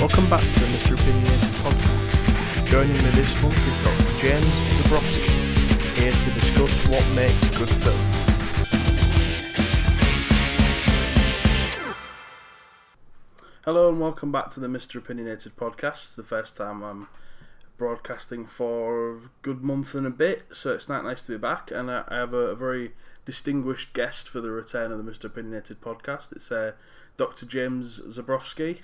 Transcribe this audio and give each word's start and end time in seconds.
Welcome 0.00 0.28
back 0.28 0.42
to 0.42 0.60
the 0.60 0.66
Mr. 0.66 1.00
Opinionated 1.00 1.54
podcast. 1.62 2.68
Joining 2.68 2.96
me 2.96 3.10
this 3.10 3.32
month 3.40 3.56
is 3.56 3.84
Dr. 3.84 4.18
James 4.18 4.44
Zabrowski, 4.44 5.28
here 5.94 6.12
to 6.12 6.30
discuss 6.32 6.88
what 6.88 7.08
makes 7.14 7.40
a 7.44 7.56
good 7.56 7.70
film. 7.70 8.00
Hello 13.64 13.88
and 13.88 14.00
welcome 14.00 14.32
back 14.32 14.50
to 14.50 14.60
the 14.60 14.66
Mr. 14.66 14.96
Opinionated 14.96 15.54
podcast. 15.56 16.02
It's 16.02 16.16
the 16.16 16.24
first 16.24 16.56
time 16.56 16.82
I'm 16.82 17.06
broadcasting 17.78 18.46
for 18.46 19.12
a 19.12 19.20
good 19.42 19.62
month 19.62 19.94
and 19.94 20.08
a 20.08 20.10
bit, 20.10 20.42
so 20.52 20.74
it's 20.74 20.88
not 20.88 21.04
nice 21.04 21.24
to 21.26 21.30
be 21.30 21.38
back. 21.38 21.70
And 21.70 21.88
I 21.88 22.04
have 22.10 22.34
a, 22.34 22.48
a 22.48 22.56
very 22.56 22.94
distinguished 23.24 23.92
guest 23.92 24.28
for 24.28 24.40
the 24.40 24.50
return 24.50 24.90
of 24.90 25.02
the 25.02 25.08
Mr. 25.10 25.26
Opinionated 25.26 25.80
podcast. 25.80 26.32
It's 26.32 26.50
uh, 26.50 26.72
Dr. 27.16 27.46
James 27.46 28.00
Zabrowski. 28.00 28.80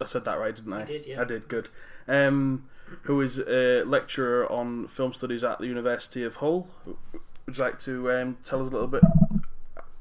I 0.00 0.04
said 0.04 0.24
that 0.24 0.38
right, 0.38 0.54
didn't 0.54 0.72
I? 0.72 0.80
You 0.80 0.86
did, 0.86 1.06
yeah. 1.06 1.20
I 1.20 1.24
did, 1.24 1.48
good. 1.48 1.68
Um, 2.06 2.68
who 3.02 3.20
is 3.20 3.38
a 3.38 3.82
lecturer 3.84 4.50
on 4.50 4.86
film 4.88 5.12
studies 5.12 5.42
at 5.42 5.58
the 5.58 5.66
University 5.66 6.22
of 6.22 6.36
Hull. 6.36 6.68
Would 6.84 7.56
you 7.56 7.62
like 7.62 7.78
to 7.80 8.10
um, 8.12 8.36
tell 8.44 8.60
us 8.60 8.70
a 8.70 8.72
little 8.72 8.88
bit 8.88 9.02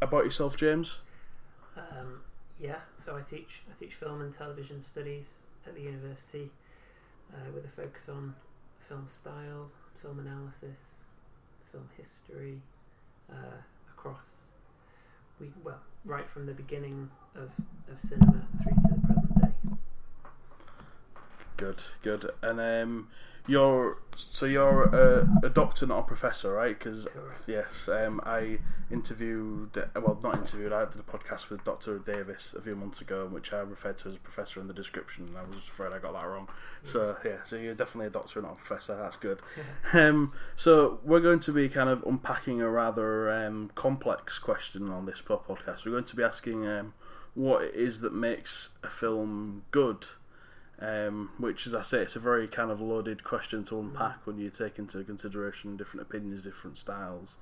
about 0.01 0.25
yourself, 0.25 0.57
James? 0.57 0.99
Um, 1.77 2.21
yeah, 2.59 2.79
so 2.95 3.15
I 3.15 3.21
teach 3.21 3.61
I 3.69 3.77
teach 3.77 3.95
film 3.95 4.21
and 4.21 4.33
television 4.33 4.83
studies 4.83 5.29
at 5.65 5.75
the 5.75 5.81
university 5.81 6.49
uh, 7.33 7.51
with 7.53 7.65
a 7.65 7.69
focus 7.69 8.09
on 8.09 8.35
film 8.87 9.07
style, 9.07 9.69
film 10.01 10.19
analysis, 10.19 10.77
film 11.71 11.89
history, 11.97 12.61
uh, 13.31 13.57
across 13.89 14.45
we 15.39 15.47
well 15.63 15.79
right 16.05 16.29
from 16.29 16.45
the 16.45 16.53
beginning 16.53 17.09
of, 17.35 17.51
of 17.91 17.99
cinema 17.99 18.45
through 18.61 18.71
to 18.73 18.93
the 18.93 19.07
present. 19.07 19.14
Good, 21.57 21.83
good. 22.01 22.31
And 22.41 22.59
um, 22.59 23.07
you're 23.47 23.97
so 24.15 24.45
you're 24.45 24.83
a, 24.83 25.45
a 25.45 25.49
doctor, 25.49 25.85
not 25.85 25.99
a 25.99 26.03
professor, 26.03 26.53
right? 26.53 26.77
Because 26.77 27.07
yes, 27.47 27.87
um, 27.87 28.19
I 28.25 28.59
interviewed, 28.91 29.69
well, 29.95 30.19
not 30.23 30.35
interviewed. 30.35 30.73
I 30.73 30.85
did 30.85 30.99
a 30.99 31.03
podcast 31.03 31.49
with 31.49 31.63
Doctor 31.63 31.99
Davis 31.99 32.55
a 32.57 32.61
few 32.61 32.75
months 32.75 33.01
ago, 33.01 33.27
which 33.27 33.53
I 33.53 33.59
referred 33.59 33.97
to 33.99 34.09
as 34.09 34.15
a 34.15 34.19
professor 34.19 34.59
in 34.59 34.67
the 34.67 34.73
description. 34.73 35.27
And 35.27 35.37
I 35.37 35.43
was 35.43 35.57
afraid 35.57 35.93
I 35.93 35.99
got 35.99 36.13
that 36.13 36.25
wrong. 36.25 36.47
So 36.83 37.17
yeah, 37.23 37.37
so 37.45 37.55
you're 37.55 37.75
definitely 37.75 38.07
a 38.07 38.11
doctor, 38.11 38.41
not 38.41 38.53
a 38.53 38.61
professor. 38.61 38.95
That's 38.97 39.17
good. 39.17 39.39
Um, 39.93 40.33
so 40.57 40.99
we're 41.03 41.21
going 41.21 41.39
to 41.39 41.53
be 41.53 41.69
kind 41.69 41.89
of 41.89 42.03
unpacking 42.03 42.59
a 42.59 42.69
rather 42.69 43.31
um, 43.31 43.71
complex 43.75 44.39
question 44.39 44.89
on 44.89 45.05
this 45.05 45.21
po- 45.21 45.41
podcast. 45.47 45.85
We're 45.85 45.91
going 45.91 46.03
to 46.05 46.15
be 46.15 46.23
asking 46.23 46.67
um, 46.67 46.93
what 47.33 47.63
it 47.63 47.75
is 47.75 48.01
that 48.01 48.13
makes 48.13 48.69
a 48.83 48.89
film 48.89 49.63
good. 49.71 50.05
Um, 50.79 51.31
which, 51.37 51.65
as 51.67 51.73
I 51.73 51.83
say, 51.83 51.99
it's 51.99 52.17
a 52.17 52.19
very 52.19 52.49
kind 52.49 52.69
of 52.69 52.81
loaded 52.81 53.23
question 53.23 53.63
to 53.65 53.79
unpack 53.79 54.27
when 54.27 54.37
you 54.37 54.49
take 54.49 54.77
into 54.77 55.01
consideration 55.05 55.77
different 55.77 56.01
opinions, 56.01 56.43
different 56.43 56.77
styles. 56.77 57.37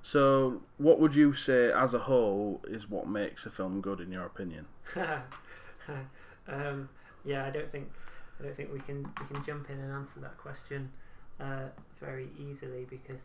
So, 0.00 0.62
what 0.76 1.00
would 1.00 1.14
you 1.16 1.32
say, 1.32 1.72
as 1.72 1.92
a 1.92 1.98
whole, 1.98 2.60
is 2.68 2.88
what 2.88 3.08
makes 3.08 3.46
a 3.46 3.50
film 3.50 3.80
good, 3.80 4.00
in 4.00 4.12
your 4.12 4.24
opinion? 4.24 4.66
um, 6.48 6.88
yeah, 7.24 7.46
I 7.46 7.50
don't 7.50 7.70
think 7.70 7.88
I 8.40 8.44
don't 8.44 8.56
think 8.56 8.72
we 8.72 8.80
can 8.80 9.02
we 9.02 9.34
can 9.34 9.44
jump 9.44 9.70
in 9.70 9.78
and 9.78 9.92
answer 9.92 10.20
that 10.20 10.38
question 10.38 10.90
uh, 11.40 11.68
very 12.00 12.28
easily 12.38 12.86
because 12.88 13.22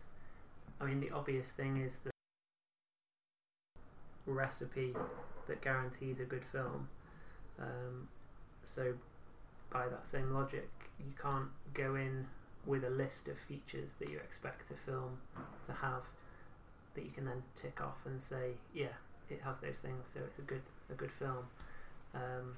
I 0.82 0.86
mean 0.86 1.00
the 1.00 1.12
obvious 1.12 1.50
thing 1.52 1.78
is 1.78 1.94
the 2.04 2.12
recipe 4.26 4.96
that 5.48 5.62
guarantees 5.62 6.20
a 6.20 6.26
good 6.26 6.44
film. 6.52 6.88
Um, 7.60 8.08
so 8.64 8.94
by 9.74 9.88
that 9.90 10.08
same 10.08 10.32
logic, 10.32 10.70
you 11.00 11.12
can't 11.22 11.50
go 11.74 11.96
in 11.96 12.26
with 12.66 12.86
a 12.86 12.90
list 12.90 13.28
of 13.28 13.38
features 13.38 13.92
that 14.00 14.10
you 14.10 14.18
expect 14.18 14.72
a 14.72 14.76
film 14.90 15.18
to 15.66 15.74
have 15.74 16.04
that 16.96 17.04
you 17.04 17.12
can 17.12 17.26
then 17.26 17.42
tick 17.56 17.82
off 17.82 17.98
and 18.06 18.22
say, 18.22 18.52
yeah, 18.74 18.94
it 19.30 19.42
has 19.44 19.60
those 19.60 19.78
things, 19.78 20.06
so 20.14 20.20
it's 20.26 20.38
a 20.38 20.44
good 20.44 20.62
a 20.92 20.94
good 20.94 21.12
film. 21.12 21.46
Um, 22.14 22.56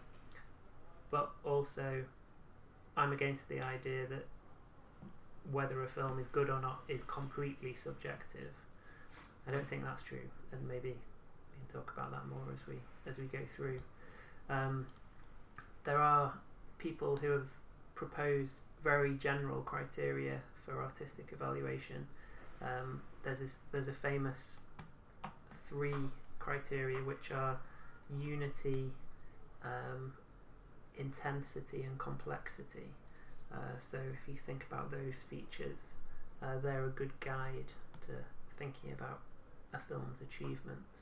but 1.09 1.31
also, 1.45 2.03
I'm 2.97 3.13
against 3.13 3.47
the 3.47 3.61
idea 3.61 4.05
that 4.07 4.25
whether 5.51 5.83
a 5.83 5.87
film 5.87 6.19
is 6.19 6.27
good 6.27 6.49
or 6.49 6.59
not 6.59 6.81
is 6.87 7.03
completely 7.03 7.75
subjective. 7.75 8.51
I 9.47 9.51
don't 9.51 9.67
think 9.69 9.83
that's 9.83 10.03
true, 10.03 10.27
and 10.51 10.67
maybe 10.67 10.89
we 10.89 10.95
can 11.67 11.81
talk 11.81 11.93
about 11.95 12.11
that 12.11 12.27
more 12.27 12.53
as 12.53 12.67
we 12.67 12.75
as 13.09 13.17
we 13.17 13.25
go 13.25 13.45
through. 13.55 13.79
Um, 14.49 14.87
there 15.85 15.99
are 15.99 16.33
people 16.85 17.17
who 17.17 17.31
have 17.31 17.47
proposed 17.95 18.51
very 18.83 19.15
general 19.15 19.61
criteria 19.61 20.37
for 20.63 20.83
artistic 20.83 21.27
evaluation. 21.31 22.05
Um, 22.61 23.01
there's 23.23 23.39
this, 23.39 23.55
there's 23.71 23.87
a 23.87 23.93
famous 24.09 24.59
three 25.67 25.95
criteria 26.37 26.99
which 26.99 27.31
are 27.31 27.57
unity, 28.21 28.91
um, 29.63 30.13
intensity, 30.99 31.81
and 31.81 31.97
complexity. 31.97 32.89
Uh, 33.51 33.57
so 33.91 33.97
if 33.97 34.27
you 34.27 34.35
think 34.45 34.63
about 34.69 34.91
those 34.91 35.23
features, 35.27 35.81
uh, 36.43 36.59
they're 36.61 36.85
a 36.85 36.89
good 36.89 37.19
guide 37.19 37.71
to 38.01 38.13
thinking 38.59 38.91
about 38.91 39.21
a 39.73 39.79
film's 39.89 40.21
achievements. 40.21 40.99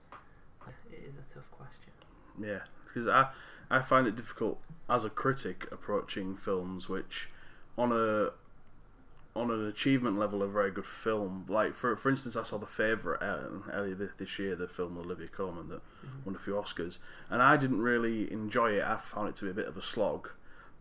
It 0.93 1.03
is 1.09 1.15
a 1.15 1.33
tough 1.33 1.51
question. 1.51 2.02
Yeah, 2.39 2.59
because 2.85 3.07
I 3.07 3.29
I 3.69 3.81
find 3.81 4.07
it 4.07 4.15
difficult 4.15 4.59
as 4.89 5.03
a 5.05 5.09
critic 5.09 5.67
approaching 5.71 6.35
films 6.35 6.89
which, 6.89 7.29
on 7.77 7.91
a 7.91 8.31
on 9.35 9.49
an 9.49 9.65
achievement 9.67 10.19
level, 10.19 10.43
a 10.43 10.47
very 10.47 10.69
good 10.69 10.85
film. 10.85 11.45
Like 11.47 11.73
for 11.73 11.95
for 11.95 12.09
instance, 12.09 12.35
I 12.35 12.43
saw 12.43 12.57
the 12.57 12.67
favorite 12.67 13.21
uh, 13.21 13.71
earlier 13.71 14.11
this 14.17 14.37
year, 14.37 14.55
the 14.55 14.67
film 14.67 14.95
with 14.95 15.05
Olivia 15.05 15.27
Colman 15.27 15.69
that 15.69 15.81
won 16.25 16.35
a 16.35 16.39
few 16.39 16.53
Oscars, 16.53 16.99
and 17.29 17.41
I 17.41 17.57
didn't 17.57 17.81
really 17.81 18.31
enjoy 18.31 18.73
it. 18.73 18.83
I 18.83 18.95
found 18.97 19.29
it 19.29 19.35
to 19.37 19.45
be 19.45 19.51
a 19.51 19.53
bit 19.55 19.67
of 19.67 19.75
a 19.77 19.81
slog, 19.81 20.29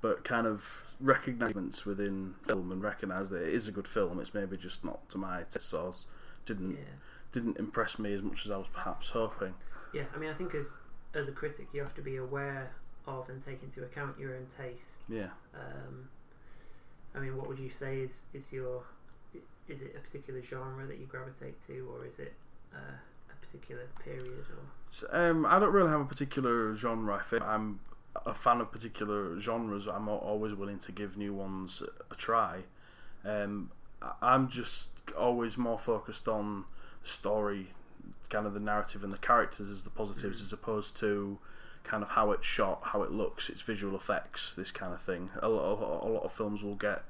but 0.02 0.24
kind 0.24 0.46
of 0.46 0.84
recognisements 1.00 1.84
within 1.86 2.34
film 2.46 2.70
and 2.72 2.82
recognise 2.82 3.30
that 3.30 3.42
it 3.42 3.54
is 3.54 3.68
a 3.68 3.72
good 3.72 3.88
film. 3.88 4.20
It's 4.20 4.34
maybe 4.34 4.56
just 4.56 4.84
not 4.84 5.08
to 5.10 5.18
my 5.18 5.42
taste, 5.50 5.70
so 5.70 5.94
didn't 6.44 6.72
Yeah. 6.72 6.84
didn't 7.32 7.56
impress 7.58 7.98
me 7.98 8.12
as 8.12 8.20
much 8.20 8.44
as 8.44 8.50
I 8.50 8.58
was 8.58 8.68
perhaps 8.72 9.08
hoping. 9.10 9.54
Yeah, 9.94 10.04
I 10.14 10.18
mean, 10.18 10.28
I 10.28 10.34
think 10.34 10.54
as 10.54 10.66
as 11.14 11.28
a 11.28 11.32
critic, 11.32 11.68
you 11.72 11.80
have 11.80 11.94
to 11.94 12.02
be 12.02 12.16
aware 12.16 12.70
of 13.06 13.28
and 13.28 13.44
take 13.44 13.62
into 13.62 13.82
account 13.82 14.18
your 14.18 14.34
own 14.34 14.46
taste. 14.56 15.02
Yeah. 15.08 15.30
Um, 15.54 16.08
I 17.14 17.18
mean, 17.18 17.36
what 17.36 17.48
would 17.48 17.58
you 17.58 17.70
say 17.70 17.98
is 17.98 18.22
is 18.32 18.52
your 18.52 18.82
is 19.68 19.82
it 19.82 19.94
a 19.96 20.00
particular 20.00 20.42
genre 20.42 20.86
that 20.86 20.98
you 20.98 21.06
gravitate 21.06 21.64
to, 21.66 21.88
or 21.94 22.04
is 22.04 22.18
it 22.18 22.34
uh, 22.74 22.96
a 23.30 23.46
particular 23.46 23.86
period? 24.04 24.44
Or 24.50 25.28
Um, 25.28 25.46
I 25.46 25.58
don't 25.58 25.72
really 25.72 25.90
have 25.90 26.00
a 26.00 26.04
particular 26.06 26.74
genre. 26.74 27.16
I 27.16 27.22
think 27.22 27.42
I'm 27.42 27.80
a 28.26 28.34
fan 28.34 28.60
of 28.60 28.70
particular 28.72 29.38
genres. 29.40 29.86
I'm 29.86 30.08
always 30.08 30.54
willing 30.54 30.78
to 30.80 30.92
give 30.92 31.16
new 31.16 31.32
ones 31.32 31.82
a 32.10 32.14
try. 32.14 32.62
Um, 33.24 33.70
I'm 34.20 34.48
just 34.48 34.90
always 35.16 35.56
more 35.56 35.78
focused 35.78 36.28
on 36.28 36.64
story, 37.04 37.68
kind 38.30 38.46
of 38.46 38.54
the 38.54 38.60
narrative 38.60 39.04
and 39.04 39.12
the 39.12 39.18
characters 39.18 39.70
as 39.70 39.84
the 39.84 39.90
positives, 39.90 40.42
as 40.42 40.52
opposed 40.52 40.96
to 40.98 41.38
kind 41.84 42.02
of 42.02 42.10
how 42.10 42.30
it's 42.30 42.46
shot, 42.46 42.80
how 42.84 43.02
it 43.02 43.10
looks, 43.10 43.48
its 43.48 43.62
visual 43.62 43.96
effects, 43.96 44.54
this 44.54 44.70
kind 44.70 44.94
of 44.94 45.02
thing. 45.02 45.30
A 45.40 45.48
lot 45.48 45.64
of, 45.64 45.80
a 45.80 46.08
lot 46.08 46.24
of 46.24 46.32
films 46.32 46.62
will 46.62 46.76
get 46.76 47.02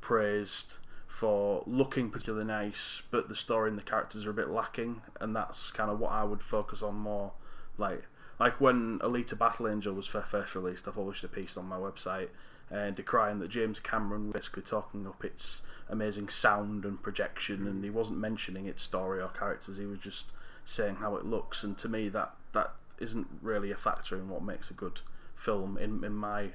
praised 0.00 0.76
for 1.06 1.62
looking 1.66 2.10
particularly 2.10 2.46
nice, 2.46 3.02
but 3.10 3.28
the 3.28 3.36
story 3.36 3.68
and 3.68 3.78
the 3.78 3.82
characters 3.82 4.24
are 4.24 4.30
a 4.30 4.34
bit 4.34 4.48
lacking, 4.48 5.02
and 5.20 5.36
that's 5.36 5.70
kind 5.70 5.90
of 5.90 5.98
what 5.98 6.10
I 6.10 6.24
would 6.24 6.42
focus 6.42 6.82
on 6.82 6.94
more. 6.96 7.32
Like, 7.76 8.04
like 8.40 8.60
when 8.60 8.98
Alita 9.00 9.38
Battle 9.38 9.68
Angel 9.68 9.94
was 9.94 10.06
first 10.06 10.54
released, 10.54 10.88
I 10.88 10.90
published 10.90 11.24
a 11.24 11.28
piece 11.28 11.56
on 11.56 11.66
my 11.66 11.76
website 11.76 12.28
uh, 12.72 12.90
decrying 12.90 13.40
that 13.40 13.48
James 13.48 13.78
Cameron 13.80 14.28
was 14.28 14.42
basically 14.42 14.62
talking 14.62 15.06
up 15.06 15.24
its 15.24 15.62
amazing 15.88 16.28
sound 16.28 16.84
and 16.84 17.02
projection, 17.02 17.66
and 17.66 17.84
he 17.84 17.90
wasn't 17.90 18.18
mentioning 18.18 18.66
its 18.66 18.82
story 18.82 19.20
or 19.20 19.28
characters. 19.28 19.78
He 19.78 19.86
was 19.86 19.98
just 19.98 20.26
saying 20.64 20.96
how 20.96 21.16
it 21.16 21.24
looks, 21.24 21.62
and 21.62 21.76
to 21.78 21.88
me, 21.88 22.08
that 22.10 22.34
that 22.52 22.72
isn't 22.98 23.26
really 23.40 23.70
a 23.70 23.76
factor 23.76 24.16
in 24.16 24.28
what 24.28 24.42
makes 24.42 24.70
a 24.70 24.74
good 24.74 25.00
film, 25.34 25.76
in 25.78 26.04
in 26.04 26.14
my 26.14 26.48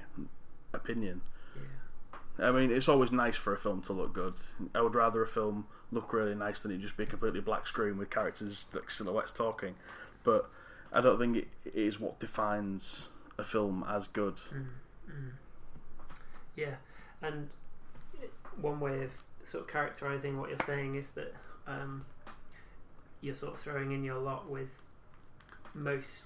opinion. 0.72 1.20
yeah, 2.38 2.48
I 2.48 2.50
mean, 2.52 2.70
it's 2.70 2.88
always 2.88 3.10
nice 3.12 3.36
for 3.36 3.52
a 3.52 3.58
film 3.58 3.82
to 3.82 3.92
look 3.92 4.12
good. 4.12 4.34
I 4.74 4.80
would 4.80 4.94
rather 4.94 5.22
a 5.22 5.26
film 5.26 5.66
look 5.90 6.12
really 6.12 6.34
nice 6.34 6.60
than 6.60 6.72
it 6.72 6.78
just 6.80 6.96
be 6.96 7.06
completely 7.06 7.40
black 7.40 7.66
screen 7.66 7.98
with 7.98 8.10
characters 8.10 8.64
like 8.72 8.90
silhouettes 8.90 9.32
talking. 9.32 9.74
But 10.24 10.48
I 10.92 11.00
don't 11.00 11.18
think 11.18 11.36
it, 11.36 11.48
it 11.64 11.74
is 11.74 12.00
what 12.00 12.18
defines 12.18 13.08
a 13.38 13.44
film 13.44 13.84
as 13.88 14.08
good. 14.08 14.36
mm, 14.36 14.66
mm. 15.08 15.30
yeah, 16.56 16.76
and 17.22 17.48
one 18.60 18.80
way 18.80 19.02
of 19.04 19.10
sort 19.42 19.64
of 19.64 19.70
characterizing 19.70 20.38
what 20.38 20.50
you're 20.50 20.58
saying 20.66 20.96
is 20.96 21.08
that 21.10 21.34
um, 21.66 22.04
you're 23.20 23.34
sort 23.34 23.54
of 23.54 23.60
throwing 23.60 23.92
in 23.92 24.04
your 24.04 24.18
lot 24.18 24.48
with 24.48 24.68
most 25.74 26.24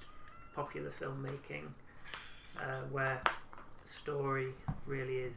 popular 0.54 0.90
filmmaking, 0.90 1.68
uh, 2.58 2.80
where 2.90 3.20
story 3.84 4.54
really 4.86 5.18
is 5.18 5.36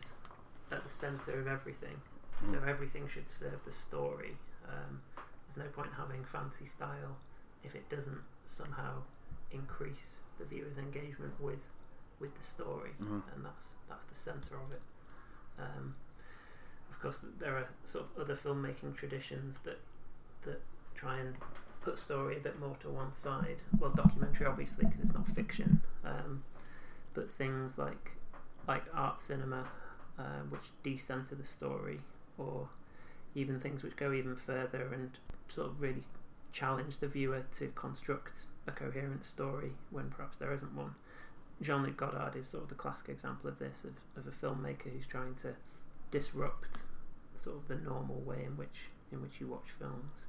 at 0.71 0.83
the 0.83 0.89
centre 0.89 1.39
of 1.39 1.47
everything. 1.47 1.99
So 2.51 2.57
Mm. 2.57 2.67
everything 2.67 3.07
should 3.07 3.29
serve 3.29 3.63
the 3.65 3.71
story. 3.71 4.37
Um, 4.67 5.01
there's 5.17 5.57
no 5.65 5.71
point 5.71 5.93
having 5.93 6.23
fancy 6.25 6.65
style 6.65 7.17
if 7.63 7.75
it 7.75 7.87
doesn't 7.89 8.21
somehow 8.45 9.01
increase 9.51 10.19
the 10.37 10.45
viewer's 10.45 10.77
engagement 10.77 11.39
with 11.39 11.59
with 12.19 12.33
the 12.37 12.43
story, 12.43 12.91
Mhm. 13.01 13.21
and 13.33 13.45
that's 13.45 13.75
that's 13.89 14.05
the 14.05 14.15
centre 14.15 14.55
of 14.57 14.71
it. 14.71 14.81
Um, 15.59 15.95
of 16.95 17.01
course, 17.01 17.19
there 17.39 17.57
are 17.57 17.67
sort 17.85 18.05
of 18.05 18.21
other 18.21 18.35
filmmaking 18.35 18.95
traditions 18.95 19.59
that 19.59 19.79
that 20.43 20.61
try 20.95 21.17
and 21.17 21.35
put 21.81 21.99
story 21.99 22.37
a 22.37 22.39
bit 22.39 22.59
more 22.59 22.75
to 22.79 22.89
one 22.89 23.13
side. 23.13 23.57
Well, 23.77 23.91
documentary 23.91 24.45
obviously 24.47 24.85
because 24.85 25.01
it's 25.01 25.13
not 25.13 25.27
fiction, 25.27 25.81
um, 26.05 26.43
but 27.13 27.29
things 27.29 27.77
like 27.77 28.13
like 28.67 28.83
art 28.93 29.19
cinema, 29.19 29.67
uh, 30.17 30.43
which 30.49 30.71
decenter 30.83 31.35
the 31.35 31.43
story, 31.43 31.99
or 32.37 32.69
even 33.35 33.59
things 33.59 33.83
which 33.83 33.97
go 33.97 34.13
even 34.13 34.35
further 34.35 34.91
and 34.93 35.19
sort 35.49 35.67
of 35.67 35.81
really 35.81 36.03
challenge 36.51 36.97
the 36.99 37.07
viewer 37.07 37.43
to 37.57 37.67
construct 37.75 38.45
a 38.67 38.71
coherent 38.71 39.23
story 39.25 39.73
when 39.91 40.09
perhaps 40.09 40.37
there 40.37 40.53
isn't 40.53 40.73
one. 40.73 40.95
Jean 41.61 41.83
Luc 41.83 41.97
Godard 41.97 42.35
is 42.35 42.47
sort 42.47 42.63
of 42.63 42.69
the 42.69 42.75
classic 42.75 43.09
example 43.09 43.49
of 43.49 43.59
this, 43.59 43.83
of, 43.83 43.93
of 44.17 44.27
a 44.27 44.45
filmmaker 44.45 44.91
who's 44.91 45.05
trying 45.05 45.35
to 45.35 45.53
disrupt 46.15 46.83
sort 47.35 47.57
of 47.57 47.67
the 47.67 47.75
normal 47.75 48.21
way 48.21 48.43
in 48.45 48.55
which 48.55 48.89
in 49.11 49.21
which 49.21 49.39
you 49.39 49.47
watch 49.47 49.67
films. 49.77 50.25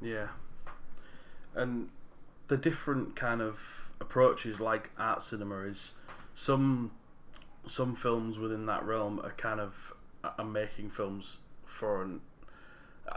Yeah. 0.00 0.28
And 1.54 1.88
the 2.46 2.56
different 2.56 3.16
kind 3.16 3.42
of 3.42 3.58
approaches 4.00 4.60
like 4.60 4.90
art 4.96 5.24
cinema 5.24 5.62
is 5.62 5.92
some 6.34 6.92
some 7.66 7.96
films 7.96 8.38
within 8.38 8.66
that 8.66 8.84
realm 8.84 9.20
are 9.24 9.32
kind 9.32 9.60
of 9.60 9.92
are 10.22 10.44
making 10.44 10.90
films 10.90 11.38
for 11.64 12.02
an 12.02 12.20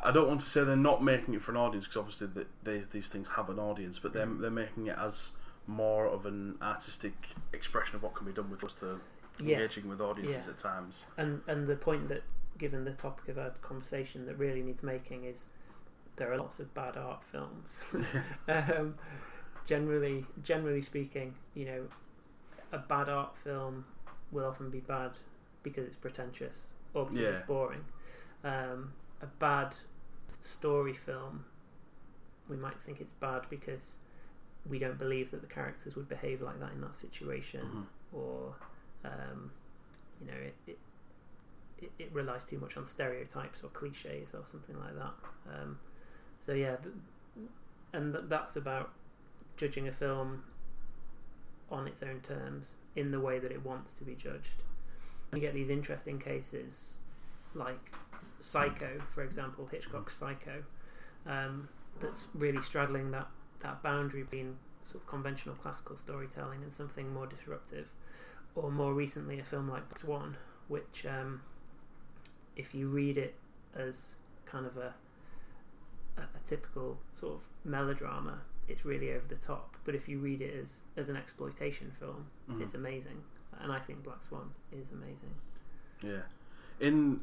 I 0.03 0.11
don't 0.11 0.27
want 0.27 0.39
to 0.41 0.47
say 0.47 0.63
they're 0.63 0.75
not 0.75 1.03
making 1.03 1.35
it 1.35 1.41
for 1.41 1.51
an 1.51 1.57
audience 1.57 1.85
because 1.85 1.97
obviously 1.97 2.27
th 2.27 2.47
these 2.63 2.87
these 2.89 3.09
things 3.09 3.27
have 3.35 3.49
an 3.49 3.59
audience, 3.59 3.99
but 3.99 4.13
they're 4.13 4.25
mm. 4.25 4.41
they're 4.41 4.49
making 4.65 4.87
it 4.87 4.97
as 4.97 5.29
more 5.67 6.07
of 6.07 6.25
an 6.25 6.57
artistic 6.61 7.13
expression 7.53 7.95
of 7.95 8.03
what 8.03 8.15
can 8.15 8.25
be 8.25 8.33
done 8.33 8.49
with 8.49 8.59
opposed 8.59 8.79
to 8.79 8.99
Yeah, 9.39 9.57
engaging 9.57 9.87
with 9.89 10.01
audiences 10.01 10.43
Yeah. 10.45 10.51
at 10.51 10.57
times. 10.59 11.05
and 11.17 11.41
and 11.47 11.67
the 11.67 11.75
point 11.75 12.09
that, 12.09 12.23
given 12.57 12.83
the 12.85 12.93
topic 12.93 13.27
of 13.29 13.37
our 13.37 13.49
conversation, 13.61 14.25
that 14.25 14.35
really 14.37 14.61
needs 14.61 14.83
making 14.83 15.23
is 15.25 15.45
there 16.17 16.31
are 16.31 16.37
lots 16.37 16.59
of 16.59 16.73
bad 16.73 16.97
art 16.97 17.23
films. 17.23 17.83
um, 18.47 18.95
generally, 19.65 20.25
generally 20.43 20.81
speaking, 20.81 21.33
you 21.53 21.65
know, 21.65 21.87
a 22.71 22.77
bad 22.77 23.09
art 23.09 23.35
film 23.37 23.85
will 24.31 24.45
often 24.45 24.69
be 24.69 24.79
bad 24.81 25.11
because 25.63 25.85
it's 25.85 25.95
pretentious 25.97 26.73
or 26.93 27.05
because 27.05 27.19
Yeah. 27.21 27.29
it's 27.29 27.47
boring. 27.47 27.85
Um, 28.43 28.93
a 29.21 29.27
bad 29.27 29.75
story 30.41 30.93
film, 30.93 31.45
we 32.49 32.57
might 32.57 32.79
think 32.81 32.99
it's 33.01 33.11
bad 33.11 33.45
because 33.49 33.97
we 34.67 34.77
don't 34.79 34.97
believe 34.97 35.31
that 35.31 35.41
the 35.41 35.47
characters 35.47 35.95
would 35.95 36.09
behave 36.09 36.41
like 36.41 36.59
that 36.59 36.71
in 36.73 36.81
that 36.81 36.95
situation, 36.95 37.61
Mhm. 38.13 38.17
or 38.17 38.55
um, 39.05 39.51
you 40.19 40.27
know, 40.27 40.37
it, 40.37 40.55
it 40.67 40.77
it 41.97 42.13
relies 42.13 42.45
too 42.45 42.59
much 42.59 42.77
on 42.77 42.85
stereotypes 42.85 43.63
or 43.63 43.69
cliches 43.69 44.35
or 44.35 44.41
something 44.45 44.77
like 44.79 44.95
that. 44.95 45.13
Um, 45.51 45.79
so 46.39 46.53
yeah, 46.53 46.75
th- 46.75 46.93
and 47.93 48.13
th- 48.13 48.25
that's 48.27 48.55
about 48.55 48.91
judging 49.57 49.87
a 49.87 49.91
film 49.91 50.43
on 51.71 51.87
its 51.87 52.03
own 52.03 52.19
terms 52.19 52.75
in 52.95 53.11
the 53.11 53.19
way 53.19 53.39
that 53.39 53.51
it 53.51 53.65
wants 53.65 53.93
to 53.95 54.03
be 54.03 54.13
judged. 54.13 54.63
You 55.33 55.39
get 55.39 55.53
these 55.53 55.69
interesting 55.69 56.19
cases 56.19 56.97
like 57.55 57.95
Psycho, 58.39 59.01
for 59.13 59.23
example, 59.23 59.67
Hitchcock's 59.71 60.15
Psycho, 60.15 60.63
um, 61.25 61.69
that's 61.99 62.27
really 62.33 62.61
straddling 62.61 63.11
that, 63.11 63.27
that 63.61 63.81
boundary 63.81 64.23
between 64.23 64.57
sort 64.83 65.03
of 65.03 65.07
conventional 65.07 65.55
classical 65.55 65.95
storytelling 65.95 66.63
and 66.63 66.73
something 66.73 67.13
more 67.13 67.27
disruptive. 67.27 67.89
Or 68.55 68.71
more 68.71 68.93
recently, 68.93 69.39
a 69.39 69.43
film 69.43 69.69
like 69.69 69.87
Black 69.89 69.99
Swan, 69.99 70.35
which, 70.67 71.05
um, 71.05 71.41
if 72.55 72.75
you 72.75 72.87
read 72.89 73.17
it 73.17 73.35
as 73.75 74.15
kind 74.45 74.65
of 74.65 74.75
a, 74.77 74.93
a, 76.17 76.21
a 76.21 76.39
typical 76.45 76.97
sort 77.13 77.35
of 77.35 77.43
melodrama, 77.63 78.41
it's 78.67 78.83
really 78.85 79.11
over 79.11 79.25
the 79.27 79.37
top. 79.37 79.77
But 79.85 79.95
if 79.95 80.07
you 80.09 80.19
read 80.19 80.41
it 80.41 80.53
as, 80.53 80.81
as 80.97 81.07
an 81.09 81.15
exploitation 81.15 81.91
film, 81.99 82.25
Mhm. 82.49 82.61
it's 82.61 82.73
amazing. 82.73 83.23
And 83.59 83.71
I 83.71 83.79
think 83.79 84.03
Black 84.03 84.21
Swan 84.23 84.51
is 84.71 84.91
amazing. 84.91 85.33
Yeah, 86.01 86.23
in 86.79 87.21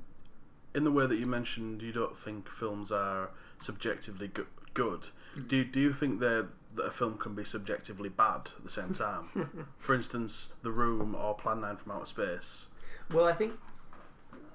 in 0.74 0.84
the 0.84 0.90
way 0.92 1.06
that 1.06 1.16
you 1.16 1.26
mentioned, 1.26 1.80
you 1.82 1.90
don't 1.92 2.16
think 2.16 2.48
films 2.48 2.92
are 2.92 3.30
subjectively 3.58 4.28
go- 4.28 4.46
good. 4.74 5.08
Mm. 5.36 5.48
Do 5.48 5.56
you, 5.56 5.64
do 5.64 5.80
you 5.80 5.92
think 5.94 6.20
that 6.20 6.46
that 6.76 6.84
a 6.84 6.90
film 6.90 7.18
can 7.18 7.34
be 7.34 7.44
subjectively 7.44 8.08
bad 8.08 8.50
at 8.56 8.62
the 8.64 8.70
same 8.70 8.92
time? 8.94 9.66
For 9.78 9.94
instance, 9.94 10.52
The 10.62 10.70
Room 10.70 11.14
or 11.14 11.34
Plan 11.34 11.60
Nine 11.62 11.76
from 11.76 11.92
Outer 11.92 12.06
Space. 12.06 12.68
Well, 13.12 13.24
I 13.26 13.32
think 13.32 13.54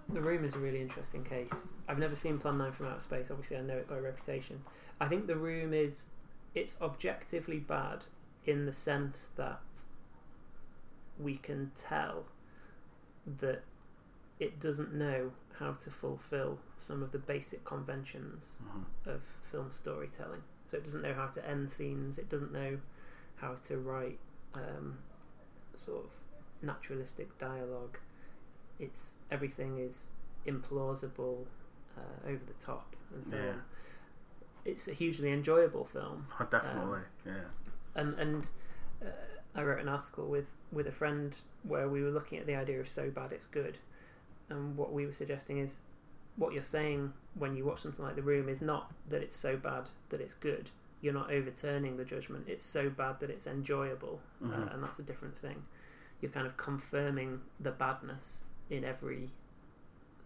The 0.10 0.22
Room 0.22 0.46
is 0.46 0.54
a 0.56 0.60
really 0.60 0.82
interesting 0.82 1.24
case. 1.24 1.70
I've 1.88 1.98
never 2.00 2.16
seen 2.16 2.38
Plan 2.40 2.58
9 2.58 2.72
from 2.72 2.88
Outer 2.88 3.00
Space, 3.02 3.32
obviously, 3.32 3.58
I 3.58 3.62
know 3.62 3.78
it 3.78 3.88
by 3.90 3.98
reputation. 3.98 4.62
I 5.00 5.08
think 5.08 5.28
The 5.28 5.36
Room 5.36 5.74
is. 5.74 6.06
It's 6.56 6.78
objectively 6.82 7.58
bad 7.60 8.06
in 8.46 8.66
the 8.68 8.72
sense 8.72 9.32
that 9.38 9.60
we 11.20 11.38
can 11.38 11.72
tell 11.76 12.26
that 13.40 13.64
it 14.40 14.60
doesn't 14.60 14.94
know 14.94 15.32
how 15.60 15.72
to 15.74 15.90
fulfill 15.90 16.60
some 16.78 17.02
of 17.02 17.12
the 17.12 17.18
basic 17.20 17.64
conventions 17.64 18.60
Mhm. 18.64 18.86
of 19.14 19.24
film 19.44 19.72
storytelling. 19.72 20.44
So 20.74 20.78
it 20.78 20.84
doesn't 20.86 21.04
know 21.04 21.14
how 21.14 21.28
to 21.28 21.48
end 21.48 21.72
scenes. 21.72 22.18
It 22.18 22.30
doesn't 22.30 22.52
know 22.52 22.80
how 23.36 23.54
to 23.68 23.78
write 23.78 24.18
um, 24.56 24.98
sort 25.76 26.04
of 26.04 26.10
naturalistic 26.64 27.38
dialogue. 27.38 28.00
It's 28.80 29.18
everything 29.30 29.78
is 29.78 30.10
implausible, 30.48 31.46
uh, 31.96 32.28
over 32.28 32.42
the 32.48 32.66
top, 32.66 32.96
and 33.14 33.24
so 33.24 33.36
Yeah. 33.36 33.50
on. 33.52 33.62
It's 34.66 34.88
a 34.88 34.94
hugely 34.94 35.32
enjoyable 35.32 35.86
film, 35.86 36.26
Definitely, 36.50 37.02
yeah. 37.24 37.44
and 37.94 38.18
and 38.18 38.48
uh, 39.06 39.10
I 39.54 39.62
wrote 39.62 39.80
an 39.80 39.90
article 39.90 40.26
with 40.28 40.48
with 40.72 40.88
a 40.88 40.92
friend 40.92 41.36
where 41.62 41.88
we 41.88 42.02
were 42.02 42.10
looking 42.10 42.40
at 42.40 42.48
the 42.48 42.56
idea 42.56 42.80
of 42.80 42.90
so 42.90 43.12
bad 43.12 43.32
it's 43.32 43.46
good, 43.46 43.78
and 44.50 44.76
what 44.76 44.92
we 44.92 45.06
were 45.06 45.12
suggesting 45.14 45.60
is 45.60 45.82
what 46.36 46.54
you're 46.54 46.64
saying 46.64 47.14
when 47.36 47.56
you 47.56 47.66
watch 47.66 47.80
something 47.80 48.04
like 48.04 48.16
The 48.16 48.22
Room 48.22 48.50
is 48.50 48.62
not 48.62 48.92
that 49.10 49.22
it's 49.22 49.38
so 49.38 49.56
bad 49.58 49.90
that 50.10 50.22
it's 50.22 50.34
good. 50.36 50.70
You're 51.02 51.14
not 51.14 51.32
overturning 51.32 51.98
the 51.98 52.06
judgment. 52.06 52.46
It's 52.48 52.66
so 52.66 52.90
bad 52.90 53.20
that 53.20 53.30
it's 53.30 53.46
enjoyable, 53.48 54.22
Mhm. 54.42 54.68
uh, 54.70 54.74
and 54.74 54.84
that's 54.84 55.00
a 55.00 55.04
different 55.04 55.38
thing. 55.38 55.64
You're 56.22 56.32
kind 56.32 56.48
of 56.48 56.56
confirming 56.58 57.42
the 57.60 57.72
badness 57.72 58.46
in 58.70 58.84
every 58.84 59.30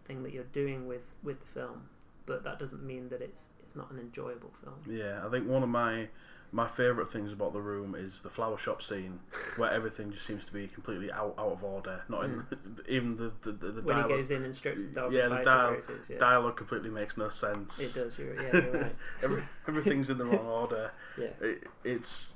thing 0.06 0.24
that 0.24 0.32
you're 0.34 0.44
doing 0.46 0.88
with 0.88 1.12
with 1.24 1.40
the 1.40 1.46
film, 1.48 1.90
but 2.26 2.44
that 2.44 2.60
doesn't 2.60 2.84
mean 2.84 3.10
that 3.10 3.22
it's 3.22 3.50
it's 3.60 3.76
not 3.76 3.92
an 3.92 4.00
enjoyable 4.00 4.52
film. 4.64 4.80
Yeah, 4.88 5.26
I 5.26 5.30
think 5.30 5.48
one 5.48 5.64
of 5.64 5.70
my 5.70 6.08
my 6.52 6.68
favourite 6.68 7.12
things 7.12 7.34
about 7.34 7.52
the 7.54 7.60
room 7.62 7.94
is 7.94 8.22
the 8.22 8.30
flower 8.30 8.58
shop 8.58 8.82
scene, 8.82 9.20
where 9.58 9.70
everything 9.72 10.12
just 10.12 10.26
seems 10.26 10.46
to 10.46 10.54
be 10.54 10.68
completely 10.68 11.12
out, 11.12 11.36
out 11.38 11.52
of 11.52 11.64
order. 11.64 12.02
Not 12.08 12.26
in 12.26 12.44
even 12.88 13.18
the 13.18 13.32
the, 13.44 13.52
the, 13.52 13.72
the 13.74 13.82
Mm. 13.82 13.86
when 13.86 13.96
he 13.98 14.02
dialogue. 14.02 14.10
goes 14.10 14.32
in 14.32 14.44
and 14.44 14.56
strokes 14.56 14.82
the 14.82 14.88
dog. 14.88 15.14
Yeah, 15.14 15.28
the 15.28 15.38
dial- 15.44 15.72
roses, 15.74 15.90
yeah. 16.10 16.18
Dialogue 16.20 16.56
completely 16.58 16.90
makes 16.90 17.18
no 17.18 17.30
sense. 17.30 17.80
It 17.80 17.94
does. 17.94 18.18
You're, 18.18 18.42
yeah, 18.42 18.52
you're 18.54 18.72
right. 18.82 18.96
Every, 19.24 19.44
everything's 19.68 20.10
in 20.10 20.18
the 20.18 20.26
wrong 20.26 20.46
order. 20.46 20.92
Yeah. 21.20 21.28
It, 21.42 21.64
it's 21.84 22.36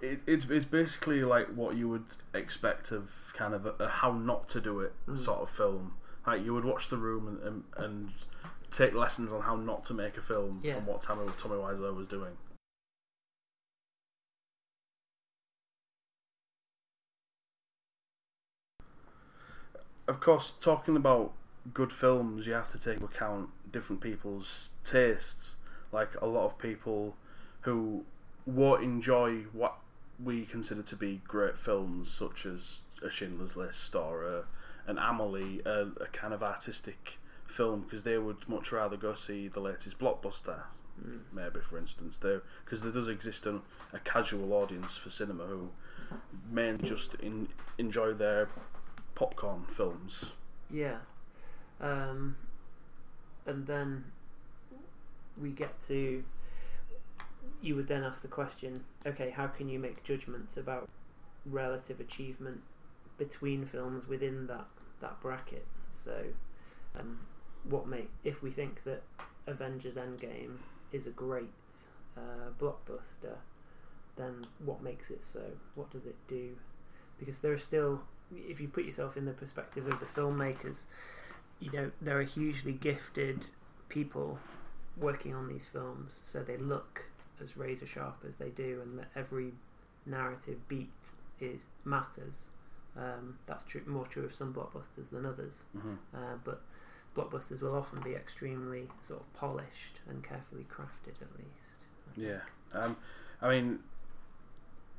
it, 0.00 0.20
it's 0.26 0.44
it's 0.48 0.64
basically 0.64 1.22
like 1.24 1.48
what 1.48 1.76
you 1.76 1.88
would 1.88 2.04
expect 2.32 2.92
of 2.92 3.10
kind 3.36 3.54
of 3.54 3.66
a, 3.66 3.74
a 3.84 3.88
how 3.88 4.12
not 4.12 4.48
to 4.50 4.60
do 4.60 4.80
it 4.80 4.92
Mm. 5.08 5.18
sort 5.18 5.40
of 5.40 5.50
film. 5.50 5.94
Like 6.26 6.44
you 6.44 6.54
would 6.54 6.64
watch 6.64 6.88
the 6.90 6.96
room 6.96 7.26
and, 7.26 7.42
and, 7.42 7.64
and 7.76 8.10
take 8.70 8.94
lessons 8.94 9.32
on 9.32 9.40
how 9.42 9.56
not 9.56 9.84
to 9.86 9.94
make 9.94 10.16
a 10.16 10.22
film 10.22 10.60
Yeah. 10.62 10.74
from 10.76 10.86
what 10.86 11.02
Tommy 11.02 11.26
Tommy 11.38 11.56
Wiseau 11.56 11.94
was 11.96 12.06
doing. 12.08 12.32
Of 20.10 20.18
course, 20.18 20.50
talking 20.50 20.96
about 20.96 21.30
good 21.72 21.92
films, 21.92 22.44
you 22.44 22.52
have 22.52 22.66
to 22.70 22.80
take 22.80 22.94
into 22.94 23.04
account 23.04 23.50
different 23.70 24.02
people's 24.02 24.72
tastes. 24.82 25.54
Like 25.92 26.20
a 26.20 26.26
lot 26.26 26.46
of 26.46 26.58
people 26.58 27.14
who 27.60 28.02
won't 28.44 28.82
enjoy 28.82 29.42
what 29.52 29.76
we 30.20 30.46
consider 30.46 30.82
to 30.82 30.96
be 30.96 31.20
great 31.28 31.56
films, 31.56 32.10
such 32.10 32.44
as 32.44 32.80
a 33.04 33.08
Schindler's 33.08 33.54
List 33.54 33.94
or 33.94 34.24
a, 34.24 34.42
an 34.88 34.98
Amelie, 34.98 35.62
a, 35.64 35.86
a 36.00 36.06
kind 36.12 36.34
of 36.34 36.42
artistic 36.42 37.18
film, 37.46 37.82
because 37.82 38.02
they 38.02 38.18
would 38.18 38.48
much 38.48 38.72
rather 38.72 38.96
go 38.96 39.14
see 39.14 39.46
the 39.46 39.60
latest 39.60 39.96
blockbuster. 40.00 40.62
Mm. 41.06 41.20
Maybe, 41.32 41.60
for 41.60 41.78
instance, 41.78 42.18
there 42.18 42.42
because 42.64 42.82
there 42.82 42.90
does 42.90 43.08
exist 43.08 43.46
a, 43.46 43.60
a 43.92 44.00
casual 44.00 44.54
audience 44.54 44.96
for 44.96 45.08
cinema 45.08 45.44
who 45.44 45.70
may 46.50 46.76
just 46.82 47.14
in, 47.14 47.46
enjoy 47.78 48.12
their 48.12 48.48
popcorn 49.14 49.64
films. 49.68 50.32
Yeah. 50.70 50.98
Um, 51.80 52.36
and 53.46 53.66
then 53.66 54.04
we 55.40 55.50
get 55.50 55.80
to. 55.88 56.24
You 57.62 57.76
would 57.76 57.88
then 57.88 58.04
ask 58.04 58.22
the 58.22 58.28
question 58.28 58.84
okay, 59.06 59.30
how 59.30 59.46
can 59.46 59.68
you 59.68 59.78
make 59.78 60.02
judgments 60.02 60.56
about 60.56 60.88
relative 61.44 62.00
achievement 62.00 62.60
between 63.18 63.64
films 63.64 64.06
within 64.06 64.46
that, 64.46 64.66
that 65.00 65.20
bracket? 65.20 65.66
So, 65.90 66.24
um, 66.98 67.20
what 67.64 67.86
may. 67.86 68.04
If 68.24 68.42
we 68.42 68.50
think 68.50 68.84
that 68.84 69.02
Avengers 69.46 69.96
Endgame 69.96 70.56
is 70.92 71.06
a 71.06 71.10
great 71.10 71.48
uh, 72.16 72.50
blockbuster, 72.58 73.36
then 74.16 74.46
what 74.64 74.82
makes 74.82 75.10
it 75.10 75.24
so? 75.24 75.42
What 75.74 75.90
does 75.90 76.06
it 76.06 76.16
do? 76.28 76.56
Because 77.18 77.38
there 77.40 77.52
are 77.52 77.58
still, 77.58 78.02
if 78.36 78.60
you 78.60 78.68
put 78.68 78.84
yourself 78.84 79.16
in 79.16 79.24
the 79.24 79.32
perspective 79.32 79.86
of 79.86 80.00
the 80.00 80.06
filmmakers, 80.06 80.82
you 81.58 81.70
know, 81.72 81.90
there 82.00 82.18
are 82.18 82.24
hugely 82.24 82.72
gifted 82.72 83.46
people 83.88 84.38
working 84.96 85.34
on 85.34 85.48
these 85.48 85.66
films, 85.66 86.20
so 86.24 86.42
they 86.42 86.56
look 86.56 87.04
as 87.42 87.56
razor 87.56 87.86
sharp 87.86 88.16
as 88.26 88.36
they 88.36 88.50
do, 88.50 88.80
and 88.82 88.98
that 88.98 89.08
every 89.16 89.52
narrative 90.06 90.66
beat 90.68 90.90
is 91.40 91.66
matters. 91.84 92.46
Um, 92.96 93.38
that's 93.46 93.64
true, 93.64 93.82
more 93.86 94.06
true 94.06 94.24
of 94.24 94.34
some 94.34 94.52
blockbusters 94.52 95.10
than 95.12 95.24
others, 95.24 95.54
hmm 95.72 95.94
uh, 96.14 96.36
but 96.44 96.62
blockbusters 97.16 97.60
will 97.60 97.74
often 97.74 98.00
be 98.00 98.14
extremely 98.14 98.88
sort 99.06 99.20
of 99.20 99.32
polished 99.34 100.00
and 100.08 100.22
carefully 100.22 100.66
crafted, 100.70 101.20
at 101.20 101.28
least. 101.36 102.16
I. 102.16 102.22
Yeah. 102.22 102.40
Um, 102.72 102.96
I 103.42 103.48
mean, 103.48 103.80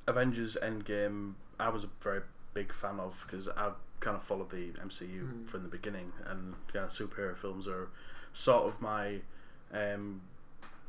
Avengers 0.07 0.57
Endgame, 0.61 1.33
I 1.59 1.69
was 1.69 1.83
a 1.83 1.89
very 2.01 2.21
big 2.53 2.73
fan 2.73 2.99
of 2.99 3.23
because 3.25 3.47
I've 3.49 3.75
kind 3.99 4.15
of 4.17 4.23
followed 4.23 4.49
the 4.49 4.71
MCU 4.83 5.21
Mm. 5.23 5.47
from 5.47 5.63
the 5.63 5.69
beginning, 5.69 6.11
and 6.25 6.55
kind 6.71 6.85
of 6.85 6.91
superhero 6.91 7.35
films 7.37 7.67
are 7.67 7.89
sort 8.33 8.65
of 8.65 8.81
my 8.81 9.19
um, 9.73 10.21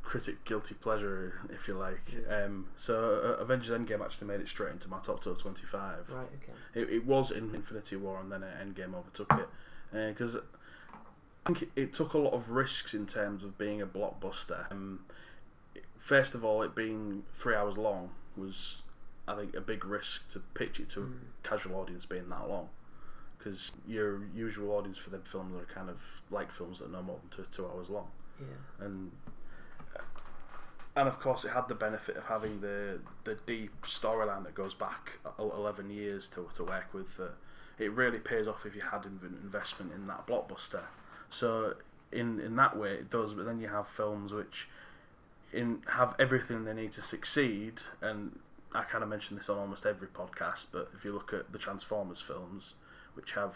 critic 0.02 0.45
guilty 0.45 0.75
pleasure, 0.75 1.40
if 1.50 1.69
you 1.69 1.75
like. 1.75 2.00
Yeah. 2.26 2.45
Um, 2.45 2.69
so 2.78 3.21
uh, 3.38 3.42
Avengers 3.42 3.71
Endgame 3.71 4.00
actually 4.04 4.26
made 4.28 4.40
it 4.40 4.49
straight 4.49 4.73
into 4.73 4.88
my 4.88 4.99
top 5.00 5.23
top 5.23 5.38
twenty 5.38 5.66
five. 5.66 6.09
Right. 6.11 6.26
Okay. 6.42 6.81
It, 6.81 6.90
it 6.90 7.07
was 7.07 7.31
in 7.31 7.54
Infinity 7.54 7.97
War, 7.97 8.19
and 8.21 8.31
then 8.33 8.40
Endgame 8.42 8.95
overtook 8.95 9.31
it 9.33 9.49
because 10.14 10.37
I 10.37 10.40
think 11.49 11.62
it, 11.62 11.69
it 11.76 11.92
took 11.92 12.14
a 12.14 12.19
lot 12.19 12.33
of 12.33 12.50
risks 12.50 12.95
in 12.95 13.07
terms 13.07 13.45
of 13.45 13.59
being 13.59 13.83
a 13.83 13.87
blockbuster. 13.87 14.71
Um, 14.73 15.00
first 15.97 16.35
of 16.35 16.45
all, 16.45 16.62
it 16.62 16.75
being 16.75 17.25
three 17.35 17.54
hours 17.54 17.76
long 17.76 18.11
was, 18.37 18.82
I 19.29 19.37
think, 19.37 19.55
a 19.55 19.61
big 19.61 19.85
risk 19.85 20.29
to 20.31 20.41
pitch 20.55 20.81
it 20.81 20.88
to 20.91 21.00
Mm. 21.00 21.12
a 21.45 21.49
casual 21.49 21.76
audience 21.76 22.07
being 22.07 22.29
that 22.29 22.49
long. 22.49 22.69
Because 23.38 23.73
your 23.87 24.25
usual 24.35 24.71
audience 24.76 24.99
for 24.99 25.11
them 25.11 25.23
films 25.23 25.55
are 25.61 25.64
kind 25.75 25.88
of 25.91 26.23
like 26.31 26.50
films 26.52 26.79
that 26.79 26.87
are 26.87 26.93
no 26.93 27.02
more 27.02 27.19
than 27.21 27.29
two, 27.31 27.45
two 27.50 27.67
hours 27.67 27.88
long 27.91 28.11
Yeah. 28.41 28.47
and 28.81 29.11
and 30.95 31.09
of 31.09 31.19
course 31.21 31.45
it 31.45 31.50
had 31.50 31.69
the 31.69 31.75
benefit 31.75 32.17
of 32.17 32.25
having 32.25 32.61
the 32.61 32.99
the 33.25 33.35
deep 33.47 33.73
storyline 33.83 34.45
that 34.45 34.55
goes 34.55 34.75
back 34.75 35.19
11 35.38 35.91
years 35.91 36.29
to, 36.29 36.49
to 36.55 36.64
work 36.64 36.93
with 36.93 37.19
uh, 37.19 37.29
it 37.79 37.91
really 37.93 38.19
pays 38.19 38.47
off 38.47 38.67
if 38.67 38.75
you 38.75 38.83
had 38.83 39.05
an 39.07 39.19
investment 39.43 39.93
in 39.93 40.07
that 40.07 40.26
blockbuster 40.26 40.83
so 41.31 41.75
in 42.12 42.38
in 42.41 42.57
that 42.57 42.76
way 42.76 42.93
it 42.95 43.11
does 43.11 43.33
but 43.35 43.45
then 43.47 43.59
you 43.59 43.69
have 43.69 43.88
films 43.88 44.33
which 44.33 44.69
in 45.52 45.83
have 45.87 46.14
everything 46.19 46.64
they 46.64 46.75
need 46.75 46.93
to 46.93 47.02
succeed 47.02 47.81
and 48.02 48.38
I 48.75 48.83
kind 48.85 49.05
of 49.05 49.11
mention 49.11 49.37
this 49.37 49.49
on 49.49 49.59
almost 49.59 49.85
every 49.87 50.09
podcast 50.09 50.67
but 50.73 50.91
if 50.97 51.05
you 51.05 51.12
look 51.12 51.33
at 51.33 51.52
the 51.52 51.59
Transformers 51.59 52.21
films 52.21 52.75
which 53.14 53.33
have 53.33 53.55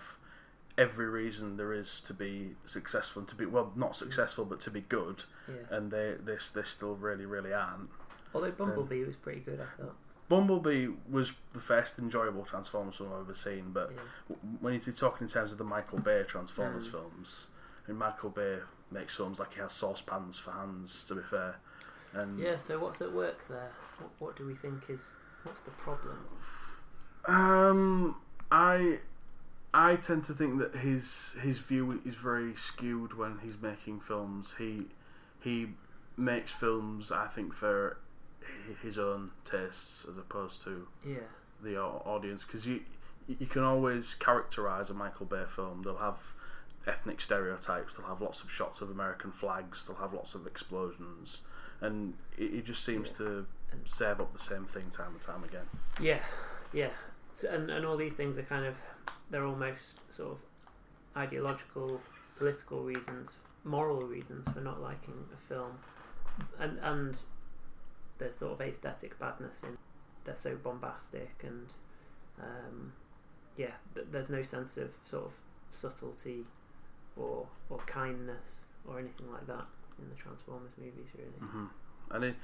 every 0.78 1.06
reason 1.08 1.56
there 1.56 1.73
is 1.73 2.00
to 2.02 2.12
be 2.12 2.50
successful 2.66 3.20
and 3.20 3.28
to 3.28 3.35
be 3.35 3.46
well 3.46 3.73
not 3.76 3.96
successful 3.96 4.44
but 4.44 4.61
to 4.61 4.70
be 4.70 4.82
good 4.82 5.25
Yeah. 5.49 5.76
and 5.76 5.90
they 5.90 6.14
they, 6.23 6.37
they 6.54 6.62
still 6.62 6.94
really 6.96 7.25
really 7.26 7.52
aren't 7.54 7.88
Although 8.35 8.50
Bumblebee 8.50 9.02
was 9.04 9.16
pretty 9.16 9.40
good, 9.40 9.61
I 9.61 9.80
thought. 9.82 9.94
Bumblebee 10.28 10.88
was 11.11 11.32
the 11.54 11.61
first 11.61 11.99
enjoyable 11.99 12.44
Transformers 12.44 12.96
film 12.96 13.11
I've 13.14 13.20
ever 13.20 13.35
seen 13.35 13.70
but 13.73 13.92
Yeah. 13.94 14.37
when 14.61 14.75
you're 14.75 14.94
talking 14.94 15.26
in 15.26 15.32
terms 15.32 15.52
of 15.52 15.58
the 15.58 15.64
Michael 15.64 16.00
Bay 16.00 16.23
Transformers 16.28 16.87
Mm. 16.88 16.90
films 16.90 17.46
and 17.87 17.96
Michael 17.99 18.30
Bay 18.30 18.58
makes 18.90 19.16
films 19.16 19.38
like 19.38 19.54
he 19.54 19.61
has 19.61 19.73
saucepans 19.73 20.38
for 20.38 20.50
hands 20.50 21.04
to 21.04 21.14
be 21.14 21.23
fair 21.23 21.56
and 22.12 22.38
Yeah. 22.38 22.56
So 22.56 22.78
what's 22.78 23.00
at 23.00 23.12
work 23.12 23.46
there? 23.48 23.70
What, 23.98 24.10
what 24.18 24.36
do 24.36 24.46
we 24.46 24.54
think 24.54 24.88
is 24.88 25.00
what's 25.44 25.60
the 25.62 25.70
problem? 25.72 26.18
Um, 27.26 28.16
I 28.50 28.98
I 29.75 29.96
tend 29.96 30.25
to 30.25 30.32
think 30.34 30.58
that 30.58 30.76
his 30.76 31.34
his 31.42 31.58
view 31.58 32.00
is 32.04 32.14
very 32.14 32.54
skewed 32.54 33.16
when 33.16 33.38
he's 33.42 33.60
making 33.60 34.00
films. 34.00 34.54
He 34.58 34.86
he 35.40 35.70
makes 36.16 36.52
films, 36.52 37.10
I 37.12 37.26
think, 37.26 37.52
for 37.52 37.98
his 38.82 38.98
own 38.98 39.32
tastes 39.44 40.06
as 40.08 40.16
opposed 40.16 40.62
to 40.64 40.86
Yeah. 41.04 41.18
the 41.62 41.76
audience. 41.78 42.44
Because 42.44 42.66
you 42.66 42.82
you 43.26 43.46
can 43.46 43.62
always 43.64 44.14
characterize 44.14 44.88
a 44.88 44.94
Michael 44.94 45.26
Bay 45.26 45.44
film. 45.48 45.82
They'll 45.82 45.98
have 45.98 46.32
ethnic 46.86 47.20
stereotypes. 47.20 47.96
They'll 47.96 48.06
have 48.06 48.20
lots 48.20 48.42
of 48.44 48.52
shots 48.52 48.80
of 48.80 48.88
American 48.88 49.32
flags. 49.32 49.84
They'll 49.84 49.96
have 49.96 50.14
lots 50.14 50.36
of 50.36 50.46
explosions, 50.46 51.42
and 51.80 52.14
it, 52.38 52.45
it 52.54 52.64
just 52.64 52.85
seems 52.85 53.09
Yeah. 53.11 53.16
to 53.18 53.47
serve 53.85 54.21
up 54.21 54.33
the 54.33 54.38
same 54.38 54.64
thing 54.64 54.90
time 54.90 55.12
and 55.12 55.21
time 55.21 55.45
again. 55.45 55.66
Yeah, 56.00 56.21
yeah, 56.73 56.90
so, 57.33 57.49
and 57.50 57.71
and 57.71 57.85
all 57.87 57.97
these 57.97 58.14
things 58.14 58.38
are 58.38 58.42
kind 58.42 58.64
of 58.64 58.75
they're 59.30 59.45
almost 59.45 59.97
sort 60.11 60.33
of 60.33 60.38
ideological, 61.16 62.00
political 62.37 62.83
reasons, 62.83 63.37
moral 63.64 64.02
reasons 64.02 64.49
for 64.50 64.61
not 64.61 64.80
liking 64.80 65.14
a 65.33 65.37
film, 65.37 65.78
and 66.59 66.78
and 66.83 67.16
there's 68.18 68.37
sort 68.37 68.52
of 68.52 68.61
aesthetic 68.61 69.18
badness 69.18 69.62
in 69.62 69.76
they're 70.25 70.35
so 70.37 70.56
bombastic 70.56 71.35
and 71.45 71.73
um, 72.40 72.92
yeah, 73.56 73.71
th- 73.95 74.06
there's 74.11 74.28
no 74.30 74.42
sense 74.42 74.76
of 74.76 74.90
sort 75.04 75.25
of 75.26 75.33
subtlety 75.68 76.45
or 77.16 77.47
or 77.71 77.78
kindness 77.87 78.61
or 78.88 78.99
anything 78.99 79.30
like 79.33 79.47
that 79.47 79.64
in 79.98 80.08
the 80.08 80.14
Transformers 80.14 80.72
movies, 80.78 81.06
really. 81.16 81.50
hmm 81.50 81.66
And 82.10 82.24
he, 82.24 82.34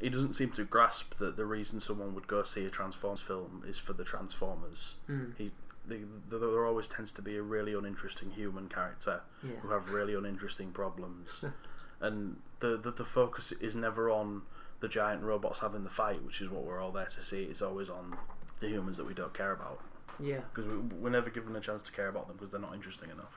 he 0.00 0.08
doesn't 0.10 0.34
seem 0.34 0.50
to 0.52 0.64
grasp 0.64 1.16
that 1.18 1.36
the 1.36 1.46
reason 1.46 1.80
someone 1.80 2.14
would 2.14 2.26
go 2.26 2.42
see 2.42 2.64
a 2.64 2.70
Transformers 2.70 3.20
film 3.20 3.64
is 3.66 3.78
for 3.78 3.92
the 3.92 4.04
Transformers. 4.04 4.96
Mm. 5.08 5.36
He, 5.36 5.50
they, 5.86 6.00
there 6.30 6.38
there 6.38 6.66
always 6.66 6.88
tends 6.88 7.12
to 7.12 7.22
be 7.22 7.36
a 7.36 7.42
really 7.42 7.74
uninteresting 7.74 8.30
human 8.30 8.68
character 8.68 9.20
Yeah. 9.42 9.56
who 9.62 9.68
have 9.70 9.90
really 9.90 10.14
uninteresting 10.14 10.72
problems, 10.72 11.44
and 12.00 12.36
the, 12.60 12.76
the 12.78 12.90
the 12.90 13.04
focus 13.04 13.52
is 13.52 13.74
never 13.76 14.08
on 14.10 14.42
the 14.80 14.88
giant 14.88 15.22
robots 15.22 15.60
having 15.60 15.84
the 15.84 15.90
fight, 15.90 16.22
which 16.24 16.40
is 16.40 16.48
what 16.50 16.64
we're 16.64 16.80
all 16.80 16.90
there 16.92 17.04
to 17.06 17.22
see. 17.22 17.44
It's 17.44 17.60
always 17.62 17.88
on 17.90 18.16
the 18.60 18.68
humans 18.68 18.96
that 18.98 19.06
we 19.06 19.12
don't 19.14 19.32
care 19.34 19.52
about 19.52 19.80
Yeah. 20.18 20.40
because 20.54 20.70
we, 20.70 20.78
we're 20.78 21.10
never 21.10 21.28
given 21.30 21.54
a 21.56 21.60
chance 21.60 21.82
to 21.84 21.92
care 21.92 22.08
about 22.08 22.28
them 22.28 22.36
because 22.36 22.50
they're 22.50 22.60
not 22.60 22.74
interesting 22.74 23.10
enough. 23.10 23.34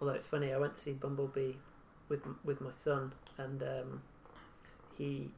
Although 0.00 0.14
it's 0.14 0.26
funny, 0.26 0.52
I 0.52 0.58
went 0.58 0.74
to 0.74 0.80
see 0.80 0.92
Bumblebee 0.92 1.52
with 2.08 2.20
with 2.44 2.60
my 2.60 2.72
son, 2.72 3.12
and 3.38 3.62
um, 3.62 4.02
he 4.96 5.30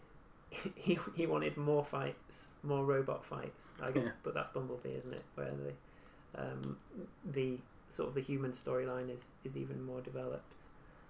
he 0.74 0.98
he 1.14 1.26
wanted 1.26 1.56
more 1.56 1.84
fights, 1.84 2.48
more 2.62 2.84
robot 2.84 3.24
fights. 3.24 3.70
I 3.82 3.90
guess, 3.90 4.06
Yeah. 4.06 4.12
but 4.22 4.34
that's 4.34 4.48
Bumblebee, 4.50 4.90
isn't 4.90 5.12
it? 5.12 5.24
Where 5.34 5.50
the 5.52 6.40
um, 6.42 6.76
the 7.24 7.58
sort 7.88 8.08
of 8.08 8.14
the 8.14 8.20
human 8.22 8.52
storyline 8.52 9.10
is 9.12 9.30
is 9.44 9.56
even 9.56 9.84
more 9.84 10.00
developed. 10.00 10.54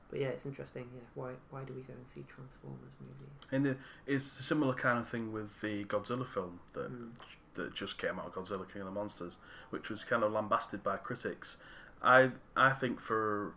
But 0.09 0.21
yeah, 0.21 0.29
it's 0.29 0.47
interesting. 0.47 0.87
Yeah, 0.95 1.01
why 1.15 1.33
why 1.51 1.65
do 1.65 1.73
we 1.75 1.83
go 1.83 1.93
and 1.95 2.07
see 2.07 2.25
Transformers 2.29 2.93
movies? 3.01 3.35
And 3.51 3.67
it, 3.67 3.79
it's 4.07 4.39
a 4.39 4.43
similar 4.43 4.75
kind 4.75 4.99
of 4.99 5.09
thing 5.09 5.33
with 5.33 5.61
the 5.61 5.85
Godzilla 5.85 6.27
film 6.27 6.61
that 6.75 6.91
Mm. 6.93 7.11
that 7.55 7.75
just 7.75 7.99
came 7.99 8.19
out, 8.21 8.33
Godzilla 8.35 8.71
King 8.71 8.83
of 8.83 8.87
the 8.87 8.93
Monsters, 8.93 9.37
which 9.71 9.89
was 9.91 10.05
kind 10.05 10.23
of 10.23 10.31
lambasted 10.33 10.83
by 10.85 10.97
critics. 10.97 11.57
I 12.03 12.31
I 12.57 12.71
think 12.71 13.01
for 13.01 13.55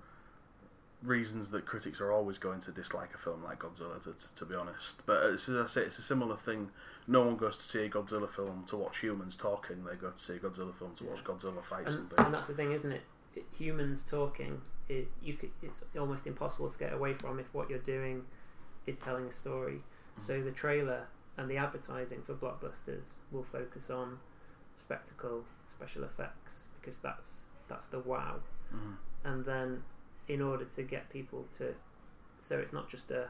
reasons 1.03 1.49
that 1.51 1.65
critics 1.65 2.01
are 2.01 2.11
always 2.11 2.37
going 2.37 2.59
to 2.61 2.71
dislike 2.71 3.13
a 3.13 3.17
film 3.17 3.43
like 3.43 3.59
Godzilla, 3.59 4.01
to, 4.03 4.13
to, 4.13 4.35
to 4.35 4.45
be 4.45 4.55
honest. 4.55 5.01
But 5.05 5.23
as 5.23 5.49
I 5.49 5.65
say, 5.65 5.81
it's 5.83 5.97
a 5.97 6.01
similar 6.01 6.35
thing. 6.35 6.69
No 7.07 7.21
one 7.23 7.37
goes 7.37 7.57
to 7.57 7.63
see 7.63 7.85
a 7.85 7.89
Godzilla 7.89 8.29
film 8.29 8.65
to 8.67 8.75
watch 8.77 8.99
humans 8.99 9.35
talking. 9.37 9.83
They 9.85 9.95
go 9.95 10.09
to 10.11 10.17
see 10.17 10.33
a 10.33 10.39
Godzilla 10.39 10.73
film 10.75 10.93
to 10.97 11.05
watch 11.05 11.23
Godzilla 11.23 11.63
fight 11.63 11.85
And, 11.85 11.95
something. 11.95 12.25
and 12.25 12.33
that's 12.33 12.47
the 12.47 12.53
thing, 12.53 12.71
isn't 12.73 12.91
it? 12.91 13.01
humans 13.57 14.03
talking, 14.03 14.59
it, 14.89 15.07
you 15.21 15.33
could, 15.33 15.51
it's 15.61 15.83
almost 15.97 16.27
impossible 16.27 16.67
to 16.67 16.77
get 16.77 16.91
away 16.91 17.13
from 17.13 17.39
if 17.39 17.45
what 17.53 17.69
you're 17.69 17.79
doing 17.79 18.23
is 18.87 18.97
telling 18.97 19.25
a 19.27 19.31
story. 19.31 19.79
So 20.17 20.41
the 20.41 20.51
trailer 20.51 21.07
and 21.37 21.49
the 21.49 21.55
advertising 21.55 22.21
for 22.25 22.33
blockbusters 22.33 23.11
will 23.31 23.43
focus 23.43 23.89
on 23.89 24.17
spectacle, 24.77 25.43
special 25.69 26.03
effects, 26.03 26.67
because 26.81 26.99
that's 26.99 27.41
that's 27.69 27.85
the 27.85 27.99
wow. 27.99 28.37
Mhm. 28.73 28.95
And 29.23 29.45
then, 29.45 29.83
in 30.29 30.41
order 30.41 30.63
to 30.63 30.83
get 30.83 31.09
people 31.09 31.45
to, 31.57 31.73
so 32.39 32.57
it's 32.57 32.71
not 32.71 32.87
just 32.87 33.11
a 33.11 33.27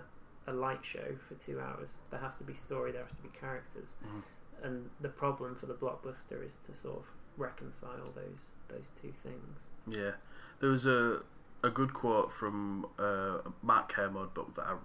a 0.48 0.54
light 0.54 0.84
show 0.84 1.16
for 1.28 1.36
two 1.36 1.60
hours. 1.60 2.00
There 2.10 2.20
has 2.20 2.34
to 2.36 2.44
be 2.44 2.54
story. 2.54 2.92
There 2.92 3.04
has 3.04 3.12
to 3.14 3.22
be 3.22 3.30
characters. 3.30 3.94
Mhm. 4.04 4.24
And 4.64 4.90
the 5.00 5.10
problem 5.10 5.56
for 5.56 5.68
the 5.68 5.74
blockbuster 5.76 6.44
is 6.44 6.56
to 6.66 6.74
sort 6.74 6.98
of 7.00 7.06
reconcile 7.38 8.12
those 8.16 8.52
those 8.68 8.90
two 8.96 9.12
things. 9.12 9.68
Yeah, 9.88 10.14
there 10.60 10.70
was 10.70 10.86
a 10.86 11.24
a 11.64 11.70
good 11.70 11.94
quote 11.94 12.32
from 12.32 12.86
uh, 12.98 13.40
Mark 13.62 13.90
Kermode 13.90 14.34
book 14.34 14.54
that 14.56 14.66
I 14.66 14.78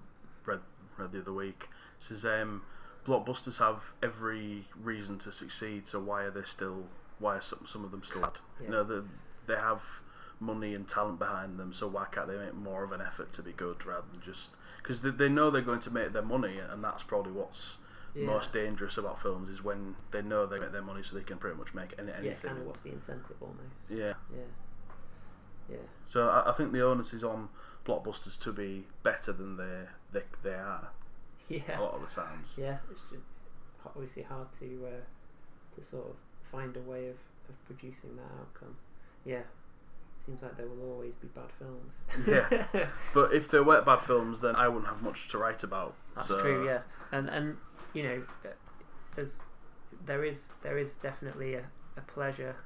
read 0.45 0.61
read 0.99 1.13
the 1.13 1.21
other 1.21 1.33
week. 1.33 1.69
It 1.99 2.05
says, 2.05 2.25
um, 2.27 2.63
"Blockbusters 3.07 3.59
have 3.59 3.93
every 4.03 4.69
reason 4.77 5.19
to 5.21 5.33
succeed, 5.33 5.89
so 5.89 5.99
why 6.01 6.23
are 6.25 6.31
they 6.31 6.43
still? 6.43 6.89
Why 7.19 7.37
are 7.37 7.41
some 7.41 7.65
some 7.67 7.85
of 7.85 7.91
them 7.91 8.03
still 8.05 8.23
bad? 8.23 8.39
Yeah. 8.61 8.67
You 8.67 8.73
know, 8.73 8.85
they 8.85 9.09
they 9.47 9.57
have 9.61 10.03
money 10.41 10.75
and 10.75 10.87
talent 10.89 11.19
behind 11.19 11.59
them, 11.59 11.73
so 11.73 11.87
why 11.89 12.07
can't 12.11 12.29
they 12.29 12.37
make 12.39 12.55
more 12.55 12.85
of 12.85 12.93
an 12.93 13.01
effort 13.01 13.33
to 13.33 13.43
be 13.43 13.53
good 13.53 13.85
rather 13.87 14.07
than 14.13 14.21
just 14.23 14.57
because 14.83 15.03
they, 15.03 15.11
they 15.11 15.29
know 15.29 15.51
they're 15.51 15.63
going 15.63 15.81
to 15.81 15.91
make 15.91 16.13
their 16.13 16.23
money, 16.23 16.59
and 16.59 16.83
that's 16.85 17.03
probably 17.03 17.33
what's 17.33 17.77
Yeah. 18.15 18.27
most 18.27 18.53
dangerous 18.53 18.97
about 18.99 19.21
films 19.23 19.49
is 19.51 19.63
when 19.65 19.97
they 20.11 20.23
know 20.23 20.47
they 20.47 20.59
make 20.59 20.73
their 20.73 20.83
money, 20.83 21.03
so 21.03 21.17
they 21.17 21.23
can 21.25 21.39
pretty 21.39 21.57
much 21.57 21.75
make 21.75 21.95
any, 21.99 22.11
yeah, 22.11 22.19
anything. 22.19 22.51
kind 22.51 22.61
of 22.61 22.67
what's 22.67 22.83
the 22.83 22.93
incentive 22.93 23.37
almost. 23.41 23.61
yeah. 23.89 24.15
Yeah, 24.35 24.43
yeah, 25.71 25.77
So 26.09 26.29
I, 26.29 26.51
I 26.51 26.53
think 26.53 26.73
the 26.73 26.83
onus 26.85 27.13
is 27.15 27.25
on 27.25 27.49
blockbusters 27.87 28.39
to 28.41 28.53
be 28.53 28.87
better 29.03 29.33
than 29.33 29.57
they 29.57 29.83
they, 30.13 30.23
they 30.43 30.55
are 30.55 30.89
a 31.51 31.55
yeah, 31.55 31.79
lot 31.81 31.95
of 31.95 32.01
the 32.03 32.07
times. 32.15 32.49
yeah. 32.57 32.79
It's 32.91 33.03
just 33.03 33.25
obviously 33.85 34.23
hard 34.23 34.49
to 34.61 34.87
uh, 34.87 35.75
to 35.77 35.83
sort 35.83 36.07
of 36.07 36.17
find 36.43 36.77
a 36.77 36.81
way 36.81 37.09
of, 37.09 37.17
of 37.49 37.65
producing 37.67 38.17
that 38.17 38.31
outcome. 38.41 38.77
Yeah, 39.25 39.43
seems 40.27 40.43
like 40.43 40.57
there 40.57 40.67
will 40.67 40.91
always 40.93 41.15
be 41.15 41.29
bad 41.29 41.51
films. 41.59 42.03
Yeah. 42.27 42.87
But 43.15 43.33
if 43.33 43.51
there 43.51 43.63
weren't 43.63 43.85
bad 43.87 44.01
films, 44.03 44.41
then 44.41 44.57
I 44.57 44.69
wouldn't 44.69 44.89
have 44.89 45.03
much 45.03 45.29
to 45.29 45.39
write 45.39 45.63
about. 45.63 45.95
That's 46.15 46.29
so, 46.29 46.41
true, 46.41 46.67
yeah, 46.67 46.81
and 47.13 47.29
and 47.29 47.57
you 47.93 48.03
know, 48.03 48.23
as 49.17 49.39
there 50.07 50.25
is 50.25 50.49
there 50.63 50.79
is 50.79 50.95
definitely 50.95 51.55
a, 51.55 51.65
a 51.97 52.01
pleasure, 52.03 52.57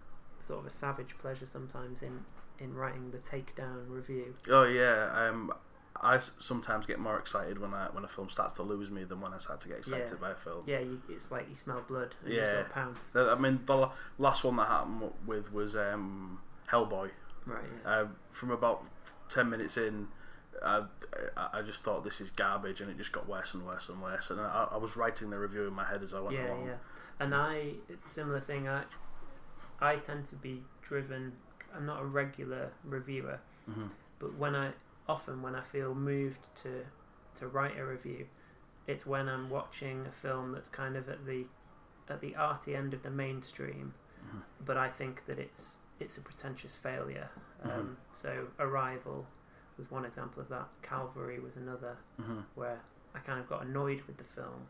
sort 0.41 0.61
of 0.61 0.67
a 0.67 0.71
savage 0.71 1.17
pleasure 1.19 1.47
sometimes 1.47 2.03
in 2.03 2.25
in 2.59 2.75
writing 2.75 3.11
the 3.11 3.19
takedown 3.19 3.89
review. 3.89 4.35
Oh 4.51 4.65
yeah. 4.65 5.11
Um, 5.15 5.53
I 6.01 6.21
sometimes 6.39 6.87
get 6.87 7.01
more 7.01 7.19
excited 7.19 7.59
when 7.59 7.75
I 7.75 7.89
when 7.93 8.05
a 8.05 8.09
film 8.09 8.29
starts 8.31 8.55
to 8.55 8.63
lose 8.63 8.89
me 8.91 9.05
than 9.05 9.21
when 9.21 9.33
I 9.35 9.39
start 9.39 9.61
to 9.61 9.69
get 9.69 9.79
excited 9.79 10.09
Yeah. 10.11 10.15
by 10.21 10.31
a 10.31 10.35
film. 10.37 10.63
Yeah, 10.67 10.79
you, 10.81 11.01
it's 11.09 11.31
like 11.31 11.49
you 11.51 11.57
smell 11.57 11.83
blood 11.89 12.15
and 12.25 12.33
you 12.33 12.39
Yeah. 12.41 12.51
sort 12.53 12.67
of 12.67 12.73
pounce. 12.73 13.17
I 13.17 13.35
mean, 13.35 13.61
the 13.67 13.89
last 14.19 14.45
one 14.45 14.57
that 14.57 14.69
happened 14.69 15.11
with 15.27 15.53
was 15.53 15.75
um, 15.77 16.41
Hellboy. 16.71 17.11
Right. 17.49 17.65
Yeah. 17.85 17.91
Uh, 17.91 18.07
from 18.31 18.51
about 18.51 18.85
ten 19.29 19.49
minutes 19.51 19.77
in, 19.77 20.09
I, 20.65 20.85
I 21.37 21.63
just 21.63 21.83
thought 21.83 22.05
this 22.05 22.21
is 22.21 22.31
garbage, 22.31 22.81
and 22.81 22.91
it 22.91 22.99
just 22.99 23.13
got 23.13 23.29
worse 23.29 23.55
and 23.55 23.65
worse 23.67 23.89
and 23.89 24.03
worse. 24.03 24.31
And 24.31 24.41
I, 24.41 24.69
I 24.73 24.77
was 24.77 24.97
writing 24.97 25.31
the 25.31 25.39
review 25.39 25.67
in 25.67 25.73
my 25.75 25.85
head 25.85 26.03
as 26.03 26.13
I 26.15 26.21
went 26.21 26.37
yeah, 26.37 26.49
along. 26.49 26.67
yeah. 26.67 26.75
And 27.21 27.35
I 27.35 27.73
similar 28.07 28.41
thing. 28.41 28.69
I 28.69 28.85
I 29.81 29.97
tend 29.97 30.27
to 30.27 30.37
be 30.37 30.63
driven. 30.83 31.33
I'm 31.75 31.87
not 31.87 32.01
a 32.01 32.05
regular 32.05 32.71
reviewer, 32.85 33.41
hmm 33.67 33.87
but 34.19 34.37
when 34.37 34.55
I 34.57 34.71
often 35.09 35.43
when 35.43 35.55
I 35.55 35.63
feel 35.63 35.95
moved 35.95 36.41
to 36.63 36.85
to 37.39 37.47
write 37.49 37.79
a 37.79 37.85
review, 37.85 38.27
it's 38.87 39.07
when 39.07 39.29
I'm 39.29 39.49
watching 39.51 40.07
a 40.07 40.13
film 40.13 40.53
that's 40.53 40.69
kind 40.69 40.97
of 40.97 41.09
at 41.09 41.25
the 41.27 41.47
at 42.09 42.21
the 42.21 42.35
arty 42.37 42.75
end 42.75 42.95
of 42.95 43.03
the 43.03 43.11
mainstream, 43.11 43.95
Mhm. 44.27 44.43
but 44.65 44.77
I 44.77 44.89
think 44.89 45.27
that 45.27 45.39
it's 45.39 45.77
it's 46.01 46.17
a 46.17 46.21
pretentious 46.21 46.77
failure. 46.77 47.29
Um, 47.63 47.71
Mhm. 47.71 47.97
So 48.13 48.49
Arrival 48.59 49.27
was 49.77 49.91
one 49.91 50.05
example 50.05 50.43
of 50.43 50.49
that. 50.49 50.69
Calvary 50.83 51.41
was 51.41 51.57
another 51.57 51.97
hmm 52.17 52.41
where 52.55 52.81
I 53.15 53.21
kind 53.21 53.41
of 53.41 53.49
got 53.49 53.63
annoyed 53.65 54.03
with 54.07 54.17
the 54.17 54.25
film 54.25 54.67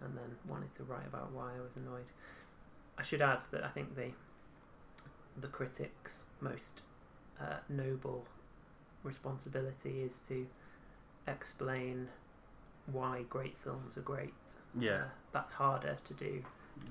and 0.00 0.16
then 0.16 0.36
wanted 0.46 0.72
to 0.74 0.84
write 0.84 1.06
about 1.06 1.30
why 1.32 1.54
I 1.56 1.60
was 1.60 1.76
annoyed. 1.76 2.06
I 2.96 3.02
should 3.02 3.22
add 3.22 3.40
that 3.50 3.64
I 3.64 3.68
think 3.68 3.94
the 3.94 4.12
the 5.40 5.48
critic's 5.48 6.24
most 6.40 6.82
uh, 7.40 7.58
noble 7.68 8.26
responsibility 9.04 10.02
is 10.02 10.18
to 10.28 10.46
explain 11.26 12.08
why 12.86 13.22
great 13.28 13.56
films 13.58 13.96
are 13.96 14.02
great. 14.02 14.34
Yeah. 14.78 14.92
Uh, 14.92 15.04
that's 15.32 15.52
harder 15.52 15.98
to 16.04 16.14
do. 16.14 16.42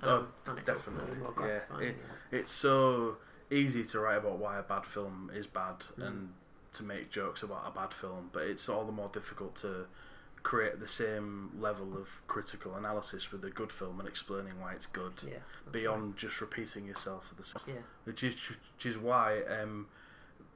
Oh, 0.03 0.17
um, 0.17 0.27
and 0.45 0.57
it's 0.59 0.67
definitely, 0.67 1.11
ultimately 1.15 1.33
more 1.37 1.51
yeah. 1.81 1.91
It's 2.31 2.51
so 2.51 3.17
easy 3.49 3.83
to 3.85 3.99
write 3.99 4.17
about 4.17 4.37
why 4.39 4.57
a 4.59 4.63
bad 4.63 4.85
film 4.85 5.31
is 5.33 5.47
bad 5.47 5.79
Mm. 5.97 6.07
and 6.07 6.33
to 6.73 6.83
make 6.83 7.09
jokes 7.09 7.43
about 7.43 7.63
a 7.67 7.71
bad 7.71 7.93
film, 7.93 8.29
but 8.33 8.43
it's 8.43 8.67
all 8.69 8.85
the 8.85 8.91
more 8.91 9.09
difficult 9.09 9.55
to 9.55 9.87
create 10.43 10.79
the 10.79 10.87
same 10.87 11.49
level 11.59 11.97
of 11.97 12.21
critical 12.27 12.75
analysis 12.75 13.31
with 13.31 13.43
a 13.43 13.49
good 13.49 13.71
film 13.71 13.99
and 13.99 14.07
explaining 14.07 14.59
why 14.61 14.73
it's 14.73 14.85
good 14.85 15.13
yeah, 15.25 15.37
beyond 15.71 16.15
just 16.15 16.39
repeating 16.39 16.85
yourself 16.85 17.27
for 17.27 17.35
the 17.35 17.43
same. 17.43 17.75
Yeah, 17.75 17.81
which 18.05 18.23
is 18.23 18.35
which 18.75 18.85
is 18.85 18.97
why 18.97 19.41
um, 19.43 19.87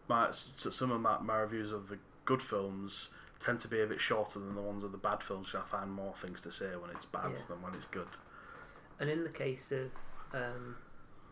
my 0.08 0.30
some 0.32 0.92
of 0.92 1.02
my, 1.02 1.18
my 1.20 1.38
reviews 1.40 1.72
of 1.72 1.90
the 1.90 1.98
good 2.26 2.42
films 2.42 3.10
tend 3.40 3.60
to 3.62 3.68
be 3.68 3.82
a 3.82 3.88
bit 3.88 4.00
shorter 4.00 4.38
than 4.40 4.54
the 4.54 4.62
ones 4.62 4.84
of 4.84 4.92
the 4.92 4.98
bad 4.98 5.24
films. 5.24 5.54
I 5.56 5.62
find 5.62 5.92
more 5.92 6.14
things 6.22 6.40
to 6.42 6.52
say 6.52 6.68
when 6.80 6.92
it's 6.92 7.06
bad 7.06 7.32
Yeah. 7.32 7.44
than 7.50 7.62
when 7.62 7.74
it's 7.74 7.86
good. 7.88 8.08
And 9.00 9.10
in 9.10 9.24
the 9.24 9.30
case 9.32 9.72
of 9.72 9.90
um, 10.34 10.76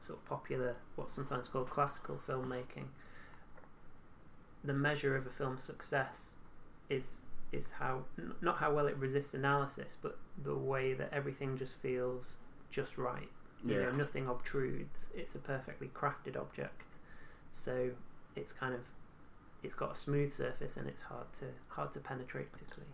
sort 0.01 0.19
of 0.19 0.25
popular, 0.25 0.75
what's 0.95 1.13
sometimes 1.13 1.47
called 1.47 1.69
classical 1.69 2.19
filmmaking, 2.27 2.87
the 4.63 4.73
measure 4.73 5.15
of 5.15 5.25
a 5.25 5.29
film's 5.29 5.63
success 5.63 6.31
is 6.89 7.21
is 7.51 7.71
how 7.71 8.03
n- 8.17 8.33
not 8.41 8.57
how 8.57 8.71
well 8.73 8.87
it 8.87 8.95
resists 8.97 9.33
analysis, 9.33 9.97
but 10.01 10.17
the 10.43 10.55
way 10.55 10.93
that 10.93 11.11
everything 11.11 11.57
just 11.57 11.73
feels 11.75 12.35
just 12.69 12.97
right. 12.97 13.29
You 13.67 13.75
Yeah. 13.75 13.85
know, 13.85 13.91
nothing 13.91 14.25
obtrudes. 14.27 15.07
It's 15.15 15.35
a 15.35 15.39
perfectly 15.39 15.87
crafted 15.89 16.37
object, 16.37 16.83
so 17.53 17.91
it's 18.35 18.53
kind 18.53 18.73
of 18.73 18.81
it's 19.63 19.75
got 19.75 19.91
a 19.91 19.95
smooth 19.95 20.31
surface 20.31 20.77
and 20.77 20.87
it's 20.87 21.01
hard 21.01 21.31
to 21.39 21.45
hard 21.69 21.91
to 21.93 21.99
penetrate 21.99 22.51
critically. 22.51 22.85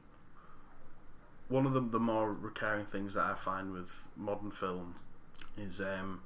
One 1.47 1.65
of 1.65 1.73
the 1.73 1.81
the 1.81 1.99
more 1.99 2.33
recurring 2.33 2.85
things 2.87 3.13
that 3.13 3.23
I 3.25 3.35
find 3.35 3.71
with 3.73 3.91
modern 4.15 4.51
film 4.51 4.95
is 5.57 5.79
um, 5.79 6.21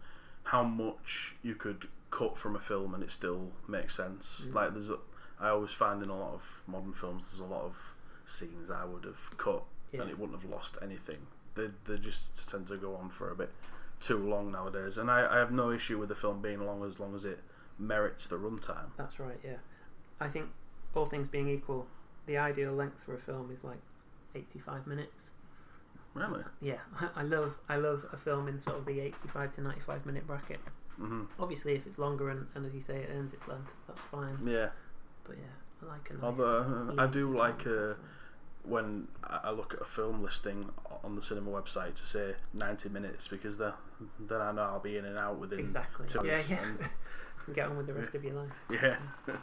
how 0.51 0.63
much 0.63 1.35
you 1.43 1.53
could 1.55 1.87
cut 2.11 2.37
from 2.37 2.55
a 2.55 2.59
film 2.59 2.93
and 2.95 3.03
it 3.03 3.11
still 3.11 3.51
makes 3.67 3.95
sense. 3.95 4.47
Mm. 4.47 4.53
Like 4.55 4.73
there's, 4.73 4.89
a, 4.89 4.97
I 5.39 5.49
always 5.49 5.71
find 5.71 6.01
in 6.01 6.09
a 6.09 6.17
lot 6.17 6.33
of 6.33 6.63
modern 6.65 6.93
films 6.93 7.31
there's 7.31 7.41
a 7.41 7.53
lot 7.53 7.63
of 7.65 7.77
scenes 8.25 8.71
I 8.71 8.83
would 8.85 9.03
have 9.05 9.37
cut 9.37 9.63
Yeah. 9.91 10.01
and 10.01 10.09
it 10.09 10.17
wouldn't 10.17 10.41
have 10.41 10.49
lost 10.49 10.75
anything. 10.81 11.17
They 11.55 11.67
they 11.87 11.97
just 11.97 12.49
tend 12.49 12.67
to 12.67 12.77
go 12.77 12.95
on 12.95 13.09
for 13.09 13.29
a 13.31 13.35
bit 13.35 13.51
too 13.99 14.17
long 14.17 14.51
nowadays, 14.51 14.97
and 14.97 15.11
I, 15.11 15.27
I 15.35 15.37
have 15.39 15.51
no 15.51 15.71
issue 15.71 15.99
with 15.99 16.09
the 16.09 16.15
film 16.15 16.41
being 16.41 16.65
long 16.65 16.83
as 16.85 16.99
long 16.99 17.13
as 17.15 17.25
it 17.25 17.39
merits 17.77 18.27
the 18.27 18.37
runtime. 18.37 18.89
That's 18.97 19.19
right, 19.19 19.39
yeah. 19.43 19.57
I 20.19 20.29
think 20.29 20.47
all 20.95 21.05
things 21.05 21.27
being 21.27 21.49
equal, 21.49 21.85
the 22.25 22.37
ideal 22.37 22.71
length 22.73 23.01
for 23.05 23.13
a 23.13 23.19
film 23.19 23.51
is 23.51 23.63
like 23.63 23.81
85 24.35 24.87
minutes. 24.87 25.31
Really? 26.13 26.43
Yeah, 26.61 26.79
I 27.15 27.23
love 27.23 27.55
I 27.69 27.77
love 27.77 28.05
a 28.11 28.17
film 28.17 28.47
in 28.47 28.59
sort 28.59 28.77
of 28.77 28.85
the 28.85 28.99
85 28.99 29.55
to 29.55 29.61
95 29.61 30.05
minute 30.05 30.25
bracket. 30.27 30.59
hmm 30.97 31.23
Obviously, 31.39 31.73
if 31.75 31.85
it's 31.87 31.97
longer 31.99 32.29
and, 32.29 32.47
and 32.55 32.65
as 32.65 32.73
you 32.73 32.81
say, 32.81 32.97
it 32.97 33.09
earns 33.15 33.33
its 33.33 33.47
length, 33.47 33.71
that's 33.87 34.01
fine. 34.01 34.37
Yeah. 34.45 34.69
But 35.25 35.37
yeah, 35.37 35.83
I 35.87 35.91
like 35.93 36.09
a 36.09 36.13
nice. 36.13 36.23
Although 36.23 36.95
I 36.97 37.05
do 37.05 37.35
like 37.37 37.63
film. 37.63 37.91
uh, 37.91 37.93
when 38.63 39.07
I 39.23 39.51
look 39.51 39.73
at 39.73 39.81
a 39.81 39.85
film 39.85 40.21
listing 40.23 40.69
on 41.03 41.15
the 41.15 41.21
cinema 41.21 41.49
website 41.51 41.95
to 41.95 42.05
say 42.05 42.33
90 42.53 42.89
minutes 42.89 43.27
because 43.27 43.57
then 43.57 43.71
then 44.19 44.41
I 44.41 44.51
know 44.51 44.63
I'll 44.63 44.79
be 44.79 44.97
in 44.97 45.05
and 45.05 45.17
out 45.17 45.39
within 45.39 45.59
exactly. 45.59 46.07
two 46.07 46.21
Yeah, 46.25 46.41
yeah. 46.49 46.63
and- 46.63 46.89
Get 47.55 47.67
on 47.67 47.77
with 47.77 47.87
the 47.87 47.93
rest 47.93 48.13
of 48.13 48.23
your 48.23 48.33
life. 48.33 48.51
Yeah. 48.69 48.97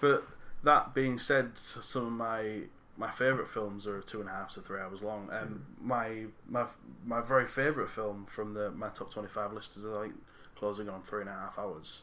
but 0.00 0.24
that 0.62 0.94
being 0.94 1.18
said, 1.18 1.52
some 1.56 2.06
of 2.06 2.12
my 2.12 2.60
my 2.96 3.10
favourite 3.10 3.48
films 3.48 3.86
are 3.86 4.00
two 4.00 4.20
and 4.20 4.28
a 4.28 4.32
half 4.32 4.52
to 4.54 4.60
three 4.60 4.80
hours 4.80 5.02
long. 5.02 5.28
Um, 5.30 5.64
my 5.80 6.24
my 6.48 6.64
my 7.04 7.20
very 7.20 7.46
favourite 7.46 7.90
film 7.90 8.26
from 8.28 8.54
the 8.54 8.70
my 8.70 8.88
top 8.88 9.12
twenty 9.12 9.28
five 9.28 9.52
list 9.52 9.76
is 9.76 9.84
like 9.84 10.12
closing 10.56 10.88
on 10.88 11.02
three 11.02 11.20
and 11.20 11.30
a 11.30 11.32
half 11.32 11.58
hours. 11.58 12.02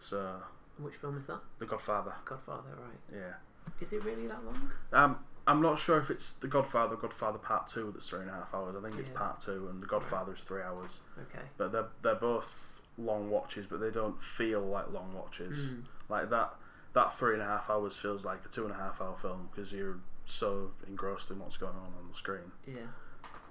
So 0.00 0.34
Which 0.78 0.94
film 0.96 1.16
is 1.16 1.26
that? 1.26 1.40
The 1.58 1.66
Godfather. 1.66 2.12
Godfather, 2.24 2.70
right? 2.78 3.18
Yeah. 3.20 3.34
Is 3.80 3.92
it 3.92 4.04
really 4.04 4.26
that 4.26 4.44
long? 4.44 4.70
Um, 4.92 5.18
I'm 5.46 5.62
not 5.62 5.78
sure 5.78 5.98
if 5.98 6.10
it's 6.10 6.32
The 6.34 6.48
Godfather, 6.48 6.96
Godfather 6.96 7.38
Part 7.38 7.68
Two 7.68 7.90
that's 7.94 8.08
three 8.08 8.20
and 8.20 8.30
a 8.30 8.34
half 8.34 8.52
hours. 8.54 8.76
I 8.78 8.82
think 8.82 8.98
it's 9.00 9.08
Yeah. 9.08 9.18
Part 9.18 9.40
Two, 9.40 9.68
and 9.70 9.82
The 9.82 9.86
Godfather 9.86 10.34
is 10.34 10.40
three 10.40 10.62
hours. 10.62 10.90
Okay. 11.18 11.44
But 11.56 11.72
they're 11.72 11.88
they're 12.02 12.14
both 12.16 12.80
long 12.98 13.30
watches, 13.30 13.66
but 13.66 13.80
they 13.80 13.90
don't 13.90 14.20
feel 14.22 14.60
like 14.60 14.92
long 14.92 15.12
watches. 15.14 15.70
Mm. 15.70 15.82
Like 16.08 16.30
that 16.30 16.54
that 16.92 17.18
three 17.18 17.32
and 17.34 17.42
a 17.42 17.46
half 17.46 17.70
hours 17.70 17.96
feels 17.96 18.24
like 18.24 18.44
a 18.44 18.48
two 18.48 18.64
and 18.64 18.72
a 18.72 18.76
half 18.76 19.00
hour 19.00 19.16
film 19.20 19.48
because 19.50 19.72
you're 19.72 19.96
so 20.26 20.70
engrossed 20.86 21.30
in 21.30 21.38
what's 21.38 21.56
going 21.56 21.74
on 21.74 21.92
on 21.98 22.08
the 22.10 22.16
screen. 22.16 22.52
Yeah. 22.66 22.88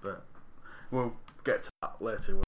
But 0.02 0.26
we'll 0.92 1.14
get 1.44 1.64
to 1.64 1.70
that 1.82 2.02
later. 2.02 2.40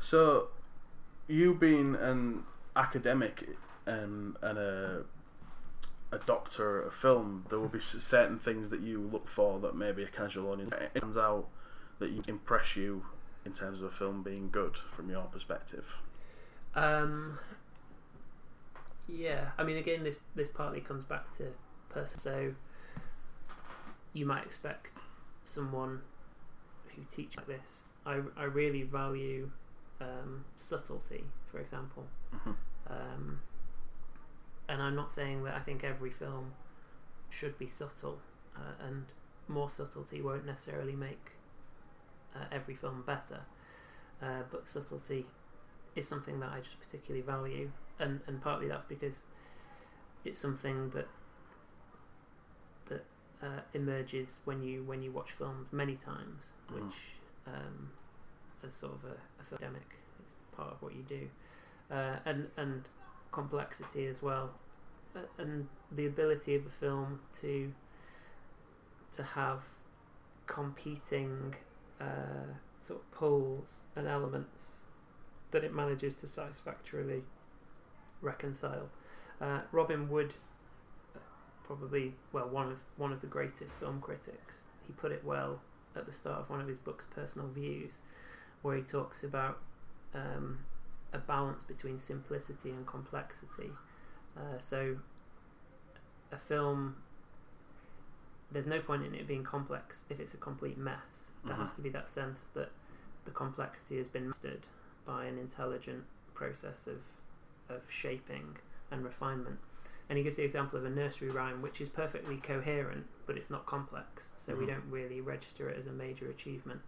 So, 0.00 0.48
you 1.26 1.54
being 1.54 1.94
an 1.94 2.42
academic 2.76 3.48
um, 3.86 4.36
and 4.42 4.58
a 4.58 5.04
a 6.10 6.18
doctor 6.18 6.82
of 6.82 6.94
film, 6.94 7.46
there 7.48 7.58
will 7.58 7.68
be 7.68 7.80
certain 7.80 8.38
things 8.38 8.68
that 8.68 8.80
you 8.80 9.00
look 9.00 9.26
for 9.26 9.58
that 9.60 9.74
maybe 9.74 10.02
a 10.02 10.08
casual 10.08 10.50
audience. 10.50 10.74
It 10.94 11.00
turns 11.00 11.16
out 11.16 11.48
that 12.00 12.10
you 12.10 12.22
impress 12.28 12.76
you 12.76 13.02
in 13.44 13.52
terms 13.52 13.80
of 13.80 13.86
a 13.86 13.90
film 13.90 14.22
being 14.22 14.50
good 14.50 14.76
from 14.76 15.10
your 15.10 15.24
perspective? 15.24 15.96
Um, 16.74 17.38
yeah, 19.08 19.50
I 19.58 19.64
mean, 19.64 19.76
again, 19.76 20.02
this 20.04 20.18
this 20.34 20.48
partly 20.48 20.80
comes 20.80 21.04
back 21.04 21.34
to 21.38 21.46
person. 21.88 22.20
So 22.20 22.54
you 24.12 24.26
might 24.26 24.44
expect 24.44 25.00
someone 25.44 26.00
who 26.94 27.02
teaches 27.14 27.36
like 27.38 27.46
this. 27.46 27.82
I, 28.04 28.20
I 28.36 28.44
really 28.44 28.82
value 28.82 29.50
um, 30.00 30.44
subtlety, 30.56 31.24
for 31.50 31.58
example. 31.58 32.06
Mhm. 32.34 32.54
Um, 32.88 33.40
and 34.68 34.82
I'm 34.82 34.94
not 34.94 35.12
saying 35.12 35.44
that 35.44 35.54
I 35.54 35.60
think 35.60 35.84
every 35.84 36.10
film 36.10 36.52
should 37.30 37.58
be 37.58 37.68
subtle, 37.68 38.18
uh, 38.56 38.86
and 38.86 39.04
more 39.48 39.70
subtlety 39.70 40.20
won't 40.20 40.46
necessarily 40.46 40.96
make 40.96 41.32
uh, 42.34 42.44
every 42.50 42.74
film 42.74 43.02
better. 43.06 43.40
Uh, 44.20 44.42
but 44.50 44.66
subtlety 44.68 45.26
is 45.96 46.06
something 46.06 46.40
that 46.40 46.50
I 46.50 46.60
just 46.60 46.78
particularly 46.80 47.22
value, 47.22 47.70
and 48.02 48.20
and 48.26 48.40
partly 48.42 48.68
that's 48.68 48.84
because 48.84 49.18
it's 50.24 50.38
something 50.38 50.90
that 50.90 51.08
that 52.88 53.04
uh, 53.42 53.60
emerges 53.74 54.38
when 54.44 54.62
you 54.62 54.82
when 54.84 55.02
you 55.02 55.10
watch 55.12 55.32
films 55.32 55.68
many 55.72 55.96
times, 55.96 56.52
Mm. 56.70 56.74
which 56.74 56.94
um, 57.46 57.90
as 58.66 58.72
sort 58.74 58.92
of 58.92 59.04
a, 59.04 59.14
a 59.14 59.42
academic, 59.54 59.96
it's 60.20 60.34
part 60.56 60.72
of 60.72 60.82
what 60.82 60.92
you 60.94 61.02
do, 61.02 61.28
uh, 61.90 62.16
and 62.24 62.48
and 62.56 62.82
complexity 63.32 64.06
as 64.06 64.22
well, 64.22 64.50
uh, 65.16 65.20
and 65.38 65.66
the 65.92 66.06
ability 66.06 66.54
of 66.54 66.64
the 66.64 66.70
film 66.70 67.20
to 67.40 67.72
to 69.16 69.22
have 69.22 69.60
competing 70.46 71.54
uh, 72.00 72.50
sort 72.86 73.00
of 73.00 73.10
pulls 73.12 73.68
and 73.96 74.06
elements 74.08 74.80
that 75.50 75.64
it 75.64 75.74
manages 75.74 76.14
to 76.14 76.26
satisfactorily 76.26 77.22
reconcile. 78.22 78.88
Uh, 79.40 79.60
Robin 79.72 80.08
Wood, 80.08 80.32
probably 81.64 82.14
well 82.32 82.48
one 82.48 82.70
of 82.72 82.78
one 82.96 83.12
of 83.12 83.20
the 83.20 83.26
greatest 83.26 83.74
film 83.74 84.00
critics, 84.00 84.56
he 84.86 84.92
put 84.94 85.12
it 85.12 85.24
well 85.24 85.60
at 85.96 86.06
the 86.06 86.12
start 86.12 86.40
of 86.40 86.50
one 86.50 86.60
of 86.60 86.68
his 86.68 86.78
books, 86.78 87.04
Personal 87.14 87.48
Views, 87.48 87.98
where 88.62 88.76
he 88.76 88.82
talks 88.82 89.24
about 89.24 89.58
um, 90.14 90.58
a 91.12 91.18
balance 91.18 91.62
between 91.64 91.98
simplicity 91.98 92.70
and 92.70 92.86
complexity. 92.86 93.70
Uh, 94.36 94.58
so, 94.58 94.96
a 96.30 96.36
film, 96.38 96.96
there's 98.50 98.66
no 98.66 98.80
point 98.80 99.04
in 99.04 99.14
it 99.14 99.26
being 99.26 99.44
complex 99.44 100.04
if 100.08 100.18
it's 100.20 100.32
a 100.32 100.38
complete 100.38 100.78
mess. 100.78 101.30
There 101.44 101.54
has 101.56 101.70
Mhm. 101.70 101.74
to 101.76 101.80
be 101.82 101.88
that 101.90 102.08
sense 102.08 102.48
that 102.54 102.70
the 103.24 103.30
complexity 103.32 103.98
has 103.98 104.08
been 104.08 104.28
mastered 104.28 104.66
by 105.04 105.24
an 105.24 105.36
intelligent 105.38 106.04
process 106.34 106.86
of 106.86 107.02
of 107.68 107.82
shaping 107.88 108.56
and 108.90 109.04
refinement. 109.04 109.58
And 110.08 110.18
he 110.18 110.24
gives 110.24 110.36
the 110.36 110.44
example 110.44 110.78
of 110.78 110.84
a 110.84 110.90
nursery 110.90 111.30
rhyme, 111.30 111.62
which 111.62 111.80
is 111.80 111.88
perfectly 111.88 112.36
coherent, 112.36 113.06
but 113.26 113.36
it's 113.36 113.50
not 113.50 113.66
complex, 113.66 114.28
so 114.38 114.54
we 114.54 114.64
Mhm. 114.64 114.68
don't 114.68 114.90
really 114.90 115.20
register 115.20 115.70
it 115.70 115.78
as 115.78 115.86
a 115.86 115.92
major 115.92 116.28
achievement. 116.28 116.82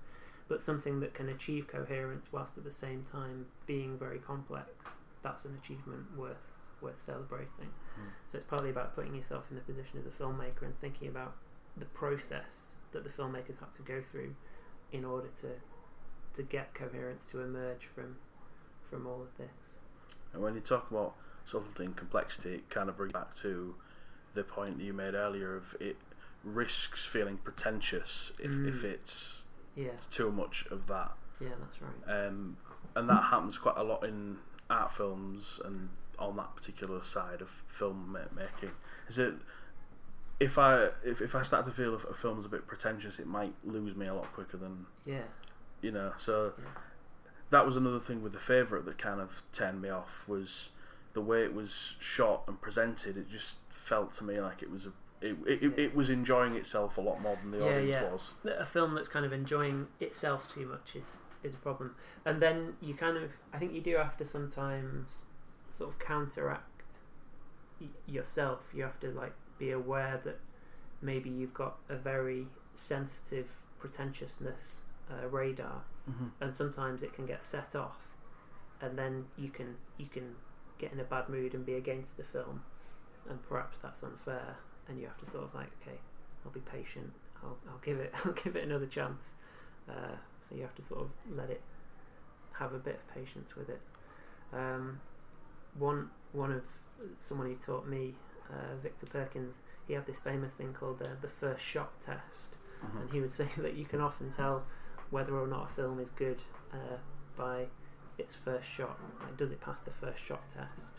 But 0.46 0.62
something 0.62 1.00
that 1.00 1.14
can 1.14 1.28
achieve 1.30 1.66
coherence 1.66 2.30
whilst 2.32 2.58
at 2.58 2.64
the 2.64 2.70
same 2.70 3.04
time 3.04 3.46
being 3.66 3.98
very 3.98 4.18
complex, 4.18 4.68
that's 5.22 5.44
an 5.44 5.54
achievement 5.54 6.14
worth 6.16 6.50
worth 6.80 6.98
celebrating. 6.98 7.72
Mm. 7.98 8.10
So 8.30 8.36
it's 8.36 8.46
partly 8.46 8.68
about 8.68 8.94
putting 8.94 9.14
yourself 9.14 9.48
in 9.48 9.56
the 9.56 9.62
position 9.62 9.96
of 9.98 10.04
the 10.04 10.10
filmmaker 10.10 10.62
and 10.62 10.78
thinking 10.80 11.08
about 11.08 11.34
the 11.78 11.86
process 11.86 12.72
that 12.92 13.04
the 13.04 13.10
filmmakers 13.10 13.58
had 13.58 13.72
to 13.76 13.82
go 13.82 14.02
through 14.02 14.34
in 14.92 15.04
order 15.04 15.28
to 15.40 15.60
to 16.34 16.42
get 16.42 16.74
coherence 16.74 17.24
to 17.26 17.40
emerge 17.40 17.86
from 17.86 18.18
from 18.90 19.06
all 19.06 19.22
of 19.22 19.34
this. 19.38 19.78
And 20.34 20.42
when 20.42 20.54
you 20.54 20.60
talk 20.60 20.90
about 20.90 21.14
subtlety 21.46 21.84
and 21.84 21.96
complexity, 21.96 22.54
it 22.56 22.68
kind 22.70 22.88
of 22.88 22.96
brings 22.96 23.12
back 23.12 23.34
to 23.36 23.74
the 24.34 24.42
point 24.44 24.78
that 24.78 24.84
you 24.84 24.92
made 24.92 25.14
earlier 25.14 25.56
of 25.56 25.76
it 25.80 25.96
risks 26.42 27.04
feeling 27.04 27.38
pretentious 27.38 28.32
if, 28.38 28.50
if 28.50 28.82
Mm. 28.82 28.84
it's, 28.84 29.44
Yeah, 29.76 29.86
it's 29.92 30.06
too 30.06 30.30
much 30.30 30.66
of 30.70 30.86
that. 30.88 31.12
yeah, 31.40 31.50
that's 31.60 31.80
right. 31.80 32.26
Um, 32.26 32.56
and 32.96 33.08
that 33.08 33.22
happens 33.24 33.56
quite 33.58 33.76
a 33.76 33.82
lot 33.82 34.04
in 34.04 34.38
art 34.68 34.92
films 34.92 35.60
and 35.64 35.88
on 36.18 36.36
that 36.36 36.54
particular 36.54 37.02
side 37.02 37.40
of 37.40 37.48
film 37.66 38.12
ma- 38.12 38.20
making. 38.34 38.70
Is 39.08 39.18
it 39.18 39.34
if 40.40 40.58
I 40.58 40.88
if, 41.04 41.20
if 41.20 41.34
I 41.34 41.42
start 41.42 41.64
to 41.66 41.70
feel 41.70 41.94
a, 41.94 41.98
a 42.08 42.14
film's 42.14 42.44
a 42.44 42.48
bit 42.48 42.66
pretentious, 42.66 43.18
it 43.18 43.26
might 43.26 43.52
lose 43.64 43.94
me 43.96 44.06
a 44.06 44.14
lot 44.14 44.32
quicker 44.32 44.56
than 44.56 44.86
Yeah, 45.04 45.22
you 45.80 45.90
know. 45.92 46.12
So 46.16 46.52
Yeah. 46.58 46.64
That 47.50 47.64
was 47.66 47.76
another 47.76 48.00
thing 48.00 48.22
with 48.22 48.32
the 48.32 48.38
favorite 48.40 48.84
that 48.86 48.98
kind 48.98 49.20
of 49.20 49.42
turned 49.52 49.80
me 49.80 49.88
off 49.88 50.28
was 50.28 50.70
the 51.12 51.20
way 51.20 51.44
it 51.44 51.54
was 51.54 51.94
shot 52.00 52.42
and 52.48 52.60
presented. 52.60 53.16
It 53.16 53.30
just 53.30 53.58
felt 53.70 54.12
to 54.14 54.24
me 54.24 54.40
like 54.40 54.62
it 54.62 54.70
was 54.70 54.86
a 54.86 54.92
it, 55.20 55.36
it, 55.46 55.78
it 55.78 55.94
was 55.94 56.10
enjoying 56.10 56.54
itself 56.54 56.98
a 56.98 57.00
lot 57.00 57.20
more 57.22 57.36
than 57.40 57.50
the 57.50 57.58
Yeah, 57.58 57.64
audience 57.64 57.94
yeah. 57.94 58.12
was. 58.12 58.32
a 58.58 58.66
film 58.66 58.94
that's 58.94 59.08
kind 59.08 59.24
of 59.24 59.32
enjoying 59.32 59.86
itself 60.00 60.52
too 60.52 60.66
much 60.66 60.96
is 60.96 61.18
is 61.42 61.54
a 61.54 61.58
problem. 61.58 61.94
And 62.26 62.40
then 62.40 62.74
you 62.80 62.94
kind 62.94 63.16
of, 63.16 63.30
I 63.52 63.58
think 63.58 63.72
you 63.72 63.80
do 63.80 63.96
have 63.96 64.16
to 64.18 64.26
sometimes 64.26 65.22
sort 65.70 65.90
of 65.90 65.98
counteract 65.98 66.96
y- 67.80 67.86
yourself. 68.06 68.60
You 68.74 68.82
have 68.82 68.98
to 69.00 69.08
like 69.10 69.34
be 69.58 69.70
aware 69.70 70.20
that 70.24 70.40
maybe 71.02 71.30
you've 71.30 71.54
got 71.54 71.76
a 71.88 71.96
very 71.96 72.46
sensitive 72.74 73.46
pretentiousness 73.78 74.80
uh, 75.10 75.26
radar, 75.28 75.82
Mm-hmm. 76.10 76.26
and 76.42 76.54
sometimes 76.54 77.02
it 77.02 77.14
can 77.14 77.24
get 77.24 77.42
set 77.42 77.74
off, 77.74 77.96
and 78.82 78.98
then 78.98 79.24
you 79.38 79.48
can 79.48 79.76
you 79.96 80.06
can 80.06 80.34
get 80.78 80.92
in 80.92 81.00
a 81.00 81.04
bad 81.04 81.28
mood 81.30 81.54
and 81.54 81.64
be 81.64 81.74
against 81.74 82.16
the 82.18 82.24
film, 82.24 82.62
and 83.30 83.42
perhaps 83.48 83.78
that's 83.78 84.02
unfair, 84.02 84.56
and 84.88 84.98
you 85.00 85.06
have 85.06 85.16
to 85.18 85.26
sort 85.30 85.44
of 85.44 85.54
like, 85.54 85.70
okay, 85.80 85.96
I'll 86.44 86.52
be 86.52 86.60
patient. 86.60 87.10
I'll, 87.42 87.56
I'll 87.70 87.78
give 87.82 87.98
it 87.98 88.12
I'll 88.24 88.32
give 88.32 88.54
it 88.56 88.64
another 88.64 88.86
chance. 88.86 89.28
Uh, 89.88 90.16
so 90.46 90.54
you 90.54 90.60
have 90.62 90.74
to 90.74 90.82
sort 90.82 91.00
of 91.00 91.10
let 91.34 91.48
it 91.50 91.62
have 92.52 92.72
a 92.74 92.78
bit 92.78 92.96
of 92.96 93.14
patience 93.14 93.56
with 93.56 93.68
it. 93.70 93.80
Um, 94.52 95.00
one 95.78 96.10
one 96.32 96.52
of 96.52 96.62
someone 97.18 97.46
who 97.48 97.54
taught 97.56 97.86
me, 97.88 98.14
uh, 98.50 98.76
Victor 98.82 99.06
Perkins, 99.06 99.56
he 99.88 99.94
had 99.94 100.06
this 100.06 100.18
famous 100.20 100.52
thing 100.52 100.72
called 100.72 101.00
uh, 101.02 101.08
the 101.22 101.28
first 101.28 101.64
shot 101.64 101.98
test, 102.00 102.56
Mm-hmm. 102.84 102.98
and 102.98 103.10
he 103.10 103.20
would 103.20 103.32
say 103.40 103.48
that 103.58 103.74
you 103.74 103.86
can 103.86 104.00
often 104.02 104.30
tell 104.30 104.64
whether 105.10 105.36
or 105.36 105.46
not 105.46 105.70
a 105.70 105.74
film 105.74 106.00
is 106.00 106.10
good 106.10 106.42
uh, 106.72 106.96
by 107.36 107.66
its 108.18 108.34
first 108.34 108.68
shot. 108.68 108.98
Like, 109.20 109.36
does 109.36 109.50
it 109.50 109.60
pass 109.60 109.80
the 109.80 109.90
first 109.90 110.22
shot 110.24 110.42
test? 110.50 110.94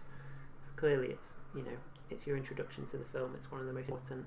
clearly, 0.76 1.08
it's 1.08 1.34
you 1.56 1.64
know 1.64 1.78
it's 2.10 2.28
your 2.28 2.38
introduction 2.38 2.86
to 2.88 2.98
the 2.98 3.06
film. 3.06 3.34
It's 3.36 3.52
one 3.52 3.62
of 3.62 3.68
the 3.68 3.74
most 3.74 3.90
important 3.90 4.26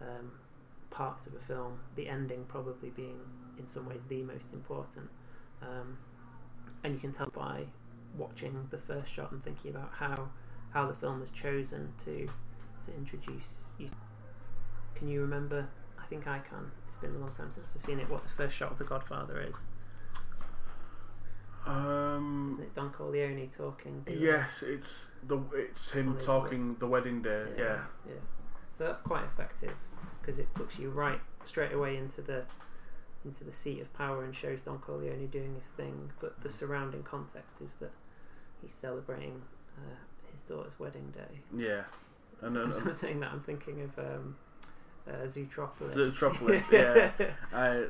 um, 0.00 0.32
parts 0.90 1.26
of 1.26 1.34
a 1.34 1.40
film. 1.40 1.78
The 1.96 2.08
ending 2.08 2.44
probably 2.48 2.90
being 2.90 3.20
in 3.58 3.68
some 3.68 3.86
ways 3.86 4.00
the 4.08 4.22
most 4.22 4.46
important, 4.52 5.08
um, 5.62 5.98
and 6.82 6.94
you 6.94 7.00
can 7.00 7.12
tell 7.12 7.30
by 7.34 7.64
watching 8.16 8.66
the 8.70 8.78
first 8.78 9.12
shot 9.12 9.32
and 9.32 9.42
thinking 9.42 9.70
about 9.70 9.90
how 9.98 10.28
how 10.70 10.86
the 10.86 10.94
film 10.94 11.20
has 11.20 11.30
chosen 11.30 11.92
to 12.04 12.26
to 12.86 12.94
introduce 12.96 13.58
you. 13.78 13.90
Can 14.94 15.08
you 15.08 15.20
remember? 15.20 15.68
I 15.98 16.06
think 16.06 16.26
I 16.26 16.38
can. 16.38 16.70
It's 16.94 17.00
been 17.02 17.16
a 17.16 17.18
long 17.18 17.34
time 17.34 17.50
since 17.52 17.66
I've 17.74 17.80
seen 17.82 17.98
it. 17.98 18.08
What 18.08 18.22
the 18.22 18.28
first 18.30 18.54
shot 18.56 18.70
of 18.70 18.78
The 18.78 18.84
Godfather 18.84 19.40
is? 19.40 19.56
Um, 21.66 22.50
Isn't 22.54 22.64
it 22.66 22.74
Don 22.76 22.90
Corleone 22.90 23.50
talking? 23.56 24.06
yes, 24.08 24.62
it's 24.62 25.10
the 25.26 25.40
it's 25.54 25.90
him 25.90 26.14
his 26.14 26.24
talking 26.24 26.76
the 26.78 26.86
wedding 26.86 27.20
day. 27.22 27.46
Yeah, 27.58 27.78
yeah. 28.06 28.12
So 28.78 28.84
that's 28.84 29.00
quite 29.00 29.24
effective 29.24 29.72
because 30.20 30.38
it 30.38 30.52
puts 30.54 30.78
you 30.78 30.90
right 30.90 31.20
straight 31.44 31.72
away 31.72 31.96
into 31.96 32.22
the 32.22 32.44
into 33.24 33.42
the 33.42 33.52
seat 33.52 33.80
of 33.80 33.92
power 33.94 34.22
and 34.22 34.36
shows 34.36 34.60
Don 34.60 34.78
Corleone 34.78 35.26
doing 35.28 35.54
his 35.54 35.64
thing. 35.76 36.12
But 36.20 36.42
the 36.42 36.50
surrounding 36.50 37.02
context 37.02 37.60
is 37.64 37.74
that 37.80 37.92
he's 38.62 38.72
celebrating 38.74 39.40
uh, 39.78 39.94
his 40.30 40.42
daughter's 40.42 40.78
wedding 40.78 41.12
day. 41.12 41.40
yeah, 41.56 41.84
and 42.42 42.54
then 42.56 42.68
As 42.68 42.76
I'm 42.76 42.94
saying 42.94 43.20
that, 43.20 43.32
I'm 43.32 43.40
thinking 43.40 43.80
of 43.80 43.98
um, 43.98 44.36
uh, 45.08 45.26
Zootropolis. 45.26 45.94
Zootropolis, 45.94 46.70
yeah. 46.72 47.10
I 47.52 47.84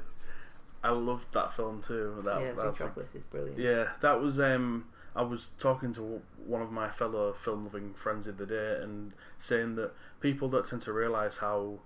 I 0.83 0.91
loved 0.91 1.33
that 1.33 1.53
film 1.55 1.81
too. 1.83 2.21
That, 2.25 2.41
yeah, 2.41 2.49
a- 2.49 2.55
Zootropolis 2.55 3.15
is 3.15 3.25
brilliant. 3.25 3.59
yeah, 3.59 3.89
that 4.01 4.21
was. 4.21 4.39
Um, 4.41 4.87
I 5.17 5.23
was 5.23 5.51
talking 5.61 5.93
to 5.95 6.21
one 6.45 6.61
of 6.61 6.73
my 6.73 6.89
fellow 6.89 7.33
film 7.33 7.65
loving 7.65 7.95
friends 7.95 8.27
the 8.27 8.33
other 8.33 8.47
day 8.47 8.83
and 8.83 9.13
saying 9.39 9.77
that 9.77 9.93
people 10.21 10.49
don't 10.49 10.67
tend 10.67 10.83
to 10.83 10.93
realise 10.93 11.37
how 11.39 11.79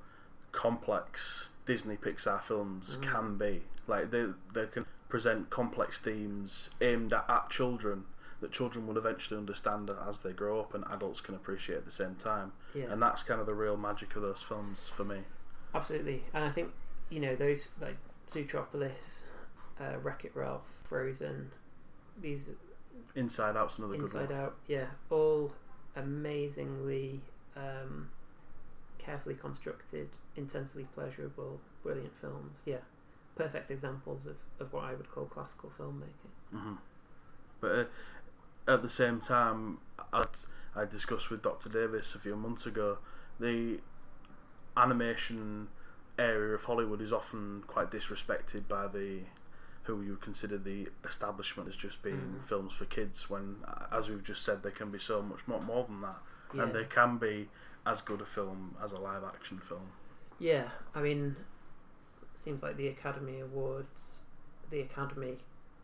complex 0.52 1.50
Disney 1.66 1.96
Pixar 1.96 2.40
films 2.42 2.96
Mm. 2.96 3.02
can 3.02 3.36
be. 3.36 3.62
Like 3.86 4.10
they 4.10 4.26
they 4.54 4.66
can 4.66 4.86
present 5.08 5.50
complex 5.50 6.00
themes 6.00 6.70
aimed 6.80 7.12
at, 7.12 7.24
at 7.28 7.50
children 7.50 8.04
that 8.40 8.52
children 8.52 8.86
will 8.86 8.96
eventually 8.96 9.38
understand 9.38 9.88
that 9.88 9.96
as 10.08 10.20
they 10.20 10.32
grow 10.32 10.60
up 10.60 10.74
and 10.74 10.84
adults 10.90 11.20
can 11.20 11.34
appreciate 11.34 11.76
at 11.76 11.84
the 11.84 11.90
same 11.90 12.14
time. 12.14 12.52
yeah. 12.74 12.84
And 12.84 13.02
that's 13.02 13.22
kind 13.22 13.40
of 13.40 13.46
the 13.46 13.54
real 13.54 13.76
magic 13.76 14.14
of 14.16 14.22
those 14.22 14.42
films 14.42 14.90
for 14.94 15.04
me. 15.04 15.18
Absolutely, 15.74 16.24
and 16.32 16.44
I 16.44 16.50
think 16.50 16.70
you 17.10 17.20
know 17.20 17.34
those 17.36 17.68
like 17.80 17.96
Zootropolis, 18.30 19.20
uh, 19.80 19.98
Wreck 20.02 20.24
It 20.24 20.32
Ralph, 20.34 20.62
Frozen. 20.84 21.50
These 22.20 22.50
Inside 23.14 23.56
Out's 23.56 23.78
another 23.78 23.94
Inside 23.94 24.06
good 24.10 24.14
one. 24.14 24.22
Inside 24.24 24.42
Out, 24.44 24.56
yeah, 24.66 24.86
all 25.10 25.52
amazingly 25.96 27.20
um, 27.56 28.08
carefully 28.98 29.34
constructed, 29.34 30.08
intensely 30.36 30.86
pleasurable, 30.94 31.60
brilliant 31.82 32.12
films. 32.20 32.58
Yeah, 32.64 32.78
perfect 33.36 33.70
examples 33.70 34.26
of, 34.26 34.36
of 34.58 34.72
what 34.72 34.84
I 34.84 34.94
would 34.94 35.10
call 35.10 35.26
classical 35.26 35.70
filmmaking. 35.78 36.32
hmm 36.50 36.74
But 37.60 37.70
uh, 37.72 37.84
at 38.68 38.82
the 38.82 38.88
same 38.88 39.20
time, 39.20 39.78
I, 40.12 40.24
I 40.76 40.84
discussed 40.84 41.30
with 41.30 41.42
Dr. 41.42 41.68
Davis 41.70 42.14
a 42.14 42.18
few 42.18 42.36
months 42.36 42.66
ago 42.66 42.98
the 43.40 43.78
animation 44.76 45.68
area 46.18 46.54
of 46.54 46.64
Hollywood 46.64 47.00
is 47.00 47.12
often 47.12 47.62
quite 47.66 47.90
disrespected 47.90 48.68
by 48.68 48.86
the 48.88 49.20
who 49.84 50.02
you 50.02 50.16
consider 50.20 50.58
the 50.58 50.88
establishment 51.04 51.68
as 51.68 51.74
just 51.76 52.02
being 52.02 52.40
Mm. 52.42 52.44
films 52.46 52.74
for 52.74 52.84
kids 52.84 53.30
when 53.30 53.56
as 53.90 54.10
we've 54.10 54.22
just 54.22 54.44
said 54.44 54.62
they 54.62 54.70
can 54.70 54.90
be 54.90 54.98
so 54.98 55.22
much 55.22 55.46
more, 55.48 55.62
more 55.62 55.84
than 55.84 56.00
that 56.00 56.18
Yeah, 56.52 56.64
and 56.64 56.74
they 56.74 56.84
can 56.84 57.16
be 57.18 57.48
as 57.86 58.02
good 58.02 58.20
a 58.20 58.26
film 58.26 58.76
as 58.84 58.92
a 58.92 58.98
live 58.98 59.24
action 59.24 59.58
film 59.66 59.92
yeah. 60.40 60.68
I 60.94 61.00
mean, 61.02 61.34
it 62.22 62.44
seems 62.44 62.62
like 62.62 62.76
the 62.76 62.86
Academy 62.88 63.40
Awards, 63.40 64.20
the 64.70 64.80
Academy 64.80 65.38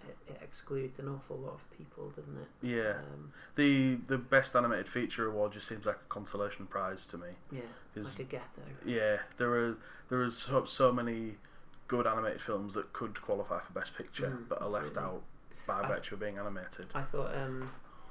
it, 0.09 0.17
it 0.33 0.41
excludes 0.43 0.99
an 0.99 1.09
awful 1.09 1.37
lot 1.39 1.55
of 1.55 1.79
people, 1.79 2.11
doesn't 2.17 2.37
it? 2.37 2.49
yeah 2.67 2.95
Um, 3.13 3.33
the 3.57 3.97
the 4.07 4.19
best 4.19 4.55
animated 4.57 4.89
feature 4.89 5.27
award 5.27 5.53
just 5.53 5.69
seems 5.69 5.87
like 5.87 5.97
a 5.97 6.09
consolation 6.09 6.67
prize 6.67 7.07
to 7.09 7.19
me 7.19 7.29
yeah, 7.51 7.61
like 7.97 8.19
a 8.19 8.25
ghetto. 8.25 8.63
Yeah, 8.85 9.19
there 9.39 9.55
are 9.55 9.77
there 10.09 10.23
are 10.23 10.31
so, 10.31 10.65
so 10.65 10.93
many 10.93 11.37
good 11.89 12.07
animated 12.07 12.41
films 12.41 12.75
that 12.75 12.93
could 12.93 13.21
qualify 13.21 13.61
for 13.61 13.73
Best 13.73 13.97
Picture, 13.97 14.29
Mm, 14.31 14.49
but 14.49 14.61
are 14.63 14.69
left 14.69 14.97
absolutely. 14.97 15.15
out 15.17 15.23
by 15.67 15.87
virtue 15.89 16.15
of 16.15 16.21
being 16.21 16.39
animated. 16.39 16.87
I 16.95 17.03
thought 17.03 17.35
um, 17.37 17.71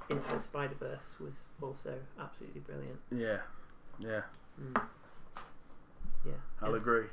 Into 0.09 0.27
the 0.27 0.39
Spider 0.39 0.75
Verse 0.79 1.15
was 1.19 1.47
also 1.61 1.93
absolutely 2.19 2.61
brilliant. 2.61 2.99
yeah, 3.11 3.37
yeah, 3.99 4.21
Mm. 4.61 4.81
Yeah, 6.25 6.33
I'll 6.61 6.75
agree. 6.75 7.05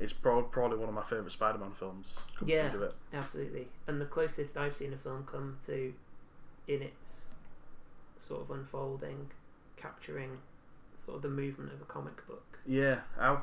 It's 0.00 0.12
pro- 0.12 0.42
probably 0.42 0.78
one 0.78 0.88
of 0.88 0.94
my 0.94 1.02
favourite 1.02 1.32
Spider-Man 1.32 1.72
films. 1.78 2.16
Yeah. 2.44 2.72
of 2.74 2.82
it. 2.82 2.94
absolutely. 3.12 3.68
And 3.86 4.00
the 4.00 4.06
closest 4.06 4.56
I've 4.56 4.74
seen 4.76 4.92
a 4.92 4.96
film 4.96 5.26
come 5.30 5.58
to, 5.66 5.92
in 6.66 6.82
its 6.82 7.26
sort 8.20 8.42
of 8.42 8.50
unfolding, 8.50 9.30
capturing 9.76 10.38
sort 11.04 11.16
of 11.16 11.22
the 11.22 11.28
movement 11.28 11.72
of 11.72 11.80
a 11.80 11.84
comic 11.84 12.26
book. 12.26 12.58
Yeah, 12.66 13.00
I, 13.18 13.38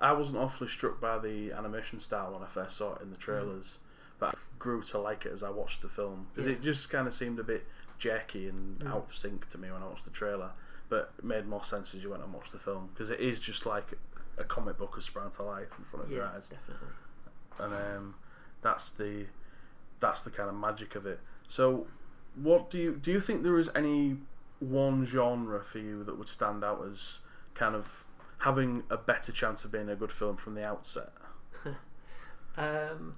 I 0.00 0.12
wasn't 0.12 0.38
awfully 0.38 0.68
struck 0.68 1.00
by 1.00 1.18
the 1.18 1.52
animation 1.52 2.00
style 2.00 2.32
when 2.32 2.42
I 2.42 2.46
first 2.46 2.76
saw 2.76 2.94
it 2.94 3.02
in 3.02 3.10
the 3.10 3.16
trailers, 3.16 3.78
but 4.18 4.34
I 4.34 4.38
grew 4.58 4.82
to 4.84 4.98
like 4.98 5.26
it 5.26 5.32
as 5.32 5.42
I 5.42 5.50
watched 5.50 5.82
the 5.82 5.88
film 5.88 6.28
because 6.34 6.48
Yeah. 6.48 6.54
it 6.54 6.62
just 6.62 6.88
kind 6.90 7.06
of 7.06 7.14
seemed 7.14 7.38
a 7.38 7.44
bit 7.44 7.66
jerky 7.98 8.48
and 8.48 8.78
Mm. 8.80 8.88
out 8.90 9.06
of 9.08 9.14
sync 9.16 9.48
to 9.50 9.58
me 9.58 9.70
when 9.70 9.82
I 9.82 9.86
watched 9.86 10.04
the 10.04 10.10
trailer. 10.10 10.50
But 10.88 11.12
it 11.18 11.24
made 11.24 11.46
more 11.46 11.64
sense 11.64 11.94
as 11.94 12.02
you 12.02 12.10
went 12.10 12.22
and 12.22 12.32
watched 12.32 12.52
the 12.52 12.58
film 12.58 12.90
because 12.94 13.10
it 13.10 13.20
is 13.20 13.40
just 13.40 13.66
like 13.66 13.92
a 14.38 14.44
comic 14.44 14.78
book 14.78 14.94
has 14.94 15.04
sprung 15.04 15.30
to 15.30 15.42
life 15.42 15.68
in 15.78 15.84
front 15.84 16.06
of 16.06 16.10
your 16.12 16.24
eyes, 16.26 16.48
definitely. 16.48 16.88
and 17.58 17.74
um, 17.74 18.14
that's 18.62 18.90
the 18.90 19.26
that's 20.00 20.22
the 20.22 20.30
kind 20.30 20.48
of 20.48 20.54
magic 20.54 20.94
of 20.94 21.06
it. 21.06 21.20
So, 21.48 21.86
what 22.34 22.70
do 22.70 22.78
you 22.78 22.96
do? 22.96 23.12
You 23.12 23.20
think 23.20 23.42
there 23.42 23.58
is 23.58 23.70
any 23.74 24.16
one 24.60 25.04
genre 25.04 25.62
for 25.62 25.78
you 25.78 26.02
that 26.04 26.18
would 26.18 26.28
stand 26.28 26.64
out 26.64 26.84
as 26.90 27.18
kind 27.54 27.74
of 27.74 28.04
having 28.38 28.82
a 28.90 28.96
better 28.96 29.32
chance 29.32 29.64
of 29.64 29.72
being 29.72 29.88
a 29.88 29.96
good 29.96 30.12
film 30.12 30.36
from 30.36 30.54
the 30.54 30.64
outset? 30.64 31.10
Um, 32.58 33.16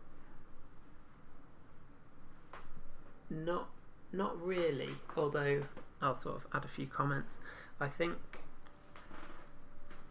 not 3.31 3.69
not 4.13 4.41
really. 4.45 4.89
Although 5.17 5.63
I'll 6.03 6.17
sort 6.17 6.37
of 6.37 6.47
add 6.53 6.65
a 6.65 6.69
few 6.69 6.87
comments. 6.87 7.39
I 7.81 7.87
think 7.89 8.15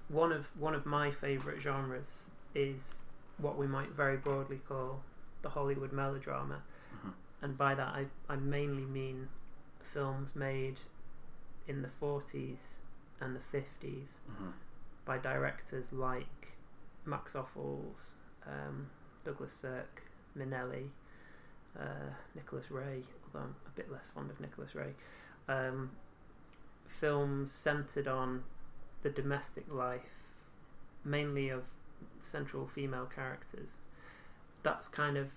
one 0.09 0.31
of 0.31 0.45
one 0.59 0.73
of 0.75 0.85
my 0.85 1.11
favourite 1.11 1.61
genres 1.61 2.25
is 2.55 2.99
what 3.37 3.57
we 3.57 3.67
might 3.67 3.89
very 3.91 4.17
broadly 4.17 4.59
call 4.67 5.01
the 5.41 5.49
Hollywood 5.49 5.91
melodrama, 5.91 6.61
Mhm. 6.95 7.13
and 7.41 7.57
by 7.57 7.75
that 7.75 7.87
I, 7.87 8.07
I 8.29 8.35
mainly 8.37 8.85
mean 8.85 9.29
films 9.93 10.35
made 10.35 10.79
in 11.67 11.81
the 11.81 11.89
forties 11.89 12.79
and 13.19 13.35
the 13.35 13.39
fifties 13.39 14.17
Mm-hmm. 14.31 14.49
by 15.05 15.17
directors 15.17 15.91
like 15.91 16.53
Max 17.05 17.33
Ophuls, 17.33 18.09
um, 18.45 18.89
Douglas 19.23 19.53
Sirk, 19.53 20.03
Minnelli, 20.37 20.89
uh, 21.79 22.09
Nicholas 22.35 22.69
Ray, 22.71 23.03
although 23.25 23.45
I'm 23.45 23.55
a 23.65 23.69
bit 23.75 23.91
less 23.91 24.07
fond 24.13 24.29
of 24.31 24.39
Nicholas 24.39 24.73
Ray. 24.75 24.93
Um, 25.47 25.91
films 26.87 27.51
centered 27.51 28.07
on 28.07 28.43
the 29.03 29.09
domestic 29.09 29.65
life, 29.71 30.01
mainly 31.03 31.49
of 31.49 31.63
central 32.23 32.67
female 32.67 33.05
characters. 33.05 33.69
That's 34.63 34.87
kind 34.87 35.17
of 35.17 35.29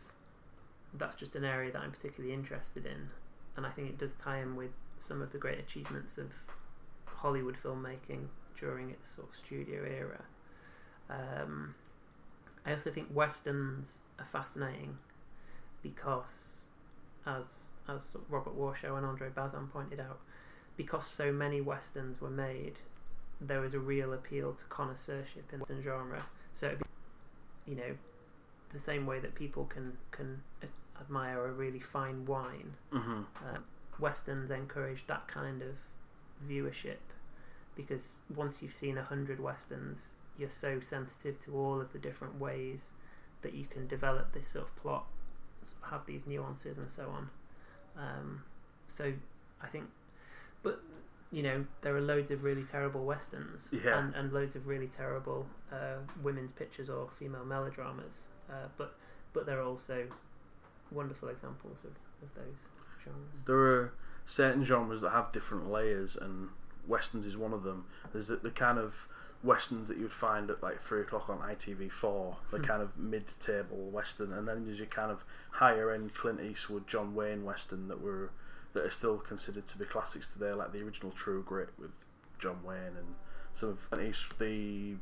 that's 0.95 1.15
just 1.15 1.37
an 1.37 1.45
area 1.45 1.71
that 1.73 1.83
I'm 1.83 1.93
particularly 1.93 2.35
interested 2.35 2.85
in, 2.85 3.09
and 3.57 3.67
I 3.67 3.71
think 3.71 3.89
it 3.89 3.99
does 3.99 4.15
tie 4.15 4.41
in 4.41 4.57
with 4.57 4.73
some 4.99 5.23
of 5.23 5.33
the 5.33 5.39
great 5.39 5.59
achievements 5.59 6.19
of 6.19 6.33
Hollywood 7.05 7.57
filmmaking 7.63 8.27
during 8.59 8.91
its 8.91 9.09
sort 9.09 9.29
of 9.29 9.37
studio 9.37 9.85
era. 9.85 10.23
Um, 11.09 11.75
I 12.67 12.73
also 12.73 12.91
think 12.91 13.09
westerns 13.13 13.99
are 14.19 14.25
fascinating 14.25 14.99
because, 15.83 16.61
as 17.27 17.65
as 17.89 18.09
Robert 18.29 18.57
Warshow 18.57 18.97
and 18.97 19.07
Andre 19.07 19.29
Bazin 19.35 19.67
pointed 19.69 20.01
out, 20.01 20.21
because 20.77 21.07
so 21.07 21.33
many 21.33 21.61
westerns 21.61 22.21
were 22.21 22.31
made, 22.31 22.79
there 23.41 23.61
was 23.61 23.75
a 23.75 23.79
real 23.79 24.13
appeal 24.13 24.53
to 24.53 24.65
connoisseurship 24.65 25.53
in 25.53 25.61
the 25.67 25.83
genre. 25.83 26.23
So, 26.55 26.67
it'd 26.67 26.79
be, 26.79 26.85
you 27.67 27.77
know, 27.77 27.97
the 28.73 28.79
same 28.79 29.07
way 29.07 29.19
that 29.21 29.35
people 29.35 29.65
can 29.67 29.97
can 30.11 30.43
admire 31.01 31.47
a 31.47 31.53
really 31.53 31.81
fine 31.81 32.27
wine, 32.27 32.75
Mm-hmm. 32.93 33.21
uh, 33.45 33.59
westerns 33.99 34.51
encourage 34.51 35.07
that 35.07 35.27
kind 35.29 35.63
of 35.63 35.75
viewership 36.49 36.97
because 37.77 38.17
once 38.35 38.61
you've 38.63 38.75
seen 38.75 38.99
a 38.99 39.03
hundred 39.03 39.41
westerns, 39.41 40.09
you're 40.39 40.49
so 40.51 40.81
sensitive 40.81 41.43
to 41.45 41.57
all 41.57 41.81
of 41.81 41.93
the 41.93 41.99
different 41.99 42.39
ways 42.39 42.85
that 43.43 43.55
you 43.55 43.65
can 43.65 43.87
develop 43.87 44.33
this 44.33 44.49
sort 44.49 44.67
of 44.67 44.77
plot, 44.77 45.07
have 45.83 46.05
these 46.07 46.27
nuances 46.27 46.79
and 46.79 46.91
so 46.91 47.09
on. 47.09 47.29
Um, 47.97 48.43
so 48.89 49.13
I 49.63 49.67
think, 49.69 49.87
but 50.63 50.83
you 51.33 51.43
know, 51.43 51.65
there 51.83 51.95
are 51.97 52.01
loads 52.01 52.31
of 52.31 52.43
really 52.43 52.65
terrible 52.65 53.05
westerns 53.05 53.69
Yeah. 53.73 53.99
and, 53.99 54.15
and 54.15 54.33
loads 54.33 54.57
of 54.57 54.67
really 54.67 54.89
terrible 54.89 55.47
uh, 55.73 55.97
women's 56.23 56.53
pictures 56.53 56.91
or 56.91 57.09
female 57.19 57.45
melodramas, 57.45 58.23
uh, 58.51 58.67
but 58.77 58.95
but 59.33 59.47
there 59.47 59.61
are 59.61 59.65
also 59.65 60.07
wonderful 60.91 61.29
examples 61.29 61.85
of, 61.85 61.93
of 62.23 62.35
those 62.35 62.59
genres. 63.05 63.31
There 63.47 63.57
are 63.59 63.93
certain 64.25 64.65
genres 64.65 65.03
that 65.03 65.11
have 65.11 65.31
different 65.33 65.71
layers, 65.71 66.17
and 66.17 66.49
westerns 66.87 67.27
is 67.27 67.37
one 67.37 67.53
of 67.53 67.63
them. 67.63 67.85
There's 68.13 68.27
the, 68.29 68.37
the 68.37 68.51
kind 68.51 68.79
of 68.79 69.07
westerns 69.45 69.89
that 69.89 69.97
you 69.97 70.03
would 70.05 70.13
find 70.13 70.51
at 70.51 70.63
like 70.63 70.81
three 70.81 71.01
o'clock 71.03 71.31
on 71.31 71.39
ITV4, 71.39 72.35
the 72.51 72.59
Hmm. 72.59 72.63
kind 72.65 72.83
of 72.83 72.99
mid-table 72.99 73.77
western, 73.91 74.33
and 74.33 74.49
then 74.49 74.67
there's 74.67 74.79
your 74.79 74.87
kind 74.89 75.11
of 75.13 75.25
higher-end 75.53 76.13
Clint 76.15 76.41
Eastwood, 76.41 76.87
John 76.89 77.15
Wayne 77.15 77.45
western 77.45 77.87
that 77.89 78.01
were 78.03 78.31
that 78.73 78.85
are 78.85 78.91
still 78.91 79.19
considered 79.19 79.67
to 79.69 79.79
be 79.79 79.85
classics 79.85 80.29
today, 80.29 80.53
like 80.53 80.73
the 80.73 80.83
original 80.83 81.11
True 81.13 81.43
Grit 81.43 81.71
with 81.79 81.91
John 82.39 82.59
Wayne 82.65 82.97
and 82.97 83.15
some 83.55 83.71
of 83.71 83.89
the 84.39 84.95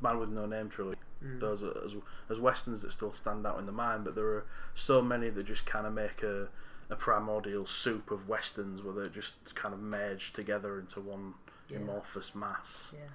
Man 0.00 0.18
with 0.18 0.30
No 0.30 0.46
Name 0.46 0.68
trilogy 0.68 0.98
Mm. 1.24 1.40
those 1.40 1.62
are, 1.62 1.72
as, 1.84 1.92
as 2.28 2.38
westerns 2.38 2.82
that 2.82 2.92
still 2.92 3.12
stand 3.12 3.46
out 3.46 3.58
in 3.58 3.64
the 3.64 3.72
mind, 3.72 4.04
but 4.04 4.14
there 4.14 4.26
are 4.26 4.44
so 4.74 5.00
many 5.00 5.30
that 5.30 5.46
just 5.46 5.64
kind 5.64 5.86
of 5.86 5.92
make 5.94 6.22
a, 6.22 6.48
a 6.90 6.96
primordial 6.96 7.64
soup 7.64 8.10
of 8.10 8.28
westerns 8.28 8.82
where 8.82 8.92
they're 8.92 9.08
just 9.08 9.54
kind 9.54 9.72
of 9.72 9.80
merged 9.80 10.34
together 10.34 10.78
into 10.78 11.00
one 11.00 11.34
Yeah. 11.70 11.78
amorphous 11.78 12.34
mass. 12.34 12.92
Yeah, 12.92 13.08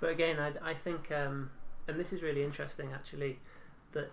but 0.00 0.10
again, 0.10 0.38
I, 0.38 0.52
I 0.70 0.74
think, 0.74 1.10
um, 1.12 1.50
and 1.88 1.98
this 1.98 2.12
is 2.12 2.22
really 2.22 2.42
interesting 2.42 2.90
actually, 2.92 3.38
that 3.92 4.10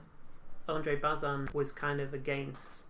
Andre 0.70 0.96
Bazin 0.96 1.50
was 1.54 1.72
kind 1.74 2.00
of 2.00 2.13
against 2.13 2.86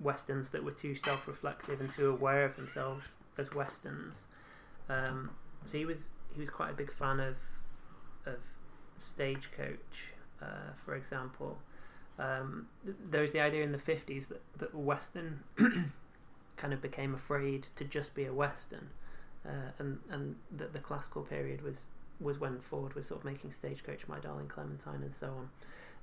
westerns 0.00 0.50
that 0.50 0.62
were 0.64 0.72
too 0.72 0.94
self-reflexive 0.94 1.80
and 1.80 1.90
too 1.90 2.10
aware 2.10 2.44
of 2.44 2.56
themselves 2.56 3.08
as 3.38 3.52
westerns. 3.54 4.24
Um, 4.88 5.30
so 5.66 5.78
he 5.78 5.84
was 5.84 6.08
he 6.34 6.40
was 6.40 6.50
quite 6.50 6.70
a 6.70 6.74
big 6.74 6.92
fan 6.92 7.20
of 7.20 7.36
of 8.26 8.38
Stagecoach, 8.98 10.12
uh, 10.40 10.72
for 10.84 10.94
example. 10.94 11.58
Um, 12.18 12.66
th- 12.84 12.96
there 13.10 13.22
was 13.22 13.32
the 13.32 13.40
idea 13.40 13.64
in 13.64 13.72
the 13.72 13.78
fifties 13.78 14.26
that 14.26 14.42
that 14.58 14.74
western 14.74 15.40
kind 16.56 16.72
of 16.72 16.82
became 16.82 17.14
afraid 17.14 17.66
to 17.76 17.84
just 17.84 18.14
be 18.14 18.24
a 18.24 18.32
western 18.32 18.90
uh, 19.46 19.70
and 19.78 19.98
and 20.10 20.36
that 20.56 20.72
the 20.72 20.78
classical 20.78 21.22
period 21.22 21.62
was 21.62 21.78
was 22.20 22.38
when 22.38 22.60
Ford 22.60 22.94
was 22.94 23.06
sort 23.06 23.20
of 23.20 23.24
making 23.24 23.50
Stagecoach, 23.50 24.06
My 24.06 24.20
Darling 24.20 24.46
Clementine, 24.46 25.02
and 25.02 25.14
so 25.14 25.26
on. 25.26 25.48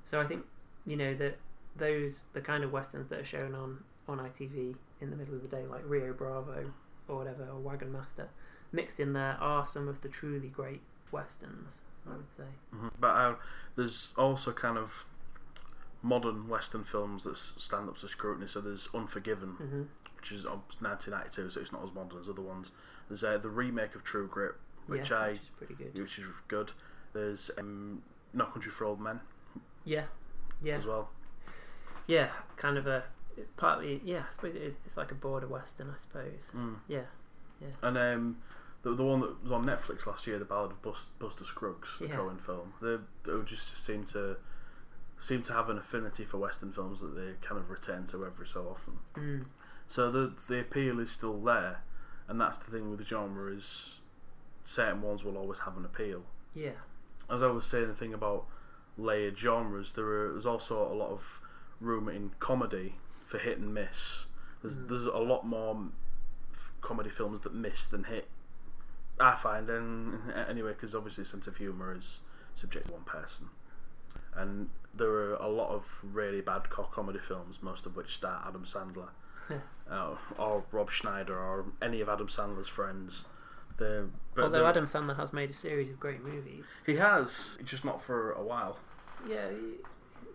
So 0.03 0.19
I 0.19 0.25
think 0.25 0.45
you 0.85 0.97
know 0.97 1.13
that 1.15 1.37
those 1.75 2.23
the 2.33 2.41
kind 2.41 2.63
of 2.63 2.71
westerns 2.71 3.09
that 3.09 3.19
are 3.19 3.25
shown 3.25 3.53
on 3.55 3.83
on 4.07 4.17
ITV 4.19 4.75
in 5.01 5.09
the 5.11 5.15
middle 5.15 5.35
of 5.35 5.41
the 5.41 5.47
day, 5.47 5.65
like 5.69 5.81
Rio 5.85 6.13
Bravo 6.13 6.73
or 7.07 7.17
whatever, 7.17 7.47
or 7.51 7.59
Wagon 7.59 7.91
Master, 7.91 8.27
mixed 8.71 8.99
in 8.99 9.13
there 9.13 9.37
are 9.39 9.65
some 9.65 9.87
of 9.87 10.01
the 10.01 10.09
truly 10.09 10.47
great 10.49 10.81
westerns. 11.11 11.81
I 12.09 12.15
would 12.15 12.31
say. 12.33 12.43
Mhm. 12.73 12.91
But 12.99 13.07
uh, 13.07 13.35
there's 13.75 14.13
also 14.17 14.51
kind 14.51 14.77
of 14.77 15.05
modern 16.01 16.47
Western 16.47 16.83
films 16.83 17.23
that 17.25 17.37
stand 17.37 17.89
up 17.89 17.97
to 17.97 18.07
scrutiny. 18.07 18.47
So 18.47 18.61
there's 18.61 18.87
Unforgiven, 18.93 19.49
hmm 19.57 19.83
which 20.17 20.33
is 20.33 20.43
of 20.43 20.63
1992, 20.81 21.49
so 21.51 21.61
it's 21.61 21.71
not 21.71 21.81
as 21.81 21.93
modern 21.93 22.19
as 22.19 22.27
other 22.27 22.41
ones. 22.41 22.71
There's 23.07 23.23
uh, 23.23 23.37
the 23.37 23.49
remake 23.49 23.95
of 23.95 24.03
True 24.03 24.27
Grit, 24.27 24.53
which 24.87 25.11
yeah, 25.11 25.17
I 25.17 25.27
which 25.31 25.41
is 25.41 25.49
pretty 25.57 25.73
good. 25.75 25.93
which 26.01 26.19
is 26.19 26.25
good. 26.49 26.71
There's 27.13 27.49
um, 27.57 28.01
No 28.33 28.45
Country 28.45 28.69
for 28.71 28.83
Old 28.83 28.99
Men 28.99 29.21
Yeah, 29.85 30.03
yeah, 30.61 30.75
as 30.77 30.85
well. 30.85 31.09
Yeah. 32.09 32.29
Kind 32.57 32.77
of 32.77 32.87
a 32.87 33.03
partly. 33.57 34.01
Yeah, 34.03 34.23
I 34.29 34.31
suppose 34.33 34.55
it 34.55 34.61
is. 34.61 34.77
It's 34.85 34.97
like 34.97 35.11
a 35.11 35.15
border 35.15 35.47
western, 35.47 35.89
I 35.89 35.97
suppose. 35.99 36.49
Mm. 36.55 36.75
Yeah, 36.87 37.01
And 37.81 37.97
um, 37.97 38.37
the 38.83 38.95
the 38.95 39.03
one 39.03 39.21
that 39.21 39.43
was 39.43 39.51
on 39.51 39.63
Netflix 39.65 40.05
last 40.05 40.25
year, 40.27 40.39
the 40.39 40.45
Ballad 40.45 40.71
of 40.71 40.81
Bus, 40.81 41.05
Buster 41.19 41.43
Scruggs, 41.45 41.99
the 41.99 42.07
Yeah. 42.07 42.15
Coen 42.17 42.41
film. 42.41 42.73
They, 42.81 42.97
they 43.23 43.41
just 43.45 43.85
seem 43.85 44.03
to 44.05 44.37
seem 45.21 45.41
to 45.43 45.53
have 45.53 45.69
an 45.69 45.77
affinity 45.77 46.23
for 46.25 46.37
Western 46.37 46.71
films 46.71 47.01
that 47.01 47.13
they 47.15 47.33
kind 47.45 47.59
of 47.59 47.69
return 47.69 48.05
to 48.07 48.25
every 48.25 48.47
so 48.47 48.67
often. 48.75 48.93
mm. 49.15 49.45
So 49.87 50.11
the 50.11 50.33
the 50.47 50.59
appeal 50.61 50.99
is 50.99 51.11
still 51.11 51.37
there, 51.39 51.81
and 52.27 52.39
that's 52.41 52.57
the 52.57 52.71
thing 52.71 52.89
with 52.89 52.99
the 52.99 53.05
genre 53.05 53.51
is 53.53 54.01
certain 54.63 55.01
ones 55.01 55.23
will 55.23 55.37
always 55.37 55.59
have 55.59 55.75
an 55.77 55.85
appeal. 55.85 56.21
yeah, 56.53 56.77
As 57.29 57.41
I 57.41 57.47
was 57.47 57.65
saying, 57.65 57.87
the 57.87 57.95
thing 57.95 58.13
about 58.13 58.45
layered 58.97 59.37
genres, 59.37 59.93
there 59.93 60.05
are, 60.05 60.31
there's 60.33 60.45
also 60.45 60.91
a 60.91 60.93
lot 60.93 61.09
of 61.09 61.41
room 61.79 62.09
in 62.09 62.31
comedy 62.39 62.95
for 63.25 63.37
hit 63.37 63.57
and 63.57 63.73
miss. 63.73 64.25
There's 64.61 64.79
Mm. 64.79 64.87
there's 64.89 65.05
a 65.05 65.17
lot 65.17 65.45
more 65.45 65.87
f- 66.51 66.73
comedy 66.81 67.09
films 67.09 67.41
that 67.41 67.53
miss 67.53 67.87
than 67.87 68.05
hit. 68.05 68.27
I 69.19 69.35
find, 69.35 69.69
and 69.69 70.31
anyway, 70.31 70.71
because 70.73 70.95
obviously 70.95 71.25
sense 71.25 71.45
of 71.47 71.57
humour 71.57 71.93
is 71.95 72.21
subject 72.55 72.87
to 72.87 72.93
one 72.93 73.03
person, 73.03 73.49
and 74.33 74.69
there 74.93 75.11
are 75.11 75.33
a 75.35 75.47
lot 75.47 75.69
of 75.71 75.99
really 76.03 76.41
bad 76.41 76.69
co- 76.69 76.83
comedy 76.83 77.19
films, 77.19 77.61
most 77.61 77.85
of 77.85 77.95
which 77.95 78.15
star 78.15 78.43
Adam 78.47 78.63
Sandler, 78.65 79.09
uh, 79.91 80.15
or 80.37 80.63
Rob 80.71 80.89
Schneider, 80.89 81.37
or 81.37 81.65
any 81.81 81.99
of 82.01 82.07
Adam 82.09 82.27
Sandler's 82.27 82.67
friends. 82.69 83.25
They're, 83.77 84.07
but 84.35 84.43
Although 84.45 84.65
Adam 84.65 84.85
Sandler 84.85 85.15
has 85.15 85.31
made 85.31 85.49
a 85.49 85.53
series 85.53 85.89
of 85.89 85.99
great 85.99 86.21
movies. 86.23 86.65
he 86.85 86.95
has, 86.95 87.57
just 87.63 87.85
not 87.85 88.01
for 88.01 88.31
a 88.33 88.41
while. 88.43 88.77
Yeah, 89.27 89.49
he 89.51 89.75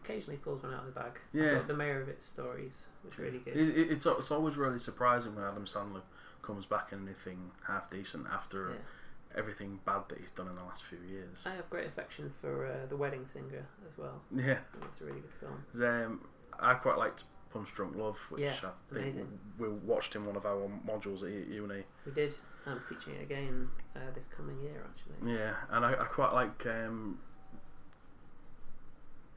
occasionally 0.05 0.37
pulls 0.39 0.63
one 0.63 0.73
out 0.75 0.81
of 0.81 0.87
the 0.87 1.01
bag. 1.01 1.19
Yeah. 1.33 1.61
the 1.67 1.75
Meyerowitz 1.75 2.25
Stories 2.25 2.83
was 3.05 3.19
really 3.19 3.39
good. 3.39 3.57
It, 3.57 3.77
it, 3.77 3.91
it's 3.93 4.07
it's 4.07 4.31
always 4.31 4.57
really 4.57 4.79
surprising 4.79 5.35
when 5.35 5.45
Adam 5.45 5.65
Sandler 5.65 6.03
comes 6.43 6.67
back 6.67 6.93
in 6.93 7.05
anything 7.05 7.51
half 7.67 7.91
decent 7.91 8.27
after 8.33 8.71
yeah. 8.71 9.39
everything 9.39 9.81
bad 9.85 10.03
that 10.09 10.19
he's 10.19 10.31
done 10.31 10.49
in 10.49 10.55
the 10.55 10.63
last 10.65 10.85
few 10.85 10.99
years. 11.09 11.39
I 11.47 11.51
have 11.51 11.69
great 11.71 11.87
affection 11.87 12.31
for 12.41 12.67
uh, 12.67 12.87
The 12.89 12.97
Wedding 12.97 13.27
Singer 13.27 13.67
as 13.89 13.97
well. 13.99 14.21
Yeah, 14.35 14.59
it's 14.89 15.01
a 15.01 15.05
really 15.05 15.21
good 15.21 15.33
film. 15.73 15.85
um, 15.89 16.21
I 16.61 16.75
quite 16.75 16.99
liked 16.99 17.25
Punch 17.53 17.73
Drunk 17.75 17.97
Love, 17.97 18.19
which 18.31 18.43
Yeah, 18.43 18.53
I 18.63 18.95
think 18.95 19.07
amazing. 19.07 19.39
we 19.59 19.69
watched 19.69 20.17
in 20.17 20.27
one 20.27 20.37
of 20.37 20.45
our 20.45 20.69
modules 20.87 21.23
at 21.23 21.49
uni. 21.49 21.85
We 22.05 22.13
did. 22.13 22.35
I'm 22.67 22.81
teaching 22.89 23.15
it 23.15 23.23
again 23.23 23.69
uh, 23.95 24.01
this 24.15 24.27
coming 24.37 24.61
year, 24.63 24.85
actually. 24.89 25.35
Yeah, 25.35 25.55
and 25.71 25.85
I, 25.85 25.93
I 25.93 26.05
quite 26.05 26.33
like 26.33 26.67
um, 26.67 27.19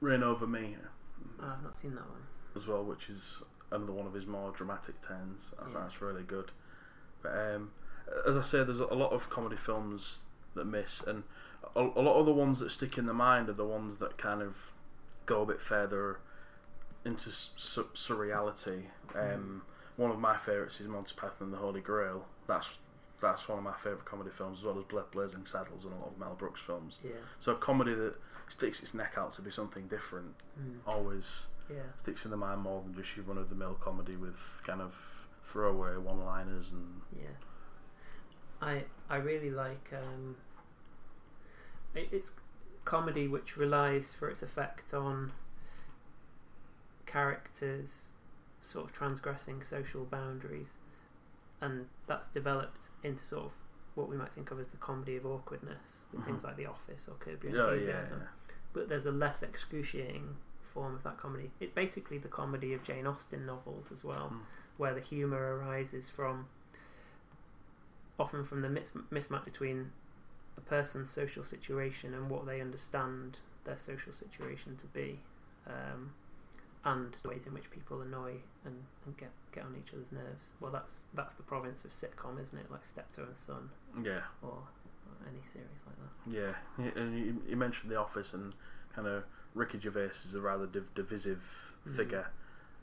Reign 0.02 0.24
Over 0.24 0.48
Me 0.48 0.76
Oh, 1.42 1.52
I've 1.56 1.64
not 1.64 1.78
seen 1.78 1.96
that 1.96 2.08
one. 2.10 2.22
as 2.56 2.68
well, 2.68 2.84
which 2.84 3.10
is 3.10 3.42
another 3.72 3.92
one 3.94 4.08
of 4.08 4.14
his 4.14 4.26
more 4.26 4.52
dramatic 4.52 5.02
turns. 5.02 5.54
I 5.60 5.64
think 5.64 5.76
that's 5.76 6.02
really 6.02 6.24
good. 6.24 6.52
But 7.22 7.32
um, 7.56 7.72
as 8.28 8.38
I 8.38 8.42
say, 8.42 8.64
there's 8.64 8.80
a 8.80 8.86
lot 8.94 9.12
of 9.12 9.30
comedy 9.30 9.56
films 9.58 10.24
that 10.56 10.66
miss, 10.66 11.02
and 11.02 11.24
a, 11.76 11.82
a 11.82 12.02
lot 12.02 12.20
of 12.20 12.26
the 12.26 12.34
ones 12.34 12.60
that 12.60 12.72
stick 12.72 12.98
in 12.98 13.06
the 13.06 13.14
mind 13.14 13.50
are 13.50 13.54
the 13.54 13.66
ones 13.66 13.98
that 13.98 14.18
kind 14.18 14.42
of 14.42 14.72
go 15.26 15.42
a 15.42 15.46
bit 15.46 15.62
further 15.62 16.20
into 17.06 17.30
su- 17.32 17.88
surreality. 17.94 18.84
Um, 19.16 19.64
One 19.98 20.12
of 20.12 20.20
my 20.20 20.38
favourites 20.38 20.80
is 20.80 20.88
Monty 20.88 21.14
Python 21.16 21.36
and 21.42 21.54
the 21.54 21.58
Holy 21.58 21.82
Grail. 21.82 22.26
That's 22.48 22.68
that's 23.20 23.50
one 23.50 23.58
of 23.58 23.64
my 23.64 23.74
favourite 23.74 24.06
comedy 24.06 24.30
films, 24.30 24.60
as 24.60 24.64
well 24.66 24.78
as 24.78 24.84
Bla- 24.86 25.06
Blazing 25.12 25.46
Saddles 25.48 25.84
and 25.86 25.94
a 25.94 25.98
lot 25.98 26.10
of 26.14 26.20
Mel 26.20 26.36
Brooks 26.38 26.62
films. 26.62 27.00
Yeah. 27.04 27.12
So 27.40 27.56
comedy 27.56 27.96
that 27.96 28.14
sticks 28.50 28.82
its 28.82 28.94
neck 28.94 29.14
out 29.18 29.34
to 29.34 29.42
be 29.42 29.52
something 29.52 29.88
different 29.88 30.36
Mm. 30.60 30.80
always 30.88 31.46
Yeah. 31.70 31.84
sticks 31.98 32.24
in 32.26 32.32
the 32.32 32.38
mind 32.38 32.62
more 32.62 32.82
than 32.82 32.94
just 32.96 33.16
your 33.18 33.26
run 33.26 33.38
of 33.38 33.50
the 33.50 33.56
mill 33.56 33.76
comedy 33.76 34.16
with 34.16 34.62
kind 34.66 34.82
of 34.82 35.28
throwaway 35.44 35.98
one 35.98 36.24
liners 36.26 36.72
and 36.72 37.02
Yeah. 37.12 37.28
I 38.62 38.86
I 39.10 39.18
really 39.18 39.52
like 39.52 39.92
um 39.94 40.38
it, 41.94 42.10
it's 42.12 42.32
comedy 42.86 43.28
which 43.28 43.58
relies 43.58 44.14
for 44.14 44.30
its 44.30 44.42
effect 44.44 44.94
on 44.94 45.32
characters 47.06 48.08
sort 48.62 48.86
of 48.86 48.94
transgressing 48.94 49.62
social 49.64 50.06
boundaries 50.06 50.70
and 51.62 51.88
that's 52.06 52.28
developed 52.30 52.86
into 53.04 53.24
sort 53.24 53.46
of 53.46 53.52
what 53.98 54.08
we 54.10 54.16
might 54.16 54.32
think 54.32 54.52
of 54.52 54.60
as 54.60 54.68
the 54.68 54.78
comedy 54.78 55.16
of 55.18 55.26
awkwardness 55.26 56.02
with 56.14 56.24
things 56.26 56.44
like 56.44 56.56
The 56.56 56.68
Office 56.68 57.08
or 57.08 57.16
Curb 57.16 57.44
Your 57.44 57.62
oh 57.62 57.74
yeah, 57.74 57.74
Enthusiasm 57.74 58.22
but 58.74 58.88
there's 58.90 59.06
a 59.08 59.12
less 59.12 59.42
excruciating 59.44 60.36
form 60.74 60.94
of 60.94 61.02
that 61.04 61.18
comedy. 61.18 61.50
It's 61.60 61.72
basically 61.72 62.20
the 62.20 62.28
comedy 62.28 62.74
of 62.74 62.84
Jane 62.84 63.08
Austen 63.08 63.46
novels 63.48 63.88
as 63.92 64.04
well, 64.04 64.30
Mm. 64.32 64.40
where 64.78 64.94
the 64.94 65.00
humour 65.02 65.58
arises 65.58 66.10
from 66.10 66.46
often 68.20 68.44
from 68.44 68.62
the 68.62 68.70
mis- 68.70 68.92
mismatch 69.12 69.46
between 69.46 69.92
a 70.58 70.62
person's 70.62 71.10
social 71.10 71.44
situation 71.44 72.14
and 72.14 72.30
what 72.30 72.46
they 72.46 72.62
understand 72.62 73.38
their 73.64 73.78
social 73.78 74.12
situation 74.14 74.76
to 74.78 74.86
be, 74.88 75.20
um, 75.68 76.14
and 76.88 77.14
the 77.22 77.30
ways 77.30 77.46
in 77.48 77.54
which 77.54 77.70
people 77.72 78.02
annoy 78.02 78.34
and, 78.66 78.76
and 79.06 79.18
get 79.18 79.30
get 79.52 79.64
on 79.66 79.76
each 79.80 79.94
other's 79.94 80.12
nerves. 80.12 80.46
Well, 80.60 80.72
that's 80.72 81.02
that's 81.14 81.34
the 81.36 81.44
province 81.44 81.86
of 81.86 81.92
sitcom, 81.92 82.42
isn't 82.42 82.58
it? 82.58 82.72
Like 82.72 82.86
Steptoe 82.86 83.24
and 83.24 83.38
Son 83.38 83.70
yeah 84.04 84.22
or, 84.42 84.50
or 84.50 85.28
any 85.28 85.42
series 85.52 85.82
like 85.88 85.96
that. 85.98 86.32
yeah 86.88 87.02
and 87.02 87.18
you, 87.18 87.42
you 87.50 87.56
mentioned 87.56 87.92
the 87.92 87.96
office 87.96 88.34
and 88.34 88.54
kind 88.96 89.08
of 89.08 89.24
Ricky 89.56 89.80
Gervais 89.80 90.12
is 90.28 90.36
a 90.36 90.42
rather 90.42 90.66
div- 90.68 90.94
divisive 90.94 91.44
Mm. 91.88 91.96
figure 91.96 92.28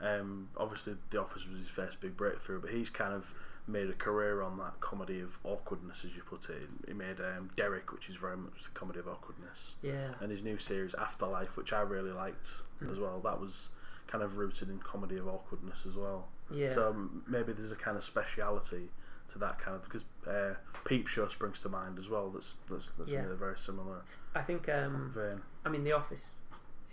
um, 0.01 0.47
obviously 0.57 0.95
the 1.11 1.19
office 1.21 1.43
was 1.47 1.59
his 1.59 1.67
first 1.69 2.01
big 2.01 2.17
breakthrough 2.17 2.59
but 2.59 2.71
he's 2.71 2.89
kind 2.89 3.13
of 3.13 3.33
made 3.67 3.87
a 3.89 3.93
career 3.93 4.41
on 4.41 4.57
that 4.57 4.79
comedy 4.79 5.19
of 5.21 5.37
awkwardness 5.43 6.03
as 6.05 6.15
you 6.15 6.21
put 6.23 6.49
it 6.49 6.67
he 6.87 6.93
made 6.93 7.19
um, 7.19 7.49
Derek 7.55 7.91
which 7.93 8.09
is 8.09 8.15
very 8.15 8.35
much 8.37 8.63
the 8.63 8.69
comedy 8.71 8.99
of 8.99 9.07
awkwardness 9.07 9.75
Yeah, 9.83 10.09
and 10.21 10.31
his 10.31 10.43
new 10.43 10.57
series 10.57 10.93
Afterlife 10.95 11.55
which 11.55 11.71
I 11.71 11.81
really 11.81 12.11
liked 12.11 12.49
Mm. 12.83 12.91
as 12.91 12.97
well 12.99 13.19
that 13.23 13.39
was 13.39 13.69
kind 14.07 14.23
of 14.23 14.37
rooted 14.37 14.69
in 14.69 14.79
comedy 14.79 15.17
of 15.17 15.27
awkwardness 15.27 15.85
as 15.87 15.95
well 15.95 16.27
yeah. 16.51 16.71
So 16.73 16.89
um, 16.89 17.23
maybe 17.27 17.53
there's 17.53 17.71
a 17.71 17.75
kind 17.75 17.97
of 17.97 18.03
speciality 18.03 18.89
to 19.31 19.39
that 19.39 19.57
kind 19.57 19.75
of 19.75 19.83
because 19.83 20.03
uh, 20.27 20.53
Peep 20.85 21.07
Show 21.07 21.27
springs 21.27 21.59
to 21.63 21.69
mind 21.69 21.97
as 21.97 22.07
well. 22.07 22.29
That's 22.29 22.57
that's, 22.69 22.91
that's 22.97 23.09
Yeah. 23.09 23.25
very 23.33 23.57
similar 23.57 24.03
I 24.35 24.41
think 24.41 24.69
um, 24.69 25.11
vein. 25.15 25.41
I 25.65 25.69
mean, 25.69 25.83
The 25.83 25.93
Office 25.93 26.25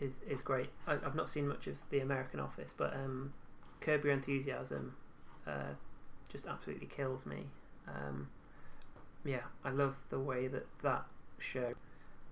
is 0.00 0.14
is 0.26 0.40
great. 0.40 0.70
I, 0.86 0.94
I've 0.94 1.14
not 1.14 1.28
seen 1.28 1.46
much 1.48 1.66
of 1.66 1.76
the 1.90 2.00
American 2.00 2.40
Office, 2.40 2.72
but 2.74 2.94
um, 2.94 3.34
Curb 3.80 4.04
Your 4.04 4.14
Enthusiasm 4.14 4.94
uh, 5.46 5.74
just 6.30 6.46
absolutely 6.46 6.86
kills 6.86 7.26
me. 7.26 7.44
Um, 7.86 8.28
yeah, 9.24 9.42
I 9.64 9.70
love 9.70 9.96
the 10.08 10.18
way 10.18 10.48
that 10.48 10.66
that 10.82 11.04
show 11.38 11.74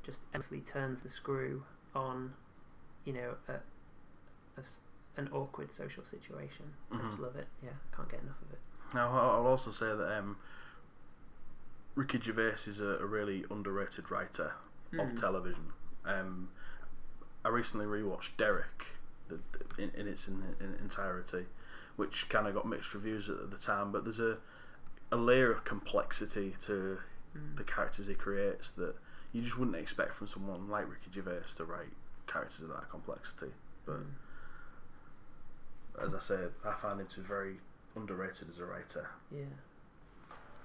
just 0.02 0.22
endlessly 0.32 0.60
turns 0.60 1.02
the 1.02 1.10
screw 1.10 1.62
on, 1.94 2.32
you 3.04 3.12
know, 3.12 3.34
a, 3.48 3.56
a 4.60 4.62
s- 4.62 4.80
an 5.16 5.28
awkward 5.32 5.70
social 5.72 6.04
situation. 6.04 6.72
I 6.92 6.96
just 6.98 7.18
Mhm. 7.18 7.24
love 7.24 7.36
it. 7.36 7.48
Yeah, 7.62 7.70
can't 7.94 8.08
get 8.08 8.20
enough 8.20 8.40
of 8.42 8.52
it. 8.52 8.58
Now 8.94 9.08
I'll 9.10 9.30
I'll 9.40 9.46
also 9.46 9.70
say 9.72 9.86
that 9.94 10.18
um, 10.18 10.36
Ricky 11.94 12.20
Gervais 12.20 12.56
is 12.66 12.80
a, 12.80 12.96
a 13.00 13.06
really 13.06 13.44
underrated 13.50 14.10
writer 14.10 14.52
Mm. 14.92 15.12
of 15.12 15.20
television. 15.20 15.72
Um, 16.04 16.48
I 17.44 17.48
recently 17.48 17.86
rewatched 17.86 18.36
Derek 18.36 18.86
the, 19.28 19.38
the- 19.52 19.82
in, 19.84 19.90
in 19.90 20.08
its 20.08 20.26
in, 20.26 20.56
in 20.60 20.74
entirety, 20.80 21.46
which 21.96 22.28
kind 22.28 22.48
of 22.48 22.54
got 22.54 22.66
mixed 22.66 22.92
reviews 22.94 23.28
at 23.28 23.50
the 23.52 23.56
time. 23.56 23.92
But 23.92 24.04
there's 24.04 24.18
a 24.20 24.38
a 25.12 25.16
layer 25.16 25.50
of 25.52 25.64
complexity 25.64 26.56
to 26.60 26.98
Mm. 27.36 27.56
the 27.56 27.62
characters 27.62 28.08
he 28.08 28.14
creates 28.16 28.72
that 28.72 28.96
you 29.30 29.40
just 29.42 29.56
wouldn't 29.56 29.76
expect 29.76 30.14
from 30.14 30.26
someone 30.26 30.68
like 30.68 30.88
Ricky 30.90 31.12
Gervais 31.14 31.42
to 31.58 31.64
write 31.64 31.92
characters 32.26 32.62
of 32.62 32.68
that 32.70 32.90
complexity. 32.90 33.52
But 33.86 34.00
Mm. 34.00 34.14
As 36.04 36.14
I 36.14 36.18
said, 36.18 36.50
I 36.64 36.72
find 36.72 37.00
him 37.00 37.06
to 37.08 37.20
be 37.20 37.26
very 37.26 37.56
underrated 37.96 38.48
as 38.48 38.58
a 38.58 38.64
writer 38.64 39.08
Yeah. 39.30 39.44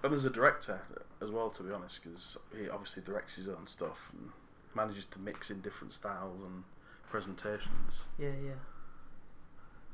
and 0.03 0.13
as 0.13 0.25
a 0.25 0.29
director 0.29 0.81
as 1.21 1.31
well. 1.31 1.49
To 1.49 1.63
be 1.63 1.71
honest, 1.71 2.01
because 2.03 2.37
he 2.57 2.69
obviously 2.69 3.03
directs 3.03 3.35
his 3.35 3.47
own 3.47 3.67
stuff 3.67 4.09
and 4.13 4.31
manages 4.73 5.05
to 5.05 5.19
mix 5.19 5.49
in 5.49 5.61
different 5.61 5.93
styles 5.93 6.41
and 6.43 6.63
presentations. 7.09 8.05
Yeah, 8.17 8.29
yeah. 8.43 8.51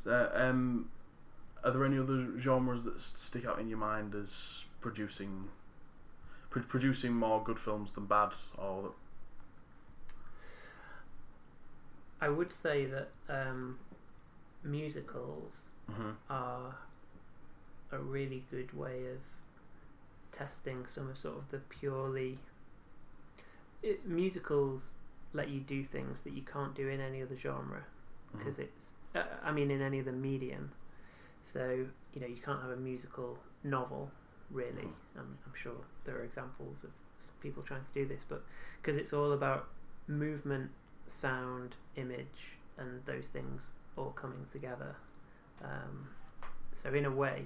So, 0.03 0.31
um, 0.33 0.89
are 1.63 1.71
there 1.71 1.85
any 1.85 1.99
other 1.99 2.39
genres 2.39 2.83
that 2.83 2.99
stick 3.01 3.45
out 3.45 3.59
in 3.59 3.69
your 3.69 3.77
mind 3.77 4.15
as 4.15 4.63
producing 4.81 5.49
pro- 6.49 6.63
producing 6.63 7.13
more 7.13 7.43
good 7.43 7.59
films 7.59 7.91
than 7.91 8.05
bad, 8.07 8.31
or 8.57 8.93
I 12.19 12.29
would 12.29 12.51
say 12.51 12.85
that 12.85 13.09
um, 13.29 13.77
musicals 14.63 15.69
Mhm. 15.89 16.15
are 16.29 16.75
a 17.91 17.99
really 17.99 18.43
good 18.51 18.73
way 18.73 19.05
of 19.07 19.19
testing 20.31 20.85
some 20.85 21.09
of 21.09 21.17
sort 21.17 21.37
of 21.37 21.49
the 21.51 21.57
purely 21.59 22.37
it, 23.83 24.05
musicals 24.05 24.91
let 25.33 25.49
you 25.49 25.59
do 25.59 25.83
things 25.83 26.21
that 26.23 26.33
you 26.33 26.41
can't 26.41 26.75
do 26.75 26.87
in 26.87 26.99
any 27.01 27.21
other 27.21 27.35
genre 27.35 27.83
because 28.31 28.57
Mhm. 28.57 28.63
it's 28.65 28.91
uh, 29.15 29.23
I 29.43 29.51
mean 29.51 29.71
in 29.71 29.81
any 29.81 29.99
other 29.99 30.11
medium 30.11 30.71
so 31.43 31.87
you 32.13 32.21
know 32.21 32.27
you 32.27 32.41
can't 32.41 32.61
have 32.61 32.71
a 32.71 32.77
musical 32.77 33.37
novel 33.63 34.11
really 34.51 34.89
I'm, 35.17 35.37
I'm 35.45 35.53
sure 35.53 35.75
there 36.05 36.17
are 36.17 36.23
examples 36.23 36.83
of 36.83 36.91
people 37.41 37.63
trying 37.63 37.83
to 37.83 37.91
do 37.93 38.05
this 38.05 38.23
but 38.27 38.43
because 38.81 38.95
it's 38.97 39.13
all 39.13 39.31
about 39.33 39.67
movement 40.07 40.71
sound 41.07 41.75
image 41.95 42.57
and 42.77 43.03
those 43.05 43.27
things 43.27 43.73
all 44.01 44.11
coming 44.11 44.45
together 44.51 44.95
um, 45.63 46.07
so 46.71 46.93
in 46.93 47.05
a 47.05 47.11
way 47.11 47.45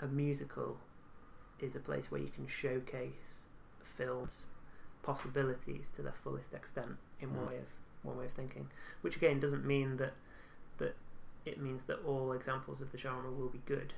a 0.00 0.06
musical 0.06 0.76
is 1.60 1.74
a 1.74 1.80
place 1.80 2.10
where 2.10 2.20
you 2.20 2.28
can 2.28 2.46
showcase 2.46 3.42
films 3.82 4.46
possibilities 5.02 5.88
to 5.96 6.02
their 6.02 6.14
fullest 6.22 6.52
extent 6.54 6.96
in 7.20 7.34
one 7.34 7.46
Mm. 7.46 7.48
way 7.50 7.56
of 7.58 7.66
one 8.04 8.16
way 8.18 8.26
of 8.26 8.32
thinking 8.32 8.68
which 9.00 9.16
again 9.16 9.40
doesn't 9.40 9.64
mean 9.66 9.96
that 9.96 10.12
that 10.78 10.94
it 11.44 11.60
means 11.60 11.82
that 11.84 11.98
all 12.06 12.32
examples 12.32 12.80
of 12.80 12.92
the 12.92 12.98
genre 12.98 13.30
will 13.30 13.48
be 13.48 13.60
good 13.66 13.92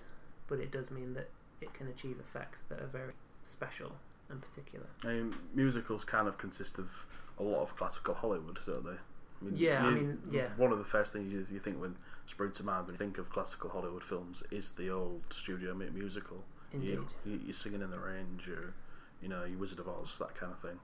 but 0.49 0.59
it 0.59 0.71
does 0.71 0.91
mean 0.91 1.13
that 1.15 1.29
it 1.61 1.75
can 1.75 1.87
achieve 1.89 2.19
effects 2.19 2.63
that 2.69 2.81
are 2.81 2.87
very 2.87 3.13
special 3.43 3.93
and 4.31 4.41
particular 4.41 4.87
I 5.05 5.09
mean, 5.09 5.35
musicals 5.55 6.05
kind 6.05 6.27
of 6.29 6.39
consist 6.39 6.79
of 6.79 7.07
a 7.39 7.43
lot 7.43 7.63
of 7.63 7.77
classical 7.77 8.15
Hollywood, 8.15 8.59
don't 8.67 8.85
they? 8.85 8.99
I 9.41 9.45
mean, 9.45 9.57
Yeah, 9.57 9.85
I 9.87 9.91
mean, 9.91 10.19
yeah. 10.31 10.49
One 10.57 10.73
of 10.73 10.79
the 10.79 10.85
first 10.85 11.13
things 11.13 11.33
you, 11.33 11.47
you 11.51 11.59
think 11.61 11.81
when 11.81 11.97
spring 12.27 12.53
to 12.53 12.63
mind 12.65 12.87
when 12.87 12.95
you 12.95 12.99
think 12.99 13.19
of 13.19 13.31
classical 13.31 13.71
Hollywood 13.71 14.05
films 14.05 14.43
is 14.51 14.73
the 14.73 14.91
old 14.91 15.23
studio 15.31 15.75
musical. 15.75 16.45
indeed 16.73 16.89
You, 16.91 17.09
you, 17.25 17.41
you're 17.47 17.53
Singing 17.55 17.83
in 17.83 17.91
the 17.91 17.99
Rain, 17.99 18.39
or 18.49 18.75
you 19.23 19.29
know, 19.29 19.45
you 19.45 19.59
Wizard 19.59 19.79
of 19.81 19.89
Oz, 19.89 20.17
that 20.19 20.35
kind 20.35 20.53
of 20.53 20.59
thing. 20.61 20.79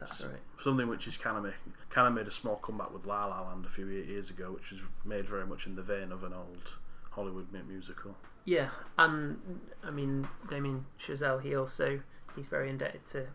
that's 0.00 0.18
So- 0.18 0.28
right 0.28 0.40
Something 0.62 0.88
which 0.88 1.06
is 1.06 1.16
kind 1.16 1.36
of 1.36 1.42
making, 1.44 1.72
kind 1.90 2.08
of 2.08 2.14
made 2.14 2.26
a 2.26 2.30
small 2.30 2.56
comeback 2.56 2.92
with 2.92 3.04
La 3.06 3.26
La 3.26 3.42
Land 3.48 3.66
a 3.66 3.68
few 3.68 3.86
years 3.86 4.30
ago, 4.30 4.52
which 4.52 4.70
was 4.70 4.80
made 5.04 5.26
very 5.28 5.46
much 5.46 5.66
in 5.66 5.74
the 5.76 5.82
vein 5.82 6.12
of 6.12 6.22
an 6.24 6.32
old 6.32 6.72
Hollywood 7.10 7.46
musical. 7.68 8.16
Yeah, 8.44 8.68
and 8.98 9.38
I 9.82 9.90
mean 9.90 10.28
Damien 10.48 10.86
Chazelle. 11.00 11.42
He 11.42 11.54
also 11.56 12.00
he's 12.36 12.46
very 12.46 12.70
indebted 12.70 13.04
to 13.06 13.26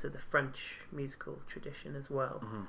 to 0.00 0.08
the 0.08 0.18
French 0.18 0.76
musical 0.92 1.38
tradition 1.48 1.96
as 1.96 2.10
well. 2.10 2.38
hmm 2.44 2.62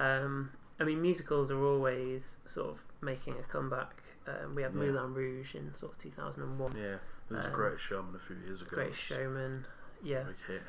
Um, 0.00 0.50
I 0.80 0.84
mean 0.84 1.00
musicals 1.02 1.50
are 1.50 1.62
always 1.64 2.22
sort 2.46 2.70
of 2.70 2.78
making 3.00 3.34
a 3.38 3.42
comeback. 3.42 4.02
Um, 4.26 4.54
we 4.54 4.62
had 4.62 4.72
Yeah. 4.74 4.78
Moulin 4.80 5.14
Rouge 5.14 5.54
in 5.54 5.74
sort 5.74 5.92
of 5.92 5.98
two 5.98 6.10
thousand 6.10 6.42
and 6.44 6.58
one. 6.58 6.72
Yeah, 6.76 6.98
there 7.28 7.36
was 7.38 7.44
a 7.46 7.48
Um, 7.48 7.54
Great 7.54 7.80
Showman 7.80 8.14
a 8.14 8.18
few 8.18 8.36
years 8.36 8.62
ago. 8.62 8.70
Great 8.70 8.94
Showman. 8.94 9.66
Yeah, 10.02 10.24
hit. 10.46 10.62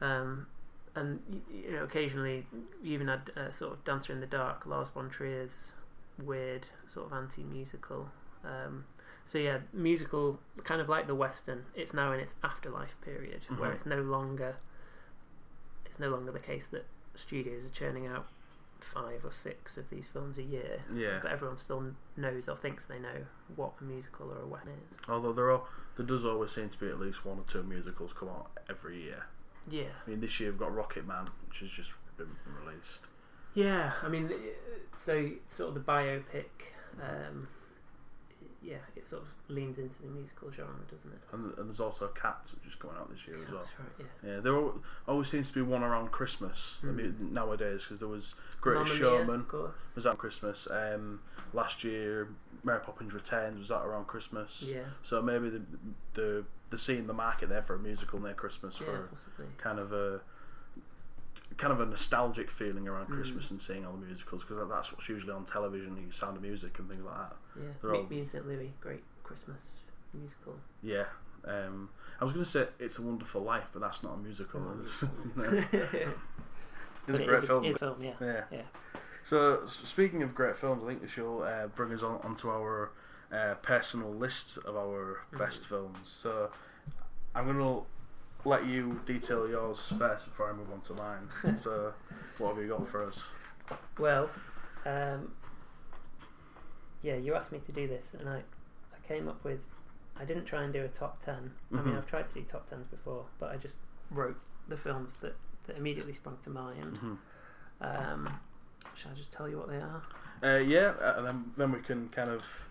um, 0.00 0.46
and 0.96 1.20
you 1.50 1.70
know 1.72 1.84
occasionally 1.84 2.46
you 2.82 2.92
even 2.94 3.08
had 3.08 3.30
uh, 3.36 3.50
sort 3.52 3.72
of 3.72 3.84
Dancer 3.84 4.12
in 4.12 4.20
the 4.20 4.26
Dark, 4.26 4.66
Lars 4.66 4.88
von 4.88 5.08
Trier's 5.08 5.72
weird 6.18 6.66
sort 6.86 7.06
of 7.06 7.12
anti-musical. 7.12 8.08
Um, 8.44 8.84
so 9.24 9.38
yeah, 9.38 9.58
musical 9.72 10.40
kind 10.64 10.80
of 10.80 10.88
like 10.88 11.06
the 11.06 11.14
western. 11.14 11.64
It's 11.76 11.94
now 11.94 12.10
in 12.12 12.18
its 12.20 12.34
afterlife 12.42 13.00
period 13.02 13.42
where 13.56 13.70
Mhm. 13.70 13.74
it's 13.76 13.86
no 13.86 14.02
longer 14.02 14.56
it's 15.86 15.98
no 16.00 16.08
longer 16.10 16.32
the 16.32 16.38
case 16.40 16.66
that 16.68 16.84
studios 17.14 17.64
are 17.64 17.70
churning 17.70 18.06
out 18.06 18.26
five 18.82 19.24
or 19.24 19.32
six 19.32 19.76
of 19.76 19.88
these 19.90 20.08
films 20.08 20.38
a 20.38 20.42
year. 20.42 20.80
Yeah. 20.94 21.18
But 21.22 21.32
everyone 21.32 21.56
still 21.56 21.84
knows 22.16 22.48
or 22.48 22.56
thinks 22.56 22.86
they 22.86 22.98
know 22.98 23.26
what 23.56 23.72
a 23.80 23.84
musical 23.84 24.30
or 24.30 24.42
a 24.42 24.46
western 24.46 24.74
is. 24.90 24.98
Although 25.08 25.32
there 25.32 25.50
are, 25.50 25.62
there 25.96 26.06
does 26.06 26.24
always 26.24 26.50
seem 26.52 26.68
to 26.68 26.78
be 26.78 26.88
at 26.88 27.00
least 27.00 27.24
one 27.24 27.38
or 27.38 27.44
two 27.46 27.62
musicals 27.62 28.12
come 28.12 28.28
out 28.28 28.50
every 28.68 29.02
year. 29.02 29.26
Yeah. 29.70 29.84
I 30.06 30.10
mean, 30.10 30.20
this 30.20 30.40
year 30.40 30.50
we've 30.50 30.58
got 30.58 30.74
Rocket 30.74 31.06
Man, 31.06 31.28
which 31.48 31.60
has 31.60 31.70
just 31.70 31.90
been 32.16 32.28
released. 32.64 33.06
Yeah, 33.54 33.92
I 34.02 34.08
mean, 34.08 34.30
so 34.98 35.30
sort 35.48 35.68
of 35.68 35.74
the 35.74 35.80
biopic, 35.80 36.46
um, 37.00 37.48
yeah, 38.62 38.76
it 38.96 39.06
sort 39.06 39.22
of 39.22 39.28
leans 39.48 39.78
into 39.78 40.00
the 40.02 40.08
musical 40.08 40.50
genre, 40.50 40.74
doesn't 40.90 41.12
it? 41.12 41.18
And, 41.32 41.58
and 41.58 41.68
there's 41.68 41.80
also 41.80 42.08
Cats, 42.08 42.54
which 42.54 42.66
is 42.72 42.74
coming 42.76 42.96
out 42.96 43.10
this 43.10 43.26
year 43.26 43.36
as 43.36 43.50
well. 43.52 43.64
Right, 43.78 44.06
yeah. 44.24 44.30
Yeah, 44.34 44.40
there 44.40 44.62
always 45.08 45.28
seems 45.28 45.48
to 45.48 45.54
be 45.54 45.62
one 45.62 45.82
around 45.82 46.12
Christmas 46.12 46.78
I 46.82 46.86
Mm. 46.86 46.96
mean, 46.96 47.28
nowadays 47.32 47.82
because 47.82 47.98
there 48.00 48.08
was 48.08 48.34
Greatest 48.60 48.96
Showman 48.96 49.40
of 49.40 49.48
course. 49.48 49.74
was 49.94 50.04
that 50.04 50.18
Christmas. 50.18 50.68
Um, 50.70 51.20
last 51.52 51.82
year, 51.84 52.28
Mary 52.64 52.80
Poppins 52.80 53.12
Returns 53.14 53.58
was 53.58 53.68
that 53.68 53.82
around 53.82 54.06
Christmas. 54.06 54.62
Yeah, 54.66 54.84
So 55.02 55.20
maybe 55.20 55.50
the 55.50 55.62
the 56.14 56.44
the 56.70 56.78
seeing 56.78 57.06
the 57.06 57.12
market 57.12 57.48
there 57.48 57.62
for 57.62 57.74
a 57.74 57.78
musical 57.78 58.18
near 58.20 58.32
Christmas 58.34 58.78
yeah, 58.80 58.86
for 58.86 59.08
possibly. 59.12 59.46
kind 59.58 59.78
of 59.78 59.92
a 59.92 60.20
kind 61.58 61.72
of 61.72 61.80
a 61.80 61.86
nostalgic 61.86 62.50
feeling 62.50 62.88
around 62.88 63.08
Mm. 63.08 63.14
Christmas 63.16 63.50
and 63.50 63.60
seeing 63.60 63.84
all 63.84 63.92
the 63.92 64.06
musicals 64.06 64.42
because 64.42 64.66
that's 64.68 64.90
what's 64.92 65.08
usually 65.08 65.32
on 65.32 65.44
television. 65.44 65.96
You 65.96 66.10
Sound 66.12 66.36
of 66.36 66.42
Music 66.42 66.78
and 66.78 66.88
things 66.88 67.04
like 67.04 67.14
that. 67.16 67.36
Yeah, 67.56 67.62
They're 67.82 67.90
Meet 67.92 67.98
all- 67.98 68.06
Me 68.06 68.20
in 68.20 68.26
St. 68.28 68.46
Louis, 68.46 68.72
great 68.80 69.02
Christmas 69.24 69.60
musical. 70.14 70.54
Yeah. 70.82 71.04
Um, 71.44 71.88
I 72.20 72.24
was 72.24 72.32
going 72.32 72.44
to 72.44 72.50
say 72.50 72.66
It's 72.78 72.98
a 72.98 73.02
Wonderful 73.02 73.42
Life, 73.42 73.64
but 73.72 73.80
that's 73.80 74.02
not 74.02 74.14
a 74.14 74.16
musical. 74.18 74.60
Oh, 74.64 74.80
It's, 74.82 75.02
it's 77.08 77.18
a 77.18 77.24
great 77.24 77.42
film. 77.42 77.64
It's 77.64 77.76
a 77.76 77.78
film, 77.78 78.02
yeah. 78.02 78.12
Yeah. 78.20 78.44
Yeah. 78.50 78.62
So 79.24 79.64
speaking 79.66 80.22
of 80.22 80.34
great 80.34 80.56
films, 80.56 80.82
I 80.84 80.88
think 80.88 81.02
this 81.02 81.16
will 81.16 81.42
uh, 81.42 81.66
bring 81.68 81.92
us 81.92 82.02
on 82.02 82.20
onto 82.22 82.48
our 82.48 82.90
uh, 83.32 83.54
personal 83.62 84.12
list 84.12 84.58
of 84.58 84.76
our 84.76 85.20
Mhm. 85.32 85.38
best 85.38 85.64
films. 85.66 85.98
So 86.22 86.50
I'm 87.34 87.44
going 87.46 87.58
to 87.58 87.86
let 88.48 88.66
you 88.66 89.00
detail 89.06 89.48
yours 89.48 89.92
first 89.98 90.26
before 90.26 90.50
I 90.50 90.52
move 90.52 90.70
on 90.72 90.80
to 90.82 90.94
mine. 90.94 91.56
so 91.58 91.94
what 92.38 92.54
have 92.54 92.62
you 92.62 92.68
got 92.70 92.88
for 92.88 93.04
us? 93.06 93.24
Well, 93.98 94.28
um, 94.84 95.32
yeah, 97.02 97.16
you 97.16 97.34
asked 97.34 97.52
me 97.52 97.58
to 97.60 97.72
do 97.72 97.86
this, 97.88 98.14
and 98.18 98.28
I, 98.28 98.36
I 98.38 99.06
came 99.08 99.28
up 99.28 99.42
with. 99.44 99.60
I 100.14 100.24
didn't 100.26 100.44
try 100.44 100.62
and 100.62 100.72
do 100.74 100.84
a 100.84 100.88
top 100.88 101.24
10 101.24 101.34
I 101.72 101.76
mean, 101.76 101.94
Mhm. 101.94 101.96
I've 101.96 102.06
tried 102.06 102.28
to 102.28 102.34
do 102.34 102.42
top 102.42 102.68
tens 102.68 102.86
before, 102.86 103.24
but 103.38 103.50
I 103.50 103.56
just 103.56 103.76
wrote 104.10 104.36
the 104.68 104.76
films 104.76 105.14
that, 105.22 105.34
that 105.66 105.76
immediately 105.78 106.12
sprung 106.12 106.36
to 106.44 106.50
mind. 106.50 106.98
Mhm. 107.00 107.18
Um, 107.80 108.38
shall 108.94 109.10
I 109.12 109.14
just 109.14 109.32
tell 109.32 109.48
you 109.48 109.56
what 109.58 109.68
they 109.68 109.80
are? 109.80 110.02
Uh, 110.42 110.58
yeah, 110.58 110.90
uh, 111.00 111.14
and 111.16 111.26
then 111.26 111.52
then 111.56 111.72
we 111.72 111.80
can 111.80 112.08
kind 112.10 112.30
of 112.30 112.68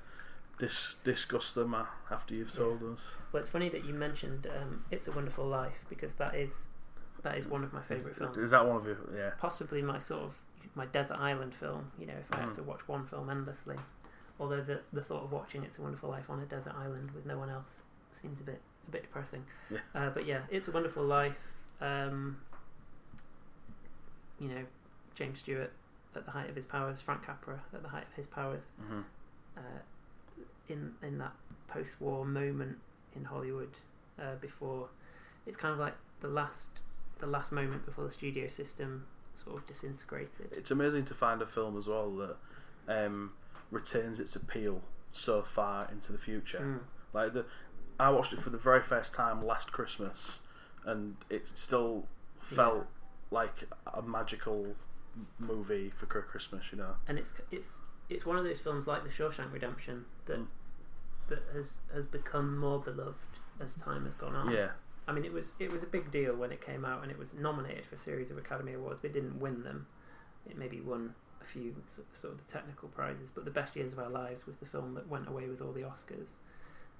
dis- 0.60 0.96
discuss 1.04 1.54
them 1.54 1.74
uh, 1.74 1.86
after 2.12 2.36
you've 2.36 2.54
told 2.54 2.84
us. 2.84 3.16
Well, 3.32 3.42
it's 3.42 3.50
funny 3.50 3.70
that 3.70 3.86
you 3.86 3.94
mentioned 3.94 4.48
um, 4.56 4.86
"It's 4.92 5.08
a 5.08 5.12
Wonderful 5.12 5.46
Life" 5.48 5.84
because 5.90 6.14
that 6.16 6.36
is 6.36 6.52
that 7.24 7.38
is 7.38 7.48
one 7.48 7.64
of 7.64 7.74
my 7.74 7.82
favourite 7.82 8.16
films. 8.16 8.38
Is 8.38 8.52
that 8.52 8.66
one 8.68 8.78
of 8.78 8.86
you? 8.86 8.98
Yeah. 9.16 9.32
Possibly 9.40 9.82
my 9.82 9.98
sort 10.00 10.22
of 10.22 10.36
my 10.76 10.86
desert 10.86 11.20
island 11.20 11.56
film. 11.56 11.92
You 11.98 12.06
know, 12.06 12.14
if 12.20 12.32
I 12.34 12.42
had 12.42 12.50
Mm. 12.50 12.56
to 12.56 12.64
watch 12.64 12.88
one 12.88 13.06
film 13.06 13.30
endlessly. 13.32 13.78
Although 14.42 14.62
the 14.62 14.82
the 14.92 15.02
thought 15.02 15.24
of 15.24 15.32
watching 15.32 15.64
"It's 15.64 15.78
a 15.78 15.82
Wonderful 15.82 16.10
Life" 16.10 16.30
on 16.30 16.40
a 16.42 16.46
desert 16.46 16.74
island 16.76 17.12
with 17.12 17.26
no 17.26 17.38
one 17.38 17.50
else 17.50 17.84
seems 18.12 18.42
a 18.42 18.44
bit 18.44 18.60
a 18.88 18.92
bit 18.92 19.04
depressing. 19.04 19.46
Yeah. 19.70 19.78
Uh, 19.96 20.10
but 20.10 20.26
yeah, 20.26 20.42
"It's 20.50 20.68
a 20.68 20.72
Wonderful 20.72 21.04
Life." 21.06 21.38
Um, 21.80 22.42
you 24.40 24.50
know, 24.50 24.64
James 25.16 25.40
Stewart 25.40 25.72
at 26.16 26.26
the 26.26 26.32
height 26.32 26.50
of 26.50 26.56
his 26.58 26.66
powers, 26.66 27.00
Frank 27.00 27.24
Capra 27.24 27.62
at 27.74 27.82
the 27.84 27.90
height 27.90 28.08
of 28.10 28.16
his 28.16 28.26
powers. 28.26 28.64
hmm 28.86 29.02
uh, 29.58 29.62
in 30.70 30.94
in 31.02 31.18
that 31.18 31.34
post-war 31.68 32.26
moment 32.26 32.78
in 33.16 33.26
Hollywood 33.26 33.72
uh, 34.20 34.36
before 34.40 34.88
it's 35.46 35.58
kind 35.58 35.74
of 35.74 35.80
like 35.80 35.96
the 36.22 36.28
last 36.28 36.70
the 37.20 37.28
last 37.28 37.52
moment 37.52 37.86
before 37.86 38.06
the 38.06 38.12
studio 38.12 38.48
system 38.48 39.06
sort 39.34 39.58
of 39.58 39.68
disintegrated. 39.68 40.50
It's 40.52 40.72
amazing 40.72 41.06
to 41.06 41.14
find 41.14 41.42
a 41.42 41.46
film 41.46 41.78
as 41.78 41.88
well 41.88 42.10
that 42.12 42.38
um, 43.06 43.34
retains 43.72 44.20
its 44.20 44.36
appeal 44.36 44.82
so 45.12 45.42
far 45.42 45.90
into 45.92 46.12
the 46.12 46.18
future. 46.20 46.60
Mm. 46.60 46.80
Like 47.14 47.34
the, 47.34 47.46
I 48.00 48.10
watched 48.12 48.34
it 48.34 48.42
for 48.42 48.50
the 48.50 48.58
very 48.58 48.82
first 48.82 49.14
time 49.14 49.46
last 49.46 49.72
Christmas, 49.72 50.40
and 50.86 51.16
it 51.30 51.48
still 51.48 52.06
felt 52.40 52.86
like 53.32 53.66
a 53.94 54.02
magical 54.02 54.76
movie 55.40 55.92
for 55.96 56.06
Christmas. 56.06 56.72
You 56.72 56.78
know. 56.80 56.96
And 57.08 57.18
it's 57.18 57.34
it's 57.52 57.80
it's 58.10 58.26
one 58.26 58.38
of 58.38 58.44
those 58.44 58.60
films 58.60 58.88
like 58.88 59.04
The 59.04 59.10
Shawshank 59.10 59.52
Redemption 59.54 60.06
that 60.26 60.40
Mm. 60.40 60.48
that 61.30 61.44
has 61.54 61.74
has 61.94 62.06
become 62.06 62.58
more 62.58 62.80
beloved 62.80 63.16
as 63.60 63.76
time 63.76 64.06
has 64.06 64.14
gone 64.16 64.36
on. 64.36 64.52
Yeah. 64.52 64.72
I 65.08 65.14
mean, 65.14 65.26
it 65.26 65.34
was 65.34 65.54
it 65.60 65.72
was 65.72 65.84
a 65.84 65.88
big 65.88 66.12
deal 66.12 66.36
when 66.36 66.52
it 66.52 66.66
came 66.66 66.86
out, 66.86 67.02
and 67.04 67.12
it 67.12 67.18
was 67.18 67.34
nominated 67.34 67.86
for 67.86 67.96
a 67.96 68.00
series 68.00 68.32
of 68.32 68.38
Academy 68.38 68.74
Awards, 68.74 69.00
but 69.02 69.12
it 69.12 69.14
didn't 69.14 69.40
win 69.40 69.64
them. 69.64 69.88
It 70.50 70.58
maybe 70.58 70.80
won 70.80 71.14
a 71.42 71.46
few 71.46 71.76
sort 72.14 72.34
of 72.34 72.46
the 72.46 72.52
technical 72.52 72.88
prizes, 72.90 73.30
but 73.34 73.46
the 73.46 73.52
best 73.52 73.76
years 73.76 73.94
of 73.94 74.00
our 74.00 74.10
lives 74.10 74.46
was 74.46 74.58
the 74.58 74.66
film 74.66 74.94
that 74.94 75.08
went 75.08 75.28
away 75.28 75.48
with 75.48 75.62
all 75.62 75.72
the 75.72 75.82
Oscars. 75.82 76.30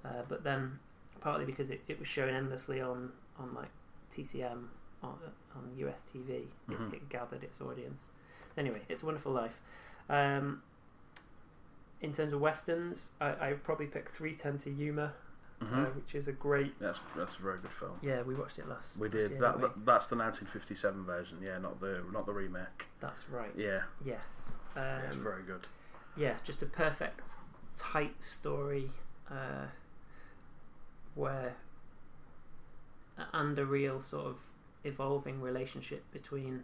Uh, 0.04 0.24
but 0.28 0.44
then, 0.44 0.80
partly 1.20 1.46
because 1.46 1.70
it, 1.70 1.82
it 1.88 2.00
was 2.00 2.08
shown 2.08 2.30
endlessly 2.34 2.82
on 2.82 3.12
on 3.38 3.54
like 3.54 3.70
TCM 4.16 4.68
on 5.04 5.16
on 5.56 5.72
US 5.78 6.02
TV, 6.14 6.44
Mhm. 6.70 6.94
it, 6.94 6.96
it 6.98 7.10
gathered 7.10 7.44
its 7.44 7.62
audience. 7.62 8.04
Anyway, 8.58 8.82
it's 8.90 9.04
a 9.04 9.06
Wonderful 9.06 9.32
Life. 9.32 9.60
Um, 10.10 10.62
in 12.02 12.14
terms 12.14 12.34
of 12.34 12.42
westerns, 12.42 13.12
I 13.22 13.50
I 13.50 13.54
probably 13.54 13.86
pick 13.88 14.10
Three 14.10 14.34
Ten 14.36 14.58
to 14.60 14.70
Yuma, 14.72 15.14
hmm 15.62 15.80
uh, 15.80 15.86
which 15.86 16.16
is 16.16 16.28
a 16.28 16.32
great. 16.32 16.78
That's 16.80 17.00
that's 17.16 17.36
a 17.36 17.42
very 17.42 17.60
good 17.60 17.72
film. 17.72 17.98
Yeah, 18.02 18.22
we 18.24 18.34
watched 18.36 18.58
it 18.60 18.68
last. 18.68 18.98
We 18.98 19.10
did 19.10 19.32
year, 19.32 19.40
that, 19.42 19.58
we? 19.58 19.62
that, 19.62 19.86
that's 19.86 20.08
the 20.08 20.16
1957 20.16 21.06
version. 21.06 21.38
Yeah, 21.44 21.58
not 21.60 21.80
the 21.80 22.02
not 22.12 22.26
the 22.26 22.34
remake. 22.34 22.88
That's 23.00 23.30
right. 23.30 23.52
Yeah, 23.56 23.82
Yes. 24.04 24.50
yeah 24.76 25.00
it's 25.06 25.16
Um, 25.16 25.24
very 25.24 25.44
good. 25.44 25.68
yeah, 26.18 26.34
just 26.44 26.62
a 26.62 26.66
perfect, 26.66 27.22
tight 27.78 28.22
story 28.24 28.92
uh, 29.30 29.68
where, 31.16 31.56
and 33.34 33.58
a 33.60 33.66
real 33.66 34.02
sort 34.02 34.26
of 34.28 34.38
evolving 34.84 35.42
relationship 35.42 36.04
between 36.12 36.64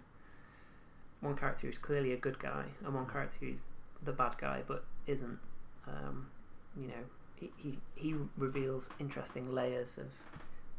one 1.21 1.35
character 1.35 1.67
who's 1.67 1.77
clearly 1.77 2.13
a 2.13 2.17
good 2.17 2.39
guy 2.39 2.65
and 2.83 2.93
one 2.95 3.07
character 3.07 3.37
who's 3.41 3.59
the 4.03 4.11
bad 4.11 4.37
guy 4.39 4.63
but 4.67 4.85
isn't. 5.05 5.39
Um, 5.87 6.27
you 6.75 6.87
know, 6.87 7.03
he, 7.39 7.51
he, 7.57 7.77
he 7.95 8.15
reveals 8.37 8.89
interesting 8.99 9.51
layers 9.53 9.97
of, 9.97 10.07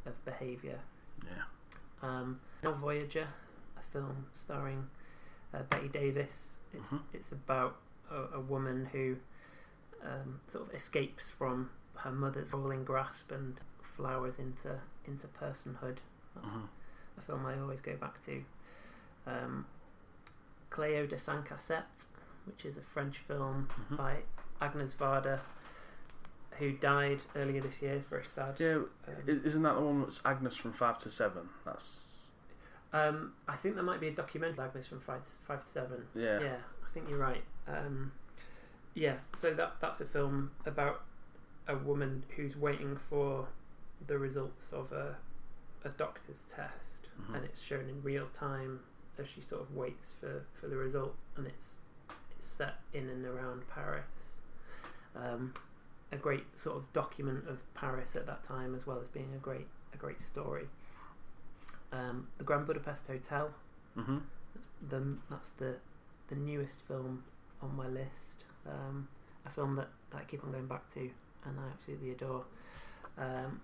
of 0.06 0.24
behaviour. 0.24 0.78
Yeah. 1.24 1.42
Um, 2.02 2.40
now 2.62 2.72
Voyager, 2.72 3.26
a 3.76 3.82
film 3.92 4.26
starring 4.34 4.86
uh, 5.54 5.62
Bette 5.70 5.88
Davis. 5.88 6.54
It's 6.74 6.88
Mhm. 6.90 7.00
it's 7.14 7.32
about 7.32 7.76
a, 8.10 8.36
a 8.36 8.40
woman 8.40 8.86
who 8.92 9.16
um, 10.04 10.40
sort 10.48 10.68
of 10.68 10.74
escapes 10.74 11.28
from 11.30 11.70
her 11.96 12.10
mother's 12.12 12.52
rolling 12.52 12.84
grasp 12.84 13.30
and 13.32 13.56
flowers 13.82 14.38
into 14.38 14.78
into 15.06 15.26
personhood. 15.28 15.98
That's 16.34 16.48
hmm 16.48 16.64
a 17.16 17.20
film 17.20 17.46
I 17.46 17.58
always 17.58 17.80
go 17.80 17.96
back 17.96 18.24
to. 18.26 18.44
Um, 19.26 19.66
Cléo 20.70 21.08
de 21.08 21.16
cinq 21.18 21.48
à 21.50 21.58
sept, 21.58 22.06
which 22.46 22.64
is 22.64 22.76
a 22.76 22.80
French 22.82 23.18
film 23.18 23.68
Mhm. 23.90 23.96
by 23.96 24.22
Agnes 24.60 24.94
Varda, 24.94 25.40
who 26.58 26.72
died 26.72 27.20
earlier 27.36 27.60
this 27.60 27.80
year. 27.82 27.94
It's 27.94 28.06
very 28.06 28.24
sad. 28.24 28.56
Yeah, 28.58 28.74
Um, 28.76 28.86
isn't 29.26 29.62
that 29.62 29.74
the 29.74 29.80
one 29.80 30.02
that's 30.02 30.20
Agnes 30.24 30.56
from 30.56 30.72
Five 30.72 30.98
to 31.00 31.10
Seven? 31.10 31.48
That's 31.64 32.22
Um, 32.92 33.34
I 33.46 33.56
think 33.56 33.74
there 33.74 33.84
might 33.84 34.00
be 34.00 34.08
a 34.08 34.12
documentary 34.14 34.64
Agnes 34.64 34.86
from 34.88 35.00
five 35.00 35.22
to, 35.22 35.30
five 35.46 35.60
to 35.62 35.66
seven. 35.68 36.06
yeah. 36.14 36.40
Yeah, 36.40 36.56
I 36.82 36.88
think 36.94 37.08
you're 37.08 37.18
right. 37.18 37.44
Um, 37.66 38.12
yeah, 38.94 39.16
so 39.34 39.52
that 39.54 39.74
that's 39.80 40.00
a 40.00 40.04
film 40.06 40.50
about 40.66 41.02
a 41.68 41.76
woman 41.76 42.24
who's 42.34 42.56
waiting 42.56 42.96
for 43.10 43.46
the 44.06 44.18
results 44.18 44.72
of 44.72 44.92
a 44.92 45.16
a 45.84 45.90
doctor's 45.90 46.42
test, 46.44 47.08
Mhm. 47.20 47.34
and 47.36 47.44
it's 47.44 47.60
shown 47.60 47.88
in 47.88 48.02
real 48.02 48.26
time 48.28 48.80
as 49.18 49.28
she 49.28 49.40
sort 49.42 49.62
of 49.62 49.74
waits 49.76 50.12
for, 50.18 50.44
for 50.60 50.66
the 50.68 50.76
result, 50.76 51.14
and 51.36 51.46
it's 51.46 51.76
it's 52.30 52.46
set 52.46 52.80
in 52.94 53.08
and 53.10 53.24
around 53.26 53.68
Paris. 53.68 54.38
Um, 55.14 55.52
a 56.12 56.16
great 56.16 56.44
sort 56.58 56.76
of 56.76 56.92
document 56.92 57.48
of 57.48 57.58
Paris 57.74 58.16
at 58.16 58.26
that 58.26 58.44
time, 58.44 58.74
as 58.74 58.86
well 58.86 58.98
as 59.00 59.08
being 59.08 59.30
a 59.34 59.38
great 59.38 59.66
a 59.92 59.96
great 59.96 60.20
story. 60.22 60.64
Um, 61.92 62.28
the 62.38 62.44
Grand 62.44 62.66
Budapest 62.66 63.06
Hotel 63.06 63.50
hmm 63.94 64.18
the 64.90 65.02
that's 65.30 65.50
the 65.58 65.74
the 66.28 66.36
newest 66.36 66.82
film 66.82 67.24
on 67.62 67.74
my 67.76 67.86
list. 67.88 68.44
Um, 68.66 69.08
a 69.46 69.50
film 69.50 69.76
that, 69.76 69.88
that 70.10 70.18
I 70.18 70.24
keep 70.24 70.44
on 70.44 70.52
going 70.52 70.66
back 70.66 70.92
to 70.94 71.10
and 71.44 71.58
I 71.58 71.68
absolutely 71.72 72.10
adore. 72.10 72.44
Um, 73.16 73.60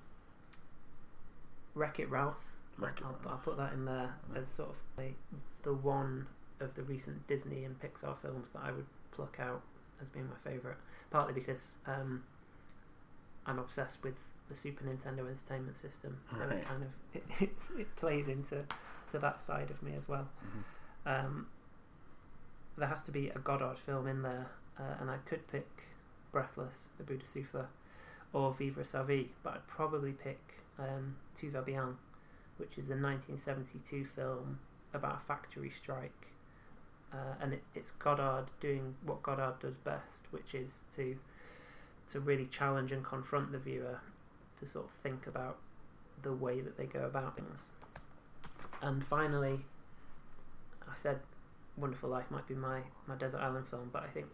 Wreck 1.74 2.00
It 2.00 2.10
Ralph. 2.10 2.36
I'll, 2.80 2.88
Ralph. 2.88 3.16
I'll 3.26 3.36
put 3.36 3.56
that 3.58 3.72
in 3.72 3.84
there 3.84 4.14
as 4.34 4.48
sort 4.56 4.70
of 4.70 4.76
like 4.96 5.14
the 5.62 5.74
one 5.74 6.26
of 6.60 6.74
the 6.74 6.82
recent 6.82 7.26
Disney 7.28 7.64
and 7.64 7.78
Pixar 7.80 8.16
films 8.18 8.48
that 8.54 8.62
I 8.64 8.72
would 8.72 8.86
pluck 9.12 9.36
out 9.38 9.62
as 10.00 10.08
being 10.08 10.28
my 10.28 10.50
favourite. 10.50 10.78
Partly 11.10 11.34
because 11.34 11.74
um, 11.86 12.22
I'm 13.46 13.58
obsessed 13.58 14.02
with 14.02 14.14
the 14.48 14.54
Super 14.54 14.84
Nintendo 14.84 15.20
Entertainment 15.28 15.76
System, 15.76 16.18
so 16.32 16.40
Right. 16.40 16.58
it 16.58 16.64
kind 16.66 16.82
of 16.82 16.90
it, 17.40 17.50
it 17.78 17.96
plays 17.96 18.28
into 18.28 18.64
to 19.12 19.18
that 19.18 19.40
side 19.40 19.70
of 19.70 19.82
me 19.82 19.94
as 19.96 20.08
well. 20.08 20.28
hmm 20.40 21.08
Um, 21.08 21.46
there 22.76 22.88
has 22.88 23.04
to 23.04 23.12
be 23.12 23.28
a 23.28 23.38
Godard 23.38 23.78
film 23.78 24.06
in 24.06 24.22
there, 24.22 24.46
uh, 24.78 24.94
and 25.00 25.10
I 25.10 25.18
could 25.26 25.46
pick 25.48 25.68
Breathless, 26.32 26.88
the 26.98 27.04
bout 27.04 27.20
de 27.20 27.26
souffle, 27.26 27.66
or 28.32 28.52
Vivre 28.52 28.84
sa 28.84 29.02
vie, 29.04 29.28
but 29.44 29.54
I'd 29.54 29.66
probably 29.68 30.12
pick 30.12 30.40
um, 30.78 31.16
Tout 31.38 31.52
va 31.52 31.62
bien, 31.62 31.96
which 32.56 32.72
is 32.78 32.90
a 32.90 32.96
1972 32.96 34.04
film 34.06 34.58
about 34.92 35.16
a 35.22 35.26
factory 35.26 35.70
strike. 35.70 36.26
Uh, 37.12 37.34
and 37.40 37.52
it, 37.52 37.62
it's 37.76 37.92
Godard 37.92 38.46
doing 38.60 38.96
what 39.04 39.22
Godard 39.22 39.60
does 39.60 39.76
best, 39.76 40.24
which 40.32 40.52
is 40.54 40.78
to 40.96 41.16
to 42.10 42.20
really 42.20 42.46
challenge 42.46 42.92
and 42.92 43.04
confront 43.04 43.52
the 43.52 43.58
viewer 43.58 44.00
to 44.58 44.66
sort 44.66 44.86
of 44.86 44.90
think 45.02 45.26
about 45.26 45.58
the 46.22 46.32
way 46.32 46.60
that 46.60 46.76
they 46.76 46.86
go 46.86 47.00
about 47.00 47.36
things. 47.36 47.62
And 48.82 49.04
finally, 49.04 49.60
I 50.88 50.94
said 50.94 51.20
Wonderful 51.76 52.08
Life 52.08 52.30
might 52.30 52.46
be 52.46 52.54
my, 52.54 52.80
my 53.06 53.16
desert 53.16 53.40
island 53.40 53.66
film, 53.66 53.90
but 53.92 54.02
I 54.02 54.08
think 54.08 54.26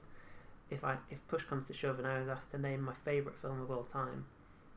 if 0.70 0.84
I 0.84 0.96
if 1.10 1.18
push 1.28 1.44
comes 1.44 1.66
to 1.66 1.74
shove 1.74 1.98
and 1.98 2.06
I 2.06 2.18
was 2.20 2.28
asked 2.28 2.50
to 2.52 2.58
name 2.58 2.82
my 2.82 2.92
favourite 2.92 3.38
film 3.38 3.60
of 3.60 3.70
all 3.70 3.84
time, 3.84 4.24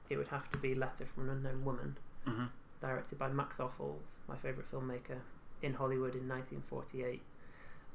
it 0.09 0.17
would 0.17 0.29
have 0.29 0.49
to 0.51 0.57
be 0.57 0.75
Letter 0.75 1.05
from 1.05 1.29
an 1.29 1.37
Unknown 1.37 1.65
Woman, 1.65 1.97
hmm 2.25 2.45
directed 2.81 3.17
by 3.17 3.29
Max 3.29 3.59
Ophuls, 3.59 4.19
my 4.27 4.35
favourite 4.35 4.69
filmmaker 4.69 5.17
in 5.61 5.73
Hollywood 5.73 6.15
in 6.15 6.27
1948, 6.27 7.21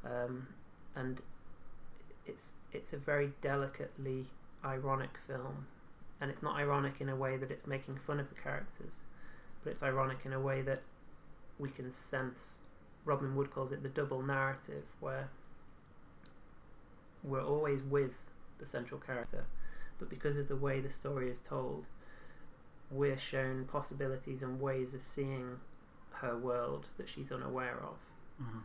um, 0.02 0.46
and 0.96 1.20
it's 2.26 2.52
it's 2.72 2.94
a 2.94 2.96
very 2.96 3.32
delicately 3.42 4.26
ironic 4.64 5.10
film, 5.26 5.66
and 6.20 6.30
it's 6.30 6.42
not 6.42 6.56
ironic 6.56 6.94
in 7.00 7.08
a 7.08 7.16
way 7.16 7.36
that 7.36 7.50
it's 7.50 7.66
making 7.66 7.96
fun 7.96 8.20
of 8.20 8.28
the 8.28 8.34
characters, 8.34 8.92
but 9.62 9.70
it's 9.70 9.82
ironic 9.82 10.18
in 10.24 10.32
a 10.32 10.40
way 10.40 10.62
that 10.62 10.82
we 11.58 11.70
can 11.70 11.90
sense. 11.90 12.58
Robin 13.04 13.34
Wood 13.34 13.50
calls 13.50 13.72
it 13.72 13.82
the 13.82 13.88
double 13.88 14.22
narrative, 14.22 14.84
where 15.00 15.28
we're 17.22 17.44
always 17.44 17.82
with 17.82 18.12
the 18.58 18.66
central 18.66 19.00
character, 19.00 19.44
but 19.98 20.08
because 20.08 20.36
of 20.36 20.48
the 20.48 20.56
way 20.56 20.80
the 20.80 20.90
story 20.90 21.30
is 21.30 21.40
told, 21.40 21.86
we're 22.90 23.18
shown 23.18 23.64
possibilities 23.66 24.42
and 24.42 24.60
ways 24.60 24.94
of 24.94 25.02
seeing 25.02 25.58
her 26.12 26.36
world 26.36 26.86
that 26.96 27.08
she's 27.08 27.30
unaware 27.32 27.78
of. 27.82 27.96
hmm 28.44 28.58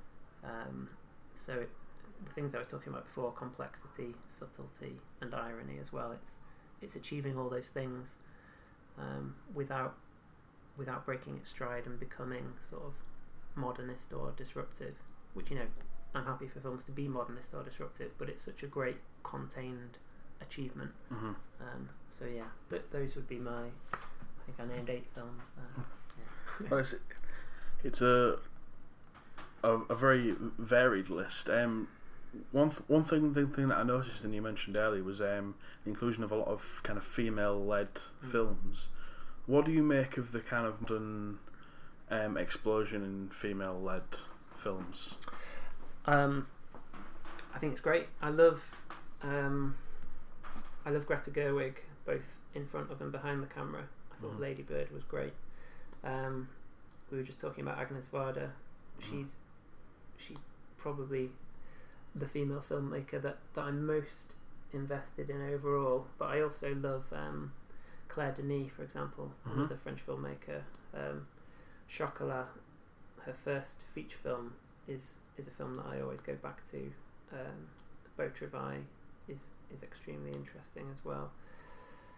Um, 0.43 0.89
so 1.35 1.53
it, 1.53 1.69
the 2.26 2.32
things 2.34 2.55
I 2.55 2.59
was 2.59 2.68
talking 2.68 2.91
about 2.93 3.05
before, 3.05 3.32
complexity, 3.32 4.16
subtlety, 4.28 4.93
and 5.22 5.34
irony 5.34 5.78
as 5.82 5.91
well. 5.93 6.11
It's 6.11 6.32
it's 6.82 6.95
achieving 6.95 7.38
all 7.38 7.49
those 7.49 7.70
things 7.70 8.16
um, 8.99 9.36
without 9.53 9.95
without 10.78 11.05
breaking 11.05 11.36
its 11.38 11.49
stride 11.49 11.86
and 11.86 11.99
becoming 11.99 12.53
sort 12.70 12.84
of 12.84 12.93
modernist 13.55 14.11
or 14.14 14.32
disruptive. 14.36 14.95
Which 15.34 15.49
you 15.49 15.57
know, 15.57 15.66
I'm 16.16 16.26
happy 16.26 16.47
for 16.47 16.59
films 16.59 16.84
to 16.86 16.91
be 16.91 17.07
modernist 17.07 17.53
or 17.53 17.64
disruptive, 17.64 18.11
but 18.18 18.30
it's 18.30 18.41
such 18.41 18.64
a 18.64 18.68
great 18.68 18.97
contained 19.24 19.97
achievement. 20.41 20.91
hmm 21.09 21.32
Um, 21.61 21.89
so 22.18 22.26
yeah, 22.26 22.49
th- 22.70 22.84
those 22.91 23.16
would 23.16 23.28
be 23.28 23.38
my. 23.38 23.64
I 23.93 24.45
think 24.45 24.59
I 24.59 24.76
named 24.76 24.89
eight 24.89 25.07
films 25.16 25.43
there. 25.55 25.86
Well, 26.70 26.82
it's, 26.82 26.93
it's 27.84 28.01
a, 28.01 28.38
a 29.64 29.70
a 29.89 29.95
very 29.95 30.36
varied 30.59 31.09
list. 31.09 31.49
Um, 31.49 31.88
one 32.51 32.69
th- 32.69 32.81
one 32.88 33.03
thing 33.03 33.34
the 33.34 33.45
thing 33.47 33.67
that 33.67 33.77
I 33.77 33.84
noticed 33.84 34.23
and 34.23 34.34
you 34.34 34.41
mentioned 34.41 34.75
earlier 34.77 35.03
was 35.03 35.21
um, 35.21 35.55
the 35.84 35.89
inclusion 35.91 36.23
of 36.23 36.31
a 36.31 36.36
lot 36.36 36.47
of 36.47 36.81
kind 36.84 36.97
of 36.97 37.05
female 37.05 37.63
led 37.63 37.93
Mm. 38.23 38.31
films. 38.31 38.89
What 39.45 39.65
do 39.65 39.71
you 39.71 39.84
make 39.84 40.17
of 40.17 40.31
the 40.31 40.39
kind 40.39 40.65
of 40.65 40.81
modern 40.81 41.39
um, 42.09 42.38
explosion 42.38 43.03
in 43.03 43.29
female 43.29 43.79
led 43.81 44.03
films? 44.57 45.15
Um, 46.05 46.47
I 47.53 47.59
think 47.59 47.71
it's 47.73 47.81
great. 47.81 48.07
I 48.21 48.29
love, 48.29 48.63
um, 49.21 49.75
I 50.86 50.89
love 50.91 51.05
Greta 51.05 51.29
Gerwig 51.31 51.75
both 52.05 52.39
in 52.55 52.65
front 52.65 52.91
of 52.91 53.01
and 53.01 53.11
behind 53.11 53.43
the 53.43 53.47
camera. 53.47 53.84
I 54.11 54.15
thought 54.21 54.38
Mhm. 54.38 54.39
Lady 54.39 54.63
Bird 54.63 54.91
was 54.91 55.03
great. 55.03 55.34
Um, 56.03 56.49
we 57.11 57.17
were 57.17 57.23
just 57.23 57.39
talking 57.39 57.63
about 57.63 57.77
Agnes 57.79 58.07
Varda. 58.11 58.51
She's 58.99 59.36
she's 60.17 60.38
probably 60.77 61.31
the 62.16 62.28
female 62.28 62.64
filmmaker 62.68 63.22
that, 63.22 63.38
that 63.53 63.61
I'm 63.61 63.86
most 63.86 64.34
invested 64.72 65.30
in 65.30 65.41
overall. 65.53 66.07
But 66.18 66.26
I 66.30 66.41
also 66.41 66.74
love 66.76 67.05
um, 67.11 67.53
Claire 68.07 68.34
Denis, 68.34 68.72
for 68.72 68.84
example, 68.84 69.32
Mhm. 69.47 69.53
another 69.55 69.78
French 69.78 70.05
filmmaker. 70.05 70.61
Um, 70.93 71.28
Chocolat, 71.88 72.47
her 73.22 73.34
first 73.34 73.78
feature 73.93 74.18
film, 74.18 74.53
is 74.88 75.20
is 75.38 75.47
a 75.47 75.51
film 75.51 75.74
that 75.76 75.86
I 75.86 76.01
always 76.01 76.22
go 76.22 76.36
back 76.36 76.64
to. 76.72 76.91
um, 77.32 77.68
Beau 78.16 78.30
Travail 78.30 78.84
is 79.28 79.49
is 79.72 79.82
extremely 79.82 80.32
interesting 80.34 80.88
as 80.91 81.03
well. 81.03 81.32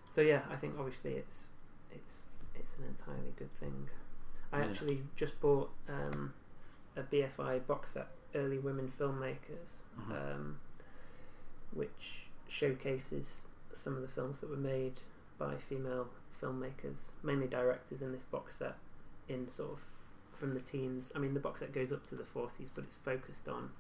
So 0.10 0.20
yeah, 0.22 0.42
I 0.50 0.58
think 0.58 0.78
obviously 0.78 1.14
it's 1.14 1.50
it's 1.92 2.28
it's 2.54 2.76
an 2.78 2.84
entirely 2.86 3.34
good 3.38 3.52
thing. 3.52 3.90
I 4.52 4.60
Yeah. 4.60 4.66
actually 4.66 5.04
just 5.16 5.40
bought 5.40 5.72
um, 5.88 6.34
a 6.98 7.04
BFI 7.04 7.66
box 7.66 7.92
set, 7.92 8.08
Early 8.36 8.60
Women 8.60 8.92
Filmmakers, 8.92 9.84
Mhm. 9.98 10.12
um, 10.36 10.60
which 11.72 12.28
showcases 12.48 13.48
some 13.74 13.96
of 13.96 14.02
the 14.02 14.08
films 14.08 14.40
that 14.42 14.50
were 14.50 14.58
made 14.58 15.02
by 15.38 15.58
female 15.58 16.10
filmmakers, 16.42 17.12
mainly 17.24 17.48
directors 17.48 18.02
in 18.02 18.12
this 18.12 18.26
box 18.26 18.58
set, 18.58 18.78
in 19.28 19.50
sort 19.50 19.72
of 19.74 19.80
from 20.34 20.54
the 20.54 20.60
teens. 20.60 21.12
I 21.16 21.20
mean, 21.20 21.34
the 21.34 21.40
box 21.40 21.62
set 21.62 21.72
goes 21.72 21.92
up 21.92 22.06
to 22.08 22.16
the 22.16 22.24
40s, 22.26 22.70
but 22.70 22.84
it's 22.84 22.98
focused 22.98 23.48
on 23.48 23.72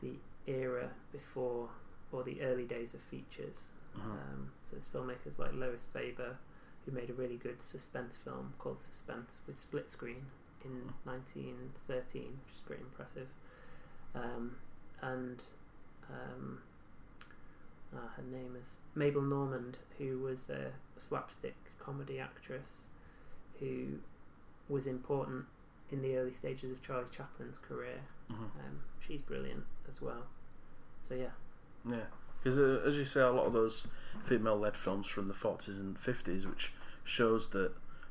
the 0.00 0.18
era 0.46 0.94
before 1.12 1.70
or 2.12 2.22
the 2.24 2.40
early 2.42 2.64
days 2.66 2.94
of 2.94 3.00
features. 3.02 3.68
Mhm. 3.94 4.00
Um, 4.02 4.52
so 4.64 4.72
there's 4.76 4.88
filmmakers 4.88 5.38
like 5.38 5.52
Lois 5.52 5.86
Weber, 5.92 6.38
who 6.84 6.92
made 6.92 7.10
a 7.10 7.14
really 7.14 7.36
good 7.36 7.62
suspense 7.62 8.16
film 8.16 8.54
called 8.58 8.82
Suspense 8.82 9.40
with 9.46 9.58
split 9.58 9.88
screen 9.90 10.26
in 10.64 10.92
1913, 11.04 12.40
which 12.46 12.54
is 12.54 12.60
pretty 12.62 12.82
impressive. 12.82 13.28
Um, 14.16 14.56
and 15.02 15.42
um, 16.10 16.58
uh, 17.94 17.98
her 18.16 18.22
name 18.32 18.56
is 18.60 18.76
Mabel 18.94 19.22
Normand, 19.22 19.76
who 19.98 20.18
was 20.20 20.48
a 20.48 20.70
slapstick 20.98 21.54
comedy 21.78 22.18
actress 22.18 22.82
who 23.60 23.98
was 24.68 24.86
important 24.86 25.44
in 25.92 26.02
the 26.02 26.16
early 26.16 26.32
stages 26.32 26.72
of 26.72 26.82
Charlie 26.82 27.06
Chaplin's 27.10 27.58
career. 27.58 28.00
Mhm. 28.30 28.34
Um, 28.34 28.80
she's 29.06 29.22
brilliant 29.22 29.64
as 29.90 30.00
well. 30.02 30.26
So 31.08 31.14
yeah, 31.14 31.30
Yeah, 31.88 32.06
because 32.42 32.58
uh, 32.58 32.82
as 32.84 32.96
you 32.96 33.04
say, 33.04 33.20
a 33.20 33.30
lot 33.30 33.46
of 33.46 33.52
those 33.52 33.86
female-led 34.24 34.76
films 34.76 35.06
from 35.06 35.28
the 35.28 35.34
forties 35.34 35.78
and 35.78 35.96
fifties, 35.98 36.44
which 36.46 36.72
shows 37.04 37.50
that 37.50 37.70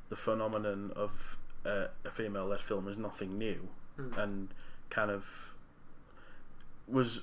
the 0.10 0.16
phenomenon 0.16 0.92
of 0.96 1.38
uh, 1.66 1.88
a 2.06 2.12
female-led 2.12 2.62
film 2.62 2.88
is 2.88 2.96
nothing 2.96 3.38
new, 3.38 3.68
Mm. 3.98 4.18
and 4.18 4.54
kind 4.90 5.10
of 5.12 5.55
was 6.88 7.22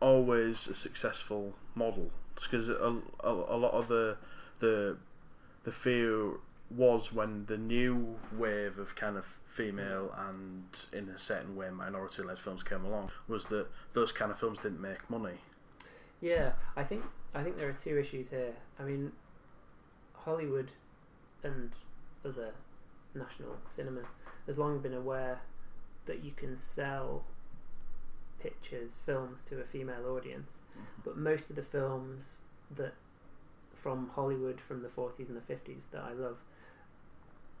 always 0.00 0.66
a 0.66 0.74
successful 0.74 1.54
model. 1.74 2.10
Because 2.34 2.68
a, 2.68 2.96
a, 3.20 3.32
a 3.32 3.56
lot 3.56 3.72
of 3.72 3.88
the 3.88 4.16
the 4.58 4.96
the 5.64 5.72
fear 5.72 6.32
was 6.70 7.12
when 7.12 7.44
the 7.46 7.58
new 7.58 8.16
wave 8.36 8.78
of 8.78 8.96
kind 8.96 9.16
of 9.16 9.26
female 9.44 10.14
and 10.16 10.64
in 10.92 11.10
a 11.10 11.18
certain 11.18 11.54
way 11.54 11.68
minority 11.68 12.22
led 12.22 12.38
films 12.38 12.62
came 12.62 12.84
along 12.84 13.10
was 13.28 13.46
that 13.46 13.66
those 13.92 14.10
kind 14.12 14.30
of 14.30 14.38
films 14.38 14.58
didn't 14.58 14.80
make 14.80 15.08
money. 15.10 15.36
Yeah, 16.20 16.52
I 16.76 16.84
think 16.84 17.02
I 17.34 17.42
think 17.42 17.58
there 17.58 17.68
are 17.68 17.74
two 17.74 17.98
issues 17.98 18.30
here. 18.30 18.54
I 18.78 18.84
mean, 18.84 19.12
Hollywood 20.14 20.70
and 21.42 21.72
other 22.24 22.52
national 23.14 23.56
cinemas 23.64 24.06
has 24.46 24.56
long 24.56 24.80
been 24.80 24.94
aware 24.94 25.40
that 26.06 26.24
you 26.24 26.32
can 26.34 26.56
sell 26.56 27.24
pictures, 28.42 28.92
films 29.06 29.40
to 29.48 29.60
a 29.60 29.64
female 29.64 30.06
audience, 30.16 30.52
but 31.04 31.16
most 31.16 31.50
of 31.50 31.56
the 31.56 31.62
films 31.62 32.38
that 32.76 32.94
from 33.74 34.08
Hollywood 34.10 34.60
from 34.60 34.82
the 34.82 34.88
40s 34.88 35.28
and 35.28 35.36
the 35.36 35.52
50s 35.54 35.84
that 35.92 36.02
I 36.02 36.12
love, 36.12 36.38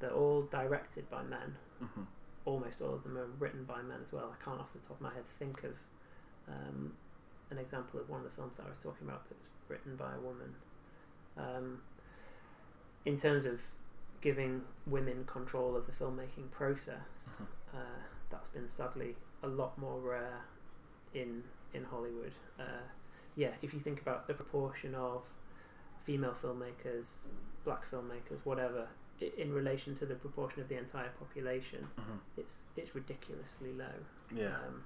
they're 0.00 0.10
all 0.12 0.42
directed 0.42 1.08
by 1.10 1.22
men. 1.22 1.56
hmm 1.80 2.02
Almost 2.44 2.80
all 2.80 2.94
of 2.94 3.04
them 3.04 3.16
are 3.16 3.26
written 3.38 3.64
by 3.64 3.82
men 3.82 3.98
as 4.04 4.12
well. 4.12 4.34
I 4.36 4.44
can't 4.44 4.58
off 4.60 4.72
the 4.72 4.80
top 4.80 4.96
of 4.96 5.00
my 5.00 5.12
head 5.14 5.24
think 5.38 5.62
of 5.62 5.74
um, 6.48 6.92
an 7.50 7.58
example 7.58 8.00
of 8.00 8.08
one 8.10 8.18
of 8.18 8.24
the 8.24 8.30
films 8.34 8.56
that 8.56 8.66
I 8.66 8.68
was 8.70 8.78
talking 8.78 9.06
about 9.06 9.28
that's 9.28 9.46
written 9.68 9.94
by 9.94 10.12
a 10.14 10.18
woman. 10.20 10.54
Um, 11.38 11.82
in 13.04 13.16
terms 13.16 13.44
of 13.44 13.60
giving 14.20 14.62
women 14.86 15.24
control 15.24 15.76
of 15.76 15.86
the 15.86 15.92
filmmaking 15.92 16.50
process, 16.50 17.36
Mhm. 17.40 17.46
uh, 17.74 18.02
that's 18.30 18.48
been 18.48 18.68
sadly 18.68 19.16
a 19.42 19.46
lot 19.48 19.76
more 19.78 20.00
rare 20.00 20.40
in 21.14 21.42
in 21.74 21.84
Hollywood. 21.84 22.32
Uh, 22.58 22.84
yeah, 23.36 23.50
if 23.62 23.72
you 23.72 23.80
think 23.80 24.00
about 24.00 24.26
the 24.26 24.34
proportion 24.34 24.94
of 24.94 25.22
female 26.04 26.34
filmmakers, 26.42 27.06
black 27.64 27.90
filmmakers, 27.90 28.38
whatever, 28.44 28.88
in 29.38 29.52
relation 29.52 29.94
to 29.96 30.06
the 30.06 30.14
proportion 30.14 30.60
of 30.60 30.68
the 30.68 30.76
entire 30.76 31.10
population, 31.18 31.86
hmm 31.96 32.16
it's 32.36 32.62
it's 32.76 32.94
ridiculously 32.94 33.72
low. 33.72 33.98
Yeah. 34.34 34.46
Um, 34.46 34.84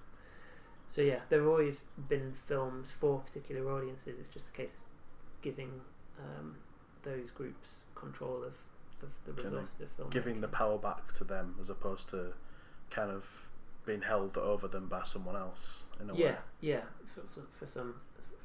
so 0.89 1.03
yeah, 1.03 1.21
there 1.29 1.41
have 1.41 1.49
always 1.49 1.79
been 2.09 2.33
films 2.47 2.91
for 2.91 3.19
particular 3.21 3.71
audiences. 3.73 4.19
It's 4.21 4.29
just 4.29 4.49
a 4.49 4.53
case 4.53 4.77
of 4.77 5.43
giving 5.43 5.81
um, 6.19 6.57
those 7.03 7.31
groups 7.31 7.77
control 7.95 8.43
of, 8.45 8.55
of 9.03 9.11
the 9.25 9.33
resources 9.33 9.75
of 9.81 9.97
filmmaking. 9.97 10.11
Giving 10.13 10.41
the 10.41 10.49
power 10.49 10.79
back 10.79 11.13
to 11.15 11.25
them 11.25 11.57
as 11.61 11.71
opposed 11.71 12.09
to 12.11 12.33
kind 12.91 13.11
of 13.11 13.25
being 13.87 14.03
held 14.03 14.37
over 14.37 14.69
them 14.69 14.89
by 14.89 15.03
someone 15.05 15.37
else 15.37 15.83
in 16.01 16.11
a 16.11 16.15
yeah, 16.15 16.25
way. 16.27 16.37
yeah. 16.61 16.81
For 17.15 17.23
for 17.59 17.67
some, 17.67 17.95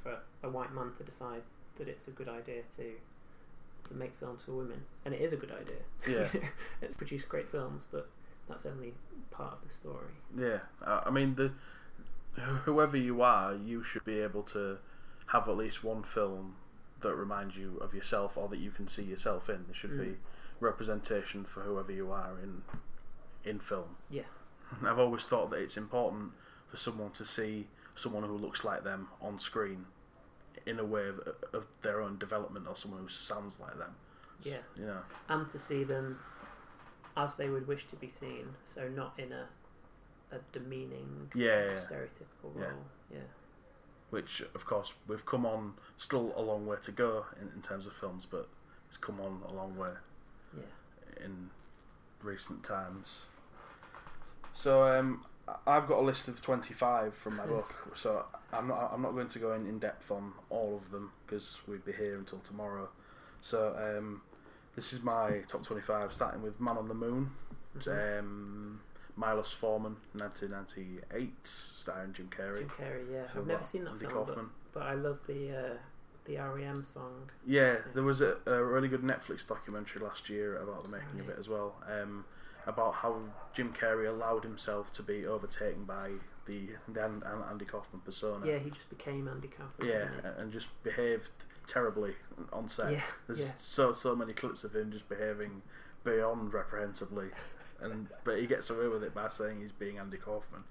for 0.01 0.17
a 0.43 0.49
white 0.49 0.73
man 0.73 0.91
to 0.97 1.03
decide 1.03 1.41
that 1.77 1.87
it's 1.89 2.07
a 2.07 2.11
good 2.11 2.29
idea 2.29 2.61
to 2.77 2.91
to 3.89 3.93
make 3.95 4.15
films 4.19 4.43
for 4.45 4.53
women, 4.53 4.81
and 5.03 5.13
it 5.13 5.19
is 5.21 5.33
a 5.33 5.37
good 5.37 5.51
idea. 5.51 5.81
Yeah. 6.33 6.41
it's 6.81 6.95
produced 6.95 7.27
great 7.27 7.49
films, 7.49 7.83
but 7.91 8.09
that's 8.47 8.65
only 8.65 8.93
part 9.31 9.53
of 9.53 9.67
the 9.67 9.73
story. 9.73 10.13
Yeah, 10.37 10.59
I 10.85 11.09
mean 11.09 11.35
the 11.35 11.51
whoever 12.65 12.95
you 12.97 13.21
are, 13.21 13.53
you 13.55 13.83
should 13.83 14.05
be 14.05 14.19
able 14.19 14.43
to 14.43 14.77
have 15.27 15.49
at 15.49 15.57
least 15.57 15.83
one 15.83 16.03
film 16.03 16.55
that 17.01 17.15
reminds 17.15 17.57
you 17.57 17.77
of 17.81 17.93
yourself 17.93 18.37
or 18.37 18.47
that 18.49 18.59
you 18.59 18.71
can 18.71 18.87
see 18.87 19.03
yourself 19.03 19.49
in. 19.49 19.65
There 19.65 19.75
should 19.75 19.97
be 19.97 20.05
Mm. 20.05 20.17
representation 20.59 21.43
for 21.45 21.61
whoever 21.61 21.91
you 21.91 22.11
are 22.11 22.33
in 22.41 22.61
in 23.43 23.59
film. 23.59 23.95
Yeah. 24.09 24.29
I've 24.85 24.99
always 24.99 25.25
thought 25.25 25.49
that 25.51 25.57
it's 25.59 25.77
important 25.77 26.31
for 26.69 26.77
someone 26.77 27.11
to 27.11 27.25
see 27.25 27.67
someone 27.95 28.23
who 28.23 28.37
looks 28.37 28.63
like 28.63 28.83
them 28.83 29.07
on 29.21 29.37
screen 29.39 29.85
in 30.65 30.79
a 30.79 30.85
way 30.85 31.07
of, 31.09 31.19
of 31.53 31.65
their 31.81 32.01
own 32.01 32.17
development 32.17 32.67
or 32.67 32.75
someone 32.75 33.01
who 33.01 33.09
sounds 33.09 33.59
like 33.59 33.77
them. 33.77 33.93
Yeah. 34.43 34.57
You 34.77 34.85
know. 34.87 34.99
and 35.29 35.49
to 35.49 35.59
see 35.59 35.83
them 35.83 36.19
as 37.17 37.35
they 37.35 37.49
would 37.49 37.67
wish 37.67 37.87
to 37.89 37.95
be 37.97 38.09
seen, 38.09 38.45
so 38.65 38.87
not 38.87 39.13
in 39.17 39.31
a 39.31 39.45
a 40.33 40.37
demeaning, 40.53 41.29
Yeah, 41.35 41.45
yeah, 41.65 41.71
yeah. 41.71 41.77
stereotypical 41.77 42.55
Yeah. 42.57 42.63
role. 42.63 42.85
Yeah, 43.13 43.19
which 44.11 44.41
of 44.55 44.65
course 44.65 44.93
we've 45.07 45.25
come 45.25 45.45
on 45.45 45.73
still 45.97 46.31
a 46.37 46.41
long 46.41 46.65
way 46.65 46.77
to 46.83 46.91
go 46.93 47.25
in, 47.41 47.49
in 47.53 47.61
terms 47.61 47.85
of 47.85 47.91
films, 47.93 48.25
but 48.29 48.47
it's 48.87 48.97
come 48.97 49.19
on 49.19 49.41
a 49.49 49.53
long 49.53 49.75
way 49.75 49.91
yeah, 50.57 51.25
in 51.25 51.49
recent 52.23 52.63
times. 52.63 53.25
So 54.53 54.83
um, 54.87 55.25
I've 55.67 55.87
got 55.87 55.99
a 55.99 56.01
list 56.01 56.27
of 56.27 56.41
twenty 56.41 56.73
five 56.73 57.13
from 57.13 57.37
my 57.37 57.45
book. 57.45 57.73
So 57.95 58.25
I'm 58.53 58.67
not 58.67 58.91
I'm 58.93 59.01
not 59.01 59.13
going 59.13 59.27
to 59.29 59.39
go 59.39 59.53
in 59.53 59.65
in 59.65 59.79
depth 59.79 60.11
on 60.11 60.33
all 60.49 60.75
of 60.81 60.91
them 60.91 61.11
because 61.25 61.57
we'd 61.67 61.85
be 61.85 61.91
here 61.93 62.17
until 62.17 62.39
tomorrow. 62.39 62.89
So 63.41 63.75
um, 63.97 64.21
this 64.75 64.93
is 64.93 65.01
my 65.03 65.39
top 65.47 65.63
twenty 65.63 65.81
five, 65.81 66.13
starting 66.13 66.41
with 66.41 66.59
Man 66.59 66.77
on 66.77 66.87
the 66.87 66.93
Moon, 66.93 67.31
Mhm. 67.77 68.19
um, 68.19 68.81
Milos 69.17 69.51
Forman, 69.53 69.97
nineteen 70.13 70.51
ninety 70.51 70.99
eight, 71.13 71.45
starring 71.45 72.13
Jim 72.13 72.29
Carrey. 72.35 72.59
Jim 72.59 72.69
Carrey. 72.69 73.11
Yeah, 73.11 73.23
So 73.33 73.39
I've 73.39 73.47
never 73.47 73.63
seen 73.63 73.83
that 73.85 73.91
Andy 73.91 74.05
film, 74.05 74.25
but, 74.25 74.39
but 74.73 74.83
I 74.83 74.93
love 74.93 75.19
the 75.27 75.57
uh, 75.57 75.77
the 76.25 76.37
REM 76.37 76.83
song. 76.85 77.29
Yeah, 77.47 77.77
there 77.93 78.03
was 78.03 78.21
a, 78.21 78.37
a 78.45 78.63
really 78.63 78.87
good 78.87 79.01
Netflix 79.01 79.47
documentary 79.47 80.01
last 80.03 80.29
year 80.29 80.57
about 80.57 80.83
the 80.83 80.89
making 80.89 81.19
of 81.19 81.29
it 81.29 81.37
as 81.39 81.49
well. 81.49 81.75
Um, 81.89 82.25
about 82.67 82.95
how 82.95 83.19
Jim 83.53 83.73
Carrey 83.73 84.07
allowed 84.07 84.43
himself 84.43 84.91
to 84.93 85.03
be 85.03 85.25
overtaken 85.25 85.83
by 85.85 86.11
the, 86.45 86.69
the 86.87 87.03
An- 87.05 87.23
An- 87.25 87.43
Andy 87.49 87.65
Kaufman 87.65 88.01
persona. 88.03 88.45
Yeah, 88.45 88.59
he 88.59 88.69
just 88.69 88.89
became 88.89 89.27
Andy 89.27 89.47
Kaufman. 89.47 89.87
Yeah, 89.87 90.07
and 90.37 90.51
just 90.51 90.67
behaved 90.83 91.29
terribly 91.67 92.13
on 92.51 92.67
set. 92.69 92.91
yeah, 92.93 93.01
There's 93.27 93.39
yeah. 93.39 93.51
so 93.57 93.93
so 93.93 94.15
many 94.15 94.33
clips 94.33 94.63
of 94.63 94.75
him 94.75 94.91
just 94.91 95.07
behaving 95.09 95.61
beyond 96.03 96.53
reprehensibly, 96.53 97.27
and 97.81 98.07
but 98.23 98.39
he 98.39 98.47
gets 98.47 98.69
away 98.69 98.87
with 98.87 99.03
it 99.03 99.13
by 99.13 99.27
saying 99.27 99.61
he's 99.61 99.71
being 99.71 99.97
Andy 99.99 100.17
Kaufman. 100.17 100.63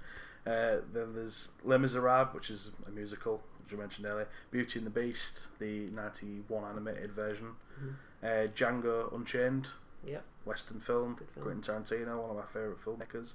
Uh, 0.46 0.80
then 0.92 1.14
there's 1.14 1.50
Les 1.64 1.76
Miserables, 1.78 2.34
which 2.34 2.50
is 2.50 2.70
a 2.86 2.90
musical, 2.90 3.42
which 3.62 3.72
you 3.72 3.78
mentioned 3.78 4.06
earlier. 4.06 4.26
Beauty 4.50 4.78
and 4.78 4.86
the 4.86 4.90
Beast, 4.90 5.46
the 5.58 5.88
'91 5.90 6.64
animated 6.64 7.12
version. 7.12 7.52
Mhm. 7.80 7.94
Uh, 8.22 8.48
Django 8.52 9.14
Unchained, 9.14 9.68
Yep. 10.06 10.24
Western 10.44 10.80
film, 10.80 11.16
film. 11.34 11.44
Quentin 11.44 11.62
Tarantino, 11.62 12.20
one 12.20 12.30
of 12.30 12.36
my 12.36 12.42
favourite 12.52 12.80
filmmakers. 12.84 13.34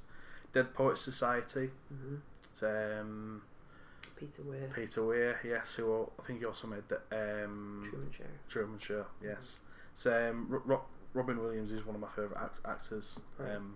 Dead 0.53 0.73
Poets 0.73 1.01
Society, 1.01 1.69
hmm 1.89 2.15
um, 2.61 3.41
Peter 4.15 4.41
Weir, 4.43 4.71
Peter 4.73 5.03
Weir, 5.05 5.39
yes, 5.43 5.73
who 5.75 6.09
I 6.17 6.23
think 6.23 6.39
he 6.39 6.45
also 6.45 6.67
made 6.67 6.83
the 6.87 6.95
um, 7.43 7.85
Truman 7.89 8.11
Show. 8.17 8.23
Truman 8.49 8.79
Show, 8.79 9.05
yes. 9.21 9.59
So 9.93 10.29
um, 10.29 10.45
Ro- 10.49 10.61
Ro- 10.65 10.85
Robin 11.13 11.37
Williams 11.41 11.71
is 11.73 11.85
one 11.85 11.95
of 11.95 12.01
my 12.01 12.07
favourite 12.07 12.41
act- 12.41 12.59
actors. 12.65 13.19
Right. 13.37 13.55
Um, 13.55 13.75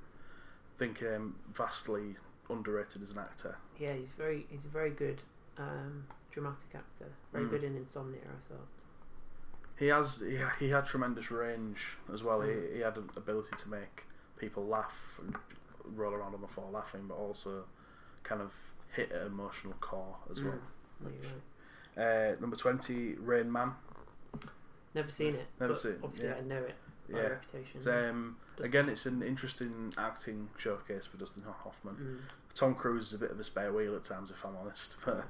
think 0.77 1.03
um, 1.03 1.35
vastly 1.53 2.15
underrated 2.49 3.03
as 3.03 3.11
an 3.11 3.17
actor. 3.19 3.57
Yeah, 3.77 3.93
he's 3.93 4.11
very 4.11 4.47
he's 4.49 4.63
a 4.63 4.69
very 4.69 4.91
good 4.91 5.21
um, 5.57 6.05
dramatic 6.31 6.69
actor. 6.73 7.07
Very 7.33 7.45
Mm. 7.45 7.49
good 7.49 7.63
in 7.65 7.75
Insomnia, 7.75 8.21
I 8.23 8.53
thought. 8.53 8.67
He 9.79 9.87
has 9.87 10.19
he, 10.19 10.37
he 10.59 10.69
had 10.69 10.85
tremendous 10.85 11.31
range 11.31 11.77
as 12.13 12.21
well. 12.21 12.39
Mm. 12.39 12.69
He, 12.71 12.75
he 12.77 12.81
had 12.81 12.97
an 12.97 13.09
ability 13.15 13.55
to 13.63 13.69
make 13.69 14.03
people 14.37 14.65
laugh 14.67 15.19
and 15.23 15.35
roll 15.85 16.13
around 16.13 16.35
on 16.35 16.41
the 16.41 16.47
floor 16.47 16.69
laughing, 16.71 17.05
but 17.07 17.15
also 17.15 17.63
kind 18.23 18.41
of 18.41 18.53
hit 18.93 19.11
an 19.11 19.27
emotional 19.27 19.73
core 19.79 20.15
as 20.31 20.41
well. 20.43 20.53
Mm. 20.53 21.05
No, 21.05 21.09
you're. 21.95 22.31
Uh, 22.31 22.35
number 22.39 22.55
twenty, 22.55 23.13
Rain 23.15 23.51
Man. 23.51 23.71
Never 24.93 25.09
seen 25.09 25.35
it. 25.35 25.47
Never 25.59 25.73
but 25.73 25.81
seen 25.81 25.91
it, 25.93 25.99
Obviously, 26.03 26.29
yeah. 26.29 26.35
I 26.35 26.41
know 26.41 26.63
it 26.63 26.75
by 27.11 27.19
Yeah. 27.19 27.27
reputation. 27.27 27.77
It's, 27.77 27.87
um, 27.87 28.37
again, 28.59 28.89
it's 28.89 29.05
an 29.05 29.21
interesting 29.21 29.93
acting 29.97 30.49
showcase 30.57 31.05
for 31.05 31.17
Dustin 31.17 31.43
Hoffman. 31.43 31.95
Mm. 31.95 32.55
Tom 32.55 32.75
Cruise 32.75 33.07
is 33.07 33.13
a 33.13 33.17
bit 33.19 33.31
of 33.31 33.39
a 33.39 33.43
spare 33.43 33.71
wheel 33.71 33.95
at 33.95 34.03
times, 34.03 34.31
if 34.31 34.43
I'm 34.45 34.55
honest, 34.57 34.97
but 35.05 35.25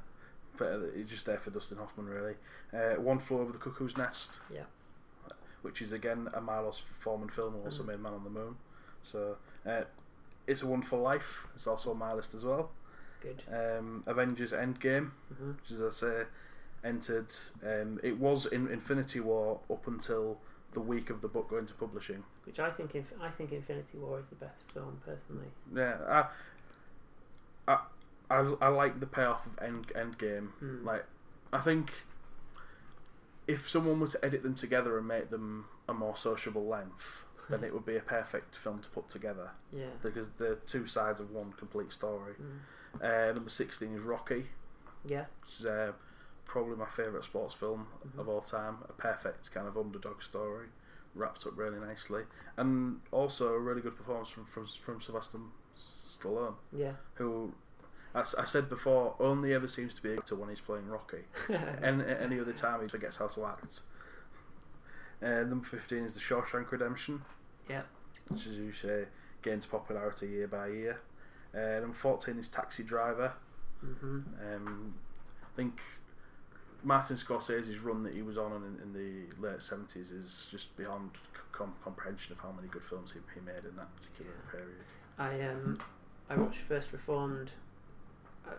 but 0.60 0.68
uh, 0.72 0.80
just 1.08 1.26
there 1.26 1.40
for 1.40 1.50
Dustin 1.50 1.78
Hoffman 1.80 2.06
really. 2.08 2.36
Uh, 2.74 3.02
One 3.02 3.18
Flew 3.20 3.40
Over 3.40 3.52
the 3.54 3.58
Cuckoo's 3.58 3.98
Nest, 3.98 4.40
Yeah. 4.54 4.64
which 5.64 5.82
is 5.82 5.92
again 5.92 6.30
a 6.34 6.42
Milos 6.42 6.84
Forman 7.00 7.30
film, 7.30 7.56
also 7.66 7.82
Mhm. 7.84 7.88
made 7.88 8.00
Man 8.02 8.14
on 8.14 8.24
the 8.24 8.30
Moon. 8.30 8.58
So 9.02 9.38
uh, 9.66 9.84
It's 10.46 10.62
a 10.62 10.68
Wonderful 10.68 11.00
Life. 11.00 11.48
It's 11.56 11.66
also 11.68 11.92
on 11.92 11.98
my 11.98 12.14
list 12.14 12.34
as 12.36 12.44
well. 12.44 12.72
Good. 13.22 13.44
Um, 13.52 14.04
Avengers 14.06 14.52
Endgame, 14.52 15.12
hmm 15.38 15.52
which 15.54 15.72
as 15.72 15.82
I 15.82 15.90
say, 15.90 16.24
entered. 16.84 17.36
Um, 17.64 18.00
it 18.04 18.18
was 18.18 18.46
in 18.46 18.68
Infinity 18.68 19.20
War 19.20 19.60
up 19.70 19.86
until 19.88 20.40
the 20.74 20.80
week 20.80 21.10
of 21.10 21.22
the 21.22 21.28
book 21.28 21.50
going 21.50 21.66
to 21.68 21.74
publishing. 21.74 22.24
Which 22.46 22.60
I 22.60 22.70
think, 22.72 22.96
inf- 22.96 23.20
I 23.22 23.30
think 23.30 23.52
Infinity 23.52 23.98
War 23.98 24.20
is 24.20 24.28
the 24.28 24.36
better 24.36 24.64
film 24.74 25.02
personally. 25.06 25.48
Yeah, 25.74 25.98
I, 27.68 27.72
I, 27.74 27.80
I, 28.30 28.38
I 28.62 28.68
like 28.70 29.00
the 29.00 29.06
payoff 29.08 29.46
of 29.46 29.58
End 29.64 29.88
Endgame. 29.96 30.50
Mm. 30.62 30.84
Like, 30.86 31.06
I 31.52 31.60
think 31.60 31.92
if 33.48 33.68
someone 33.68 34.00
was 34.00 34.12
to 34.14 34.24
edit 34.26 34.44
them 34.44 34.56
together 34.56 34.98
and 34.98 35.08
make 35.08 35.30
them 35.32 35.66
a 35.88 35.94
more 35.94 36.16
sociable 36.16 36.66
length, 36.68 37.24
then 37.50 37.64
it 37.64 37.74
would 37.74 37.86
be 37.86 37.96
a 37.98 38.02
perfect 38.02 38.56
film 38.56 38.80
to 38.80 38.90
put 38.90 39.10
together 39.10 39.50
yeah. 39.74 39.88
because 40.04 40.30
they're 40.38 40.56
two 40.56 40.86
sides 40.86 41.20
of 41.20 41.32
one 41.32 41.52
complete 41.58 41.92
story. 41.92 42.36
Mm. 43.02 43.30
Uh, 43.30 43.34
number 43.34 43.50
sixteen 43.50 43.96
is 43.96 44.02
Rocky, 44.02 44.46
Yeah. 45.06 45.26
which 45.46 45.60
is 45.60 45.66
uh, 45.66 45.92
probably 46.46 46.76
my 46.76 46.88
favourite 46.88 47.24
sports 47.24 47.56
film 47.56 47.88
Mhm. 48.08 48.20
of 48.20 48.30
all 48.30 48.42
time. 48.42 48.78
A 48.88 48.94
perfect 48.94 49.52
kind 49.54 49.68
of 49.68 49.78
underdog 49.78 50.22
story, 50.24 50.68
wrapped 51.16 51.46
up 51.48 51.58
really 51.58 51.80
nicely, 51.80 52.24
and 52.58 53.02
also 53.12 53.54
a 53.54 53.60
really 53.60 53.82
good 53.82 53.96
performance 53.96 54.30
from 54.30 54.46
from, 54.46 54.66
from 54.68 55.02
Sylvester 55.02 55.40
Stallone, 55.78 56.56
Yeah. 56.72 56.94
who. 57.16 57.54
As 58.16 58.34
I 58.36 58.46
said 58.46 58.70
before, 58.70 59.16
only 59.20 59.54
ever 59.54 59.68
seems 59.68 59.94
to 59.94 60.02
be 60.02 60.12
able 60.12 60.24
to 60.24 60.36
when 60.36 60.50
he's 60.50 60.60
playing 60.62 60.88
Rocky. 60.88 61.20
any, 61.84 62.04
any 62.06 62.40
other 62.40 62.54
time 62.54 62.82
he 62.82 62.88
forgets 62.88 63.18
how 63.18 63.28
to 63.28 63.46
act. 63.46 63.82
Uh, 65.22 65.44
number 65.44 65.66
15 65.66 66.06
is 66.06 66.14
The 66.16 66.20
Shawshank 66.20 66.72
Redemption, 66.72 67.22
yeah. 67.70 67.82
which 68.30 68.48
is 68.48 68.58
usually 68.58 69.06
gains 69.44 69.66
popularity 69.66 70.28
year 70.28 70.48
by 70.48 70.68
year. 70.70 71.02
Uh, 71.54 71.82
number 71.82 71.94
14 71.96 72.40
is 72.40 72.50
Taxi 72.50 72.84
Driver. 72.84 73.34
hmm 73.82 74.22
Um, 74.56 74.96
I 75.44 75.56
think 75.56 75.80
Martin 76.84 77.18
Scorsese's 77.18 77.80
run 77.80 78.04
that 78.04 78.14
he 78.14 78.22
was 78.22 78.38
on 78.38 78.54
in, 78.54 78.80
in 78.82 78.94
the 78.94 79.46
late 79.46 79.60
70s 79.60 80.12
is 80.18 80.48
just 80.50 80.76
beyond 80.78 81.12
com- 81.52 81.74
comprehension 81.84 82.32
of 82.32 82.40
how 82.40 82.52
many 82.54 82.70
good 82.70 82.84
films 82.86 83.12
he, 83.12 83.20
he 83.36 83.42
made 83.46 83.66
in 83.70 83.76
that 83.76 83.94
particular 83.98 84.32
Yeah. 84.46 84.52
period. 84.52 84.86
I 85.18 85.52
um, 85.52 85.80
I 86.30 86.38
watched 86.38 86.60
First 86.60 86.94
Reformed. 86.94 87.52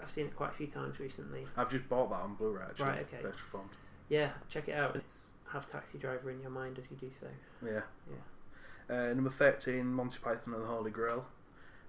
I've 0.02 0.10
seen 0.10 0.26
it 0.26 0.36
quite 0.36 0.50
a 0.50 0.54
few 0.54 0.66
times 0.66 0.98
recently. 1.00 1.46
I've 1.56 1.70
just 1.70 1.88
bought 1.88 2.10
that 2.10 2.16
on 2.20 2.34
Blu-ray 2.34 2.62
actually. 2.62 2.86
Right, 2.86 3.00
okay. 3.12 3.22
Best 3.22 3.38
Reformed. 3.44 3.70
Yeah, 4.08 4.30
check 4.48 4.68
it 4.68 4.72
out. 4.74 4.96
It's 4.96 5.26
have 5.52 5.66
Taxi 5.70 5.98
Driver 5.98 6.30
in 6.30 6.40
your 6.40 6.50
mind 6.50 6.78
as 6.78 6.84
you 6.90 6.96
do 6.96 7.10
so. 7.20 7.26
Yeah. 7.64 7.80
Yeah. 8.08 8.94
Uh, 9.10 9.14
number 9.14 9.30
thirteen, 9.30 9.86
Monty 9.92 10.18
Python 10.22 10.54
and 10.54 10.62
the 10.62 10.66
Holy 10.66 10.90
Grail. 10.90 11.26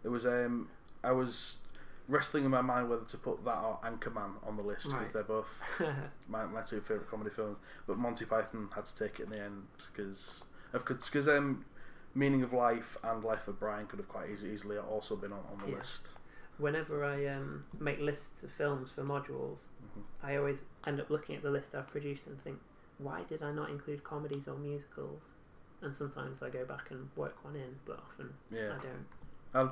There 0.03 0.11
was 0.11 0.25
um, 0.25 0.69
I 1.03 1.11
was 1.11 1.57
wrestling 2.07 2.43
in 2.43 2.51
my 2.51 2.61
mind 2.61 2.89
whether 2.89 3.05
to 3.05 3.17
put 3.17 3.43
that 3.45 3.57
or 3.57 3.79
Anchorman 3.85 4.31
on 4.45 4.57
the 4.57 4.63
list 4.63 4.83
because 4.85 4.99
Right. 4.99 5.13
they're 5.13 5.23
both 5.23 5.61
my, 6.27 6.45
my 6.45 6.61
two 6.61 6.81
favorite 6.81 7.09
comedy 7.09 7.29
films. 7.29 7.57
But 7.87 7.97
Monty 7.97 8.25
Python 8.25 8.67
had 8.75 8.85
to 8.85 8.97
take 8.97 9.19
it 9.19 9.23
in 9.23 9.29
the 9.29 9.39
end 9.41 9.63
because 9.93 10.43
of 10.73 10.85
because 10.85 11.27
um, 11.27 11.65
Meaning 12.13 12.43
of 12.43 12.51
Life 12.53 12.97
and 13.03 13.23
Life 13.23 13.47
of 13.47 13.59
Brian 13.59 13.87
could 13.87 13.99
have 13.99 14.09
quite 14.09 14.29
easy, 14.29 14.49
easily 14.49 14.77
also 14.77 15.15
been 15.15 15.31
on, 15.31 15.39
on 15.51 15.59
the 15.65 15.71
Yeah. 15.71 15.77
list. 15.77 16.11
Whenever 16.61 17.03
I 17.03 17.25
um, 17.27 17.65
make 17.79 17.99
lists 17.99 18.43
of 18.43 18.51
films 18.51 18.91
for 18.91 19.03
modules, 19.03 19.59
hmm 19.93 20.01
I 20.23 20.35
always 20.37 20.63
end 20.85 20.99
up 20.99 21.09
looking 21.09 21.35
at 21.35 21.41
the 21.41 21.49
list 21.49 21.73
I've 21.73 21.87
produced 21.89 22.27
and 22.27 22.39
think, 22.43 22.59
why 22.99 23.23
did 23.23 23.41
I 23.41 23.51
not 23.51 23.69
include 23.71 24.03
comedies 24.03 24.47
or 24.47 24.55
musicals? 24.55 25.23
And 25.81 25.95
sometimes 25.95 26.43
I 26.43 26.49
go 26.49 26.63
back 26.63 26.91
and 26.91 27.09
work 27.15 27.43
one 27.43 27.55
in, 27.55 27.75
but 27.85 27.97
often 28.07 28.29
Yeah. 28.51 28.73
I 28.77 28.83
don't. 29.57 29.71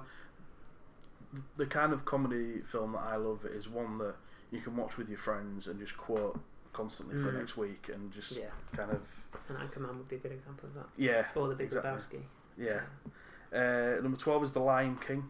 the 1.58 1.66
kind 1.68 1.94
of 1.94 2.06
comedy 2.06 2.62
film 2.62 2.94
that 2.94 3.04
I 3.04 3.16
love 3.18 3.46
is 3.46 3.70
one 3.70 4.00
that 4.00 4.16
you 4.50 4.62
can 4.62 4.76
watch 4.76 4.98
with 4.98 5.08
your 5.10 5.20
friends 5.20 5.68
and 5.68 5.80
just 5.80 5.96
quote 5.96 6.40
constantly 6.74 7.16
for 7.22 7.32
Mm. 7.32 7.36
next 7.40 7.56
week 7.56 7.88
and 7.94 8.12
just 8.12 8.32
Yeah, 8.32 8.50
kind 8.76 8.90
of 8.92 9.02
and 9.48 9.58
Anchorman 9.60 9.96
would 9.98 10.08
be 10.08 10.16
a 10.16 10.20
good 10.20 10.32
example 10.32 10.70
of 10.70 10.74
that. 10.76 10.88
yeah 10.98 11.28
Or 11.36 11.48
The 11.50 11.56
Big 11.56 11.68
Exactly. 11.68 11.92
Lebowski. 11.92 12.24
yeah. 12.58 12.82
Uh, 13.54 14.02
number 14.02 14.18
twelve 14.18 14.44
is 14.44 14.54
The 14.54 14.60
Lion 14.60 14.98
King. 15.06 15.24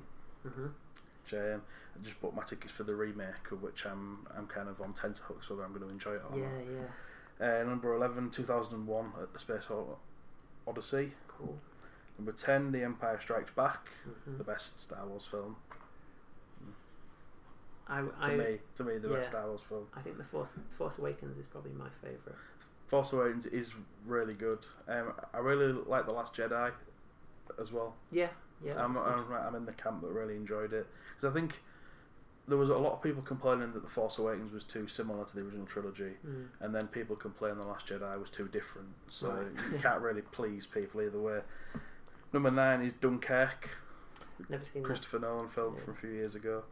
hmm 0.44 0.68
Which, 1.32 1.40
um, 1.40 1.62
I 2.00 2.04
just 2.04 2.20
bought 2.22 2.36
my 2.36 2.44
tickets 2.44 2.74
for 2.74 2.84
the 2.84 2.96
remake, 2.96 3.52
of 3.52 3.62
which 3.62 3.86
I'm 3.86 4.26
I'm 4.36 4.48
kind 4.48 4.70
of 4.70 4.82
on 4.82 4.94
tenterhooks 4.94 5.50
whether 5.50 5.64
I'm 5.64 5.70
going 5.74 5.84
to 5.84 5.90
enjoy 5.90 6.14
it 6.14 6.22
or 6.32 6.38
Yeah, 6.38 6.46
not. 6.46 6.88
yeah. 7.40 7.62
Uh, 7.62 7.64
number 7.64 7.94
11, 7.94 8.32
2001, 8.32 9.12
at 9.22 9.32
the 9.34 9.40
Space 9.40 9.68
Odyssey. 10.68 11.14
Cool. 11.28 11.58
Number 12.18 12.34
10, 12.34 12.72
The 12.74 12.84
Empire 12.84 13.18
Strikes 13.22 13.52
Back, 13.52 13.88
hmm 14.26 14.38
the 14.38 14.44
best 14.44 14.80
Star 14.80 15.06
Wars 15.06 15.26
film. 15.26 15.56
I, 17.88 18.02
To 18.02 18.12
I, 18.20 18.36
me, 18.36 18.58
to 18.76 18.84
me, 18.84 18.98
the 19.00 19.08
best. 19.10 19.30
Star 19.30 19.48
Wars 19.48 19.62
film. 19.68 19.86
I 19.96 20.02
think 20.02 20.18
the 20.18 20.24
Force 20.24 20.52
Force 20.78 20.98
Awakens 21.00 21.38
is 21.38 21.48
probably 21.48 21.72
my 21.72 21.88
favourite. 22.02 22.38
Force 22.88 23.14
Awakens 23.14 23.46
is 23.48 23.72
really 24.06 24.34
good. 24.36 24.60
Um, 24.88 25.14
I 25.34 25.38
really 25.40 25.72
like 25.88 26.06
The 26.06 26.12
Last 26.12 26.36
Jedi 26.36 26.72
as 27.60 27.72
well. 27.72 27.96
Yeah, 28.12 28.28
yeah. 28.64 28.84
I'm. 28.84 28.98
I'm, 28.98 29.26
I'm 29.34 29.56
in 29.56 29.66
the 29.66 29.74
camp 29.74 30.02
that 30.02 30.10
really 30.10 30.36
enjoyed 30.36 30.74
it 30.74 30.88
because 31.16 31.30
I 31.32 31.34
think 31.34 31.62
there 32.48 32.58
was 32.58 32.70
a 32.70 32.78
lot 32.78 32.94
of 32.94 33.04
people 33.04 33.22
complaining 33.22 33.74
that 33.74 33.84
The 33.84 33.90
Force 33.90 34.18
Awakens 34.18 34.52
was 34.52 34.64
too 34.64 34.88
similar 34.88 35.24
to 35.24 35.36
the 35.36 35.42
original 35.42 35.68
trilogy, 35.68 36.14
Mm. 36.28 36.48
and 36.62 36.74
then 36.74 36.88
people 36.88 37.16
complain 37.16 37.58
The 37.58 37.64
Last 37.66 37.86
Jedi 37.88 38.20
was 38.20 38.30
too 38.32 38.48
different. 38.48 38.88
So 39.08 39.30
Right. 39.32 39.72
you 39.72 39.78
can't 39.82 40.02
really 40.02 40.22
please 40.24 40.66
people 40.66 41.02
either 41.02 41.20
way. 41.20 41.42
Number 42.34 42.50
nine 42.52 42.82
is 42.82 42.94
Dunkirk, 42.94 43.78
Never 44.50 44.64
seen 44.66 44.82
that. 44.82 44.88
Christopher 44.88 45.20
Nolan 45.20 45.48
film 45.50 45.76
Yeah. 45.78 45.84
from 45.84 45.94
a 45.94 45.98
few 45.98 46.10
years 46.10 46.34
ago. 46.36 46.64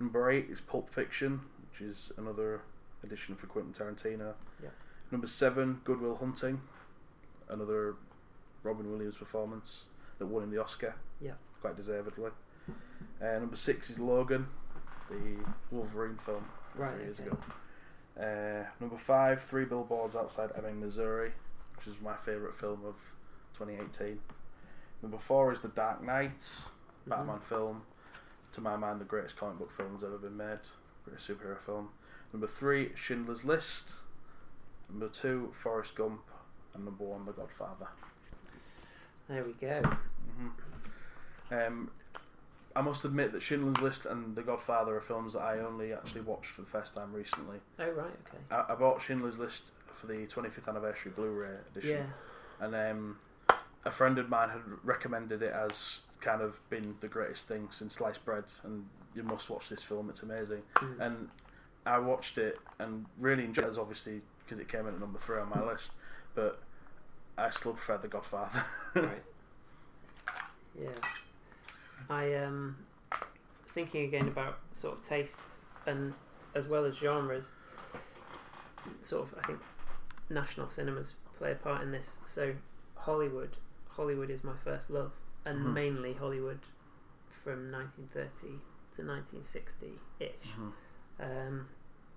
Number 0.00 0.30
eight 0.30 0.48
is 0.50 0.60
Pulp 0.60 0.90
Fiction, 0.90 1.42
which 1.70 1.80
is 1.80 2.10
another 2.16 2.62
edition 3.04 3.36
for 3.36 3.46
Quentin 3.46 3.72
Tarantino. 3.72 4.34
Yeah. 4.62 4.70
Number 5.12 5.26
seven, 5.28 5.80
Goodwill 5.84 6.16
Hunting, 6.16 6.60
another 7.48 7.94
Robin 8.62 8.90
Williams 8.90 9.16
performance 9.16 9.84
that 10.20 10.26
won 10.26 10.44
him 10.44 10.50
the 10.52 10.62
Oscar. 10.62 10.94
Yeah. 11.20 11.32
Quite 11.60 11.76
deservedly. 11.76 12.30
Uh, 13.20 13.38
number 13.40 13.56
six 13.56 13.90
is 13.90 13.98
Logan, 13.98 14.46
the 15.08 15.36
Wolverine 15.72 16.16
film 16.16 16.44
from 16.72 16.80
Right, 16.82 16.94
three 16.94 17.04
years 17.04 17.18
okay. 17.20 17.28
ago. 17.28 17.38
Uh, 18.18 18.66
number 18.80 18.96
five, 18.96 19.42
Three 19.42 19.64
Billboards 19.64 20.14
Outside 20.14 20.50
Ebbing, 20.54 20.78
Missouri, 20.80 21.32
which 21.76 21.86
is 21.88 22.00
my 22.00 22.14
favourite 22.16 22.54
film 22.54 22.80
of 22.86 22.94
2018. 23.58 24.20
Number 25.02 25.18
four 25.18 25.52
is 25.52 25.60
The 25.62 25.68
Dark 25.68 26.02
Knight, 26.02 26.38
Mhm. 26.38 27.08
Batman 27.08 27.40
film. 27.40 27.82
To 28.52 28.60
my 28.60 28.76
mind, 28.76 29.00
the 29.00 29.04
greatest 29.04 29.36
comic 29.36 29.58
book 29.58 29.70
film 29.70 29.92
that's 29.92 30.04
ever 30.04 30.18
been 30.18 30.36
made. 30.36 30.60
Greatest 31.04 31.28
superhero 31.28 31.58
film. 31.58 31.90
Number 32.32 32.46
three, 32.46 32.94
Schindler's 32.94 33.44
List. 33.44 33.96
Number 34.88 35.08
two, 35.08 35.50
Forrest 35.54 35.94
Gump. 35.94 36.22
And 36.74 36.84
number 36.84 37.04
one, 37.04 37.24
The 37.26 37.32
Godfather. 37.32 37.88
There 39.30 39.44
we 39.44 39.52
go. 39.52 39.80
hmm 40.38 41.54
Um, 41.54 41.90
I 42.76 42.82
must 42.82 43.04
admit 43.04 43.32
that 43.32 43.42
Schindler's 43.42 43.80
List 43.80 44.06
and 44.06 44.36
The 44.36 44.42
Godfather 44.42 44.96
are 44.96 45.00
films 45.00 45.32
that 45.32 45.40
I 45.40 45.58
only 45.60 45.92
actually 45.92 46.20
watched 46.20 46.50
for 46.52 46.60
the 46.62 46.68
first 46.68 46.94
time 46.94 47.12
recently. 47.12 47.58
Oh 47.78 47.90
right, 47.90 48.10
okay. 48.28 48.38
I, 48.50 48.72
I 48.72 48.74
bought 48.74 49.00
Schindler's 49.02 49.38
List 49.38 49.72
for 49.92 50.06
the 50.06 50.26
25th 50.26 50.68
anniversary 50.68 51.12
Blu-ray 51.14 51.56
edition, 51.74 51.90
Yeah. 52.60 52.64
and 52.66 52.74
um, 52.74 53.18
a 53.84 53.90
friend 53.90 54.18
of 54.18 54.28
mine 54.28 54.50
had 54.50 54.60
recommended 54.84 55.42
it 55.42 55.52
as 55.52 56.00
kind 56.20 56.42
of 56.42 56.60
been 56.70 56.94
the 57.00 57.08
greatest 57.08 57.48
thing 57.48 57.68
since 57.70 57.94
sliced 57.94 58.24
bread, 58.24 58.44
and 58.64 58.86
you 59.14 59.22
must 59.24 59.48
watch 59.50 59.68
this 59.68 59.82
film. 59.82 60.08
It's 60.10 60.22
amazing. 60.22 60.62
Mm. 60.76 61.00
And 61.00 61.28
I 61.86 61.98
watched 61.98 62.38
it 62.38 62.58
and 62.78 63.06
really 63.18 63.44
enjoyed 63.44 63.64
it, 63.64 63.70
as 63.70 63.78
obviously 63.78 64.20
because 64.44 64.58
it 64.60 64.68
came 64.68 64.86
in 64.86 64.94
at 64.94 65.00
number 65.00 65.18
three 65.18 65.38
on 65.38 65.48
my 65.48 65.64
list, 65.64 65.92
but 66.34 66.60
I 67.38 67.50
still 67.50 67.72
prefer 67.72 67.98
The 67.98 68.08
Godfather. 68.08 68.64
right. 68.94 69.22
Yeah. 70.78 70.88
I 72.08 72.34
um 72.34 72.76
thinking 73.74 74.04
again 74.04 74.28
about 74.28 74.58
sort 74.74 74.98
of 74.98 75.06
tastes 75.06 75.62
and 75.86 76.12
as 76.54 76.66
well 76.66 76.84
as 76.84 76.96
genres, 76.96 77.52
sort 79.02 79.22
of 79.32 79.38
I 79.38 79.46
think 79.46 79.60
national 80.28 80.68
cinemas 80.68 81.14
play 81.38 81.52
a 81.52 81.54
part 81.54 81.82
in 81.82 81.92
this. 81.92 82.18
So 82.26 82.54
Hollywood, 82.96 83.56
Hollywood 83.88 84.30
is 84.30 84.44
my 84.44 84.56
first 84.64 84.90
love, 84.90 85.12
and 85.44 85.58
Mhm. 85.66 85.72
mainly 85.72 86.12
Hollywood 86.14 86.60
from 87.30 87.70
1930 87.70 88.60
to 88.96 89.02
1960 89.02 89.98
ish. 90.18 90.30
Mhm. 90.56 90.72
Um, 91.20 91.68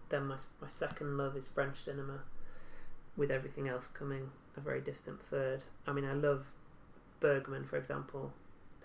then 0.10 0.26
my 0.28 0.38
my 0.60 0.68
second 0.68 1.18
love 1.18 1.38
is 1.38 1.48
French 1.48 1.78
cinema, 1.84 2.24
with 3.16 3.32
everything 3.32 3.68
else 3.68 3.88
coming 3.88 4.32
a 4.58 4.60
very 4.60 4.82
distant 4.82 5.22
third. 5.24 5.62
I 5.88 5.94
mean, 5.94 6.06
I 6.06 6.14
love 6.14 6.46
Bergman, 7.20 7.66
for 7.66 7.78
example, 7.78 8.32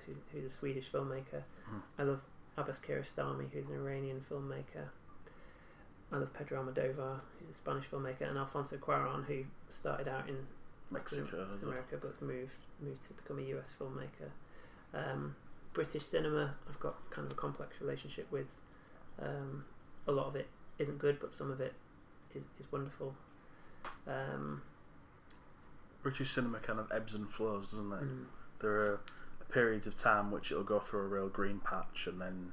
who, 0.07 0.13
who's 0.33 0.45
a 0.45 0.55
Swedish 0.55 0.91
filmmaker. 0.91 1.43
Mhm. 1.71 1.83
I 1.99 2.03
love 2.05 2.23
Abbas 2.57 2.81
Kiarostami, 2.81 3.51
who's 3.53 3.67
an 3.67 3.75
Iranian 3.75 4.25
filmmaker. 4.31 4.89
I 6.11 6.17
love 6.17 6.33
Pedro 6.33 6.63
Almodovar, 6.65 7.21
who's 7.39 7.51
a 7.51 7.55
Spanish 7.55 7.87
filmmaker, 7.91 8.23
and 8.23 8.39
Alfonso 8.39 8.77
Cuarón, 8.79 9.25
who 9.27 9.45
started 9.69 10.09
out 10.09 10.29
in 10.29 10.47
Mexico? 10.91 11.47
America, 11.63 11.99
but 12.01 12.21
moved 12.23 12.53
moved 12.81 13.07
to 13.09 13.13
become 13.15 13.39
a 13.39 13.43
US 13.59 13.73
filmmaker. 13.79 14.31
Um, 14.95 15.37
British 15.75 16.05
cinema, 16.07 16.55
I've 16.69 16.81
got 16.81 16.95
kind 17.11 17.27
of 17.27 17.33
a 17.33 17.37
complex 17.37 17.81
relationship 17.81 18.31
with. 18.31 18.47
Um, 19.21 19.65
a 20.07 20.13
lot 20.13 20.27
of 20.27 20.37
it 20.37 20.49
isn't 20.79 20.99
good, 20.99 21.21
but 21.21 21.35
some 21.35 21.51
of 21.51 21.61
it 21.61 21.75
is, 22.35 22.45
is 22.59 22.71
wonderful. 22.73 23.15
Um, 24.07 24.63
British 26.09 26.31
cinema 26.33 26.59
kind 26.61 26.79
of 26.81 26.91
ebbs 26.91 27.15
and 27.15 27.29
flows, 27.29 27.67
doesn't 27.69 27.93
it? 27.93 28.03
mm, 28.03 28.25
There 28.61 28.73
are 28.81 29.01
periods 29.51 29.87
of 29.87 29.97
time 29.97 30.31
which 30.31 30.51
it'll 30.51 30.65
go 30.65 30.81
through 30.81 31.01
a 31.01 31.07
real 31.07 31.29
green 31.29 31.61
patch, 31.61 32.07
and 32.07 32.21
then 32.21 32.53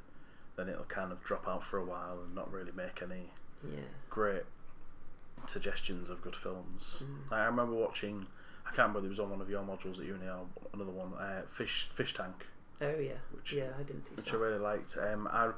then 0.57 0.69
it'll 0.69 0.85
kind 0.85 1.11
of 1.11 1.21
drop 1.23 1.47
out 1.47 1.63
for 1.65 1.77
a 1.79 1.85
while 1.85 2.19
and 2.23 2.33
not 2.33 2.51
really 2.51 2.71
make 2.73 3.01
any 3.01 3.29
yeah. 3.69 3.79
great 4.09 4.43
suggestions 5.47 6.09
of 6.09 6.21
good 6.21 6.35
films. 6.35 7.03
Mm. 7.03 7.31
I 7.33 7.45
remember 7.45 7.75
watching. 7.75 8.25
I 8.65 8.69
can't 8.75 8.87
remember 8.89 9.05
it 9.07 9.09
was 9.09 9.19
on 9.19 9.29
one 9.29 9.41
of 9.41 9.49
your 9.49 9.61
modules 9.63 9.99
at 9.99 10.05
uni. 10.05 10.27
or 10.27 10.45
Another 10.73 10.91
one, 10.91 11.13
uh, 11.13 11.43
Fish 11.49 11.89
Fish 11.93 12.13
Tank, 12.13 12.45
Oh 12.81 12.97
yeah. 12.99 13.13
which 13.33 13.53
Yeah, 13.53 13.69
I 13.79 13.83
didn't 13.83 14.03
teach 14.05 14.17
which 14.17 14.33
I 14.33 14.37
really 14.37 14.59
liked. 14.59 14.97
Um, 14.97 15.27
I 15.31 15.51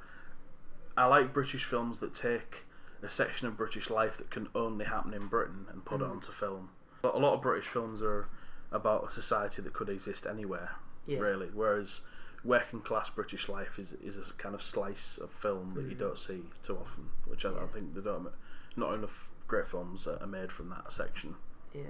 I 0.97 1.05
like 1.05 1.33
British 1.33 1.63
films 1.63 1.99
that 1.99 2.13
take 2.13 2.65
a 3.03 3.09
section 3.09 3.47
of 3.47 3.55
British 3.55 3.89
life 3.91 4.17
that 4.17 4.29
can 4.31 4.49
only 4.55 4.85
happen 4.85 5.13
in 5.13 5.27
Britain 5.27 5.67
and 5.71 5.85
put 5.85 6.01
it 6.01 6.05
Mhm. 6.05 6.11
onto 6.11 6.31
film. 6.31 6.69
A 7.03 7.07
lot 7.19 7.33
of 7.35 7.41
British 7.41 7.67
films 7.67 8.01
are 8.01 8.27
about 8.71 9.05
a 9.07 9.09
society 9.09 9.61
that 9.61 9.73
could 9.73 9.89
exist 9.89 10.25
anywhere, 10.27 10.71
Yeah. 11.05 11.19
really. 11.19 11.47
Whereas 11.53 12.01
working 12.43 12.81
class 12.81 13.09
British 13.09 13.47
life 13.49 13.79
is 13.79 13.93
is 13.93 14.17
a 14.29 14.33
kind 14.33 14.53
of 14.55 14.61
slice 14.61 15.17
of 15.17 15.31
film 15.31 15.73
that 15.75 15.83
you 15.85 15.95
Mhm. 15.95 15.99
don't 15.99 16.17
see 16.19 16.43
too 16.63 16.77
often, 16.77 17.09
which 17.25 17.45
I, 17.45 17.49
I 17.49 17.53
Yeah. 17.61 17.67
think 17.67 17.93
they 17.95 18.01
don't. 18.01 18.27
Not 18.75 18.93
enough 18.93 19.29
great 19.47 19.67
films 19.67 20.07
are 20.07 20.27
made 20.27 20.51
from 20.51 20.69
that 20.69 20.91
section. 20.91 21.35
Yeah. 21.73 21.83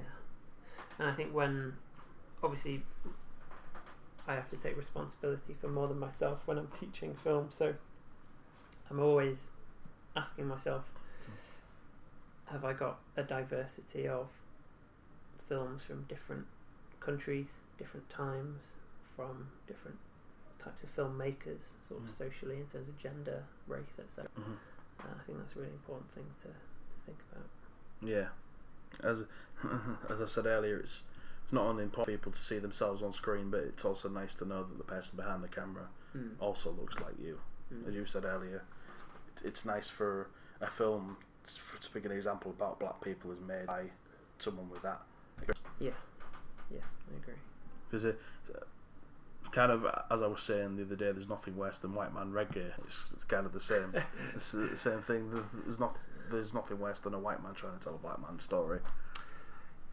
And 0.99 1.09
I 1.09 1.13
think 1.13 1.33
when, 1.33 1.77
obviously, 2.43 2.85
I 4.27 4.35
have 4.35 4.49
to 4.49 4.57
take 4.57 4.77
responsibility 4.77 5.53
for 5.53 5.67
more 5.67 5.87
than 5.87 5.99
myself 5.99 6.45
when 6.47 6.57
I'm 6.57 6.67
teaching 6.67 7.15
film, 7.15 7.49
so 7.51 7.75
I'm 8.89 8.99
always 8.99 9.51
asking 10.15 10.47
myself, 10.47 10.91
have 12.45 12.63
I 12.63 12.73
got 12.73 12.99
a 13.15 13.23
diversity 13.23 14.07
of 14.07 14.29
films 15.47 15.83
from 15.83 16.03
different 16.03 16.45
countries, 16.99 17.61
different 17.77 18.09
times, 18.09 18.61
from 19.15 19.47
different 19.67 19.97
types 20.59 20.83
of 20.83 20.95
filmmakers, 20.95 21.63
sort 21.87 22.01
of 22.03 22.09
Mm. 22.09 22.17
socially 22.17 22.55
in 22.57 22.65
terms 22.65 22.87
of 22.89 22.97
gender, 22.97 23.43
race, 23.67 23.97
etc. 23.99 24.29
Mm-hmm. 24.39 24.53
Uh, 24.99 25.03
I 25.19 25.23
think 25.25 25.37
that's 25.39 25.55
a 25.55 25.59
really 25.59 25.71
important 25.71 26.11
thing 26.13 26.25
to, 26.41 26.47
to 26.47 26.53
think 27.05 27.17
about. 27.31 27.47
Yeah, 28.01 28.27
as 29.03 29.25
as 30.09 30.21
I 30.21 30.25
said 30.25 30.45
earlier, 30.45 30.77
it's 30.79 31.03
it's 31.43 31.53
not 31.53 31.65
only 31.65 31.83
important 31.83 32.07
for 32.07 32.11
people 32.11 32.31
to 32.33 32.39
see 32.39 32.59
themselves 32.59 33.01
on 33.01 33.13
screen, 33.13 33.49
but 33.49 33.61
it's 33.61 33.85
also 33.85 34.09
nice 34.09 34.35
to 34.35 34.45
know 34.45 34.63
that 34.63 34.77
the 34.77 34.83
person 34.83 35.15
behind 35.15 35.43
the 35.43 35.47
camera 35.47 35.87
Mm. 36.15 36.31
also 36.39 36.71
looks 36.71 36.99
like 36.99 37.13
you. 37.21 37.37
Mm. 37.73 37.87
As 37.89 37.93
you 37.95 38.05
said 38.05 38.23
earlier, 38.25 38.63
it- 39.35 39.45
it's 39.45 39.65
nice 39.65 39.87
for 39.89 40.27
a 40.61 40.67
film, 40.67 41.17
to 41.81 41.89
pick 41.91 42.05
an 42.05 42.11
example 42.11 42.49
about 42.51 42.79
black 42.79 42.99
people, 43.01 43.31
is 43.31 43.39
made 43.41 43.65
by 43.67 43.91
someone 44.39 44.69
with 44.69 44.81
that. 44.83 45.01
Yeah, 45.79 45.91
yeah, 46.71 46.81
I 47.11 47.17
agree. 47.17 47.35
Because 47.89 48.05
it 48.05 48.19
kind 49.51 49.71
of, 49.71 49.85
as 50.11 50.21
I 50.21 50.27
was 50.27 50.41
saying 50.41 50.75
the 50.75 50.83
other 50.83 50.95
day, 50.95 51.11
there's 51.11 51.29
nothing 51.29 51.55
worse 51.55 51.79
than 51.79 51.93
white 51.93 52.13
man 52.13 52.31
reggae. 52.31 52.71
It's, 52.85 53.11
it's 53.13 53.23
kind 53.23 53.45
of 53.45 53.53
the 53.53 53.59
same. 53.59 53.93
it's 54.35 54.51
the 54.51 54.75
same 54.75 55.01
thing. 55.01 55.31
There's 55.65 55.79
not. 55.79 55.95
There's 56.29 56.53
nothing 56.53 56.79
worse 56.79 56.99
than 56.99 57.13
a 57.13 57.19
white 57.19 57.41
man 57.41 57.53
trying 57.53 57.77
to 57.77 57.83
tell 57.83 57.95
a 57.95 57.97
black 57.97 58.21
man's 58.21 58.43
story. 58.43 58.79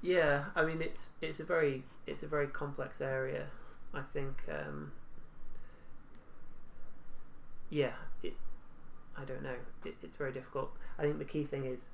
Yeah, 0.03 0.47
I 0.57 0.65
mean 0.65 0.83
it's 0.83 1.11
it's 1.23 1.39
a 1.41 1.45
very 1.45 1.85
it's 2.07 2.23
a 2.23 2.27
very 2.27 2.49
complex 2.49 3.01
area. 3.01 3.47
I 3.93 4.03
think. 4.03 4.43
Um, 4.49 4.93
yeah, 7.71 7.93
it, 8.23 8.35
I 9.17 9.25
don't 9.25 9.43
know. 9.43 9.57
It, 9.85 9.95
it's 10.03 10.17
very 10.17 10.33
difficult. 10.33 10.71
I 10.99 11.03
think 11.03 11.19
the 11.19 11.25
key 11.25 11.45
thing 11.45 11.65
is 11.65 11.89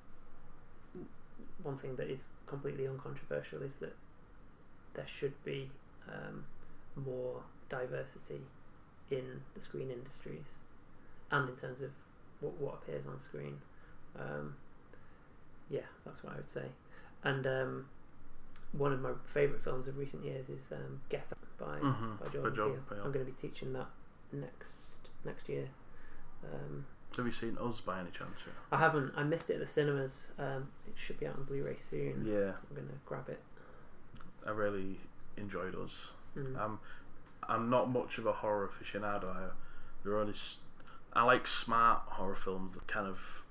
one 1.62 1.76
thing 1.78 1.96
that 1.96 2.10
is 2.10 2.28
completely 2.46 2.86
uncontroversial 2.86 3.62
is 3.62 3.74
that 3.76 3.94
there 4.94 5.06
should 5.06 5.34
be 5.44 5.70
um, 6.08 6.44
more 6.96 7.42
diversity 7.68 8.40
in 9.10 9.40
the 9.54 9.60
screen 9.60 9.90
industries 9.90 10.46
and 11.30 11.48
in 11.48 11.56
terms 11.56 11.80
of 11.80 11.90
what, 12.40 12.54
what 12.60 12.74
appears 12.74 13.06
on 13.06 13.20
screen. 13.20 13.58
Um, 14.18 14.54
yeah, 15.68 15.86
that's 16.04 16.22
what 16.24 16.32
I 16.32 16.36
would 16.36 16.50
say. 16.52 16.64
And 17.22 17.46
um, 17.46 17.86
one 18.72 18.92
of 18.92 19.00
my 19.00 19.10
favourite 19.26 19.62
films 19.62 19.86
of 19.88 19.96
recent 19.96 20.24
years 20.24 20.48
is 20.48 20.72
um, 20.72 21.00
Get 21.08 21.26
Out 21.32 21.38
by, 21.68 21.78
Mhm, 21.78 22.18
by 22.20 22.28
Jordan. 22.30 22.82
Peele. 22.88 22.98
I'm 23.04 23.12
going 23.12 23.24
to 23.24 23.30
be 23.32 23.36
teaching 23.40 23.72
that 23.74 23.86
next 24.32 24.68
next 25.24 25.48
year. 25.48 25.68
Um, 26.44 26.86
Have 27.16 27.26
you 27.26 27.32
seen 27.32 27.56
Us 27.60 27.80
by 27.80 28.00
any 28.00 28.10
chance? 28.10 28.30
Yeah. 28.46 28.52
I 28.72 28.78
haven't. 28.78 29.12
I 29.16 29.24
missed 29.24 29.50
it 29.50 29.54
at 29.54 29.60
the 29.60 29.66
cinemas. 29.66 30.30
Um, 30.38 30.68
it 30.86 30.94
should 30.96 31.18
be 31.18 31.26
out 31.26 31.36
on 31.36 31.44
Blu-ray 31.44 31.76
soon. 31.76 32.24
Yeah. 32.26 32.52
so 32.52 32.60
I'm 32.70 32.76
going 32.76 32.88
to 32.88 32.94
grab 33.04 33.28
it. 33.28 33.40
I 34.46 34.50
really 34.50 35.00
enjoyed 35.36 35.74
Us. 35.74 36.12
Mm. 36.36 36.58
I'm 36.58 36.78
I'm 37.48 37.68
not 37.70 37.90
much 37.90 38.18
of 38.18 38.26
a 38.26 38.32
horror 38.32 38.70
aficionado. 38.70 39.24
I, 39.24 39.48
there 40.04 40.12
are 40.14 40.20
only 40.20 40.34
I 41.12 41.24
like 41.24 41.46
smart 41.46 42.02
horror 42.06 42.36
films 42.36 42.74
that 42.74 42.86
kind 42.86 43.06
of 43.06 43.42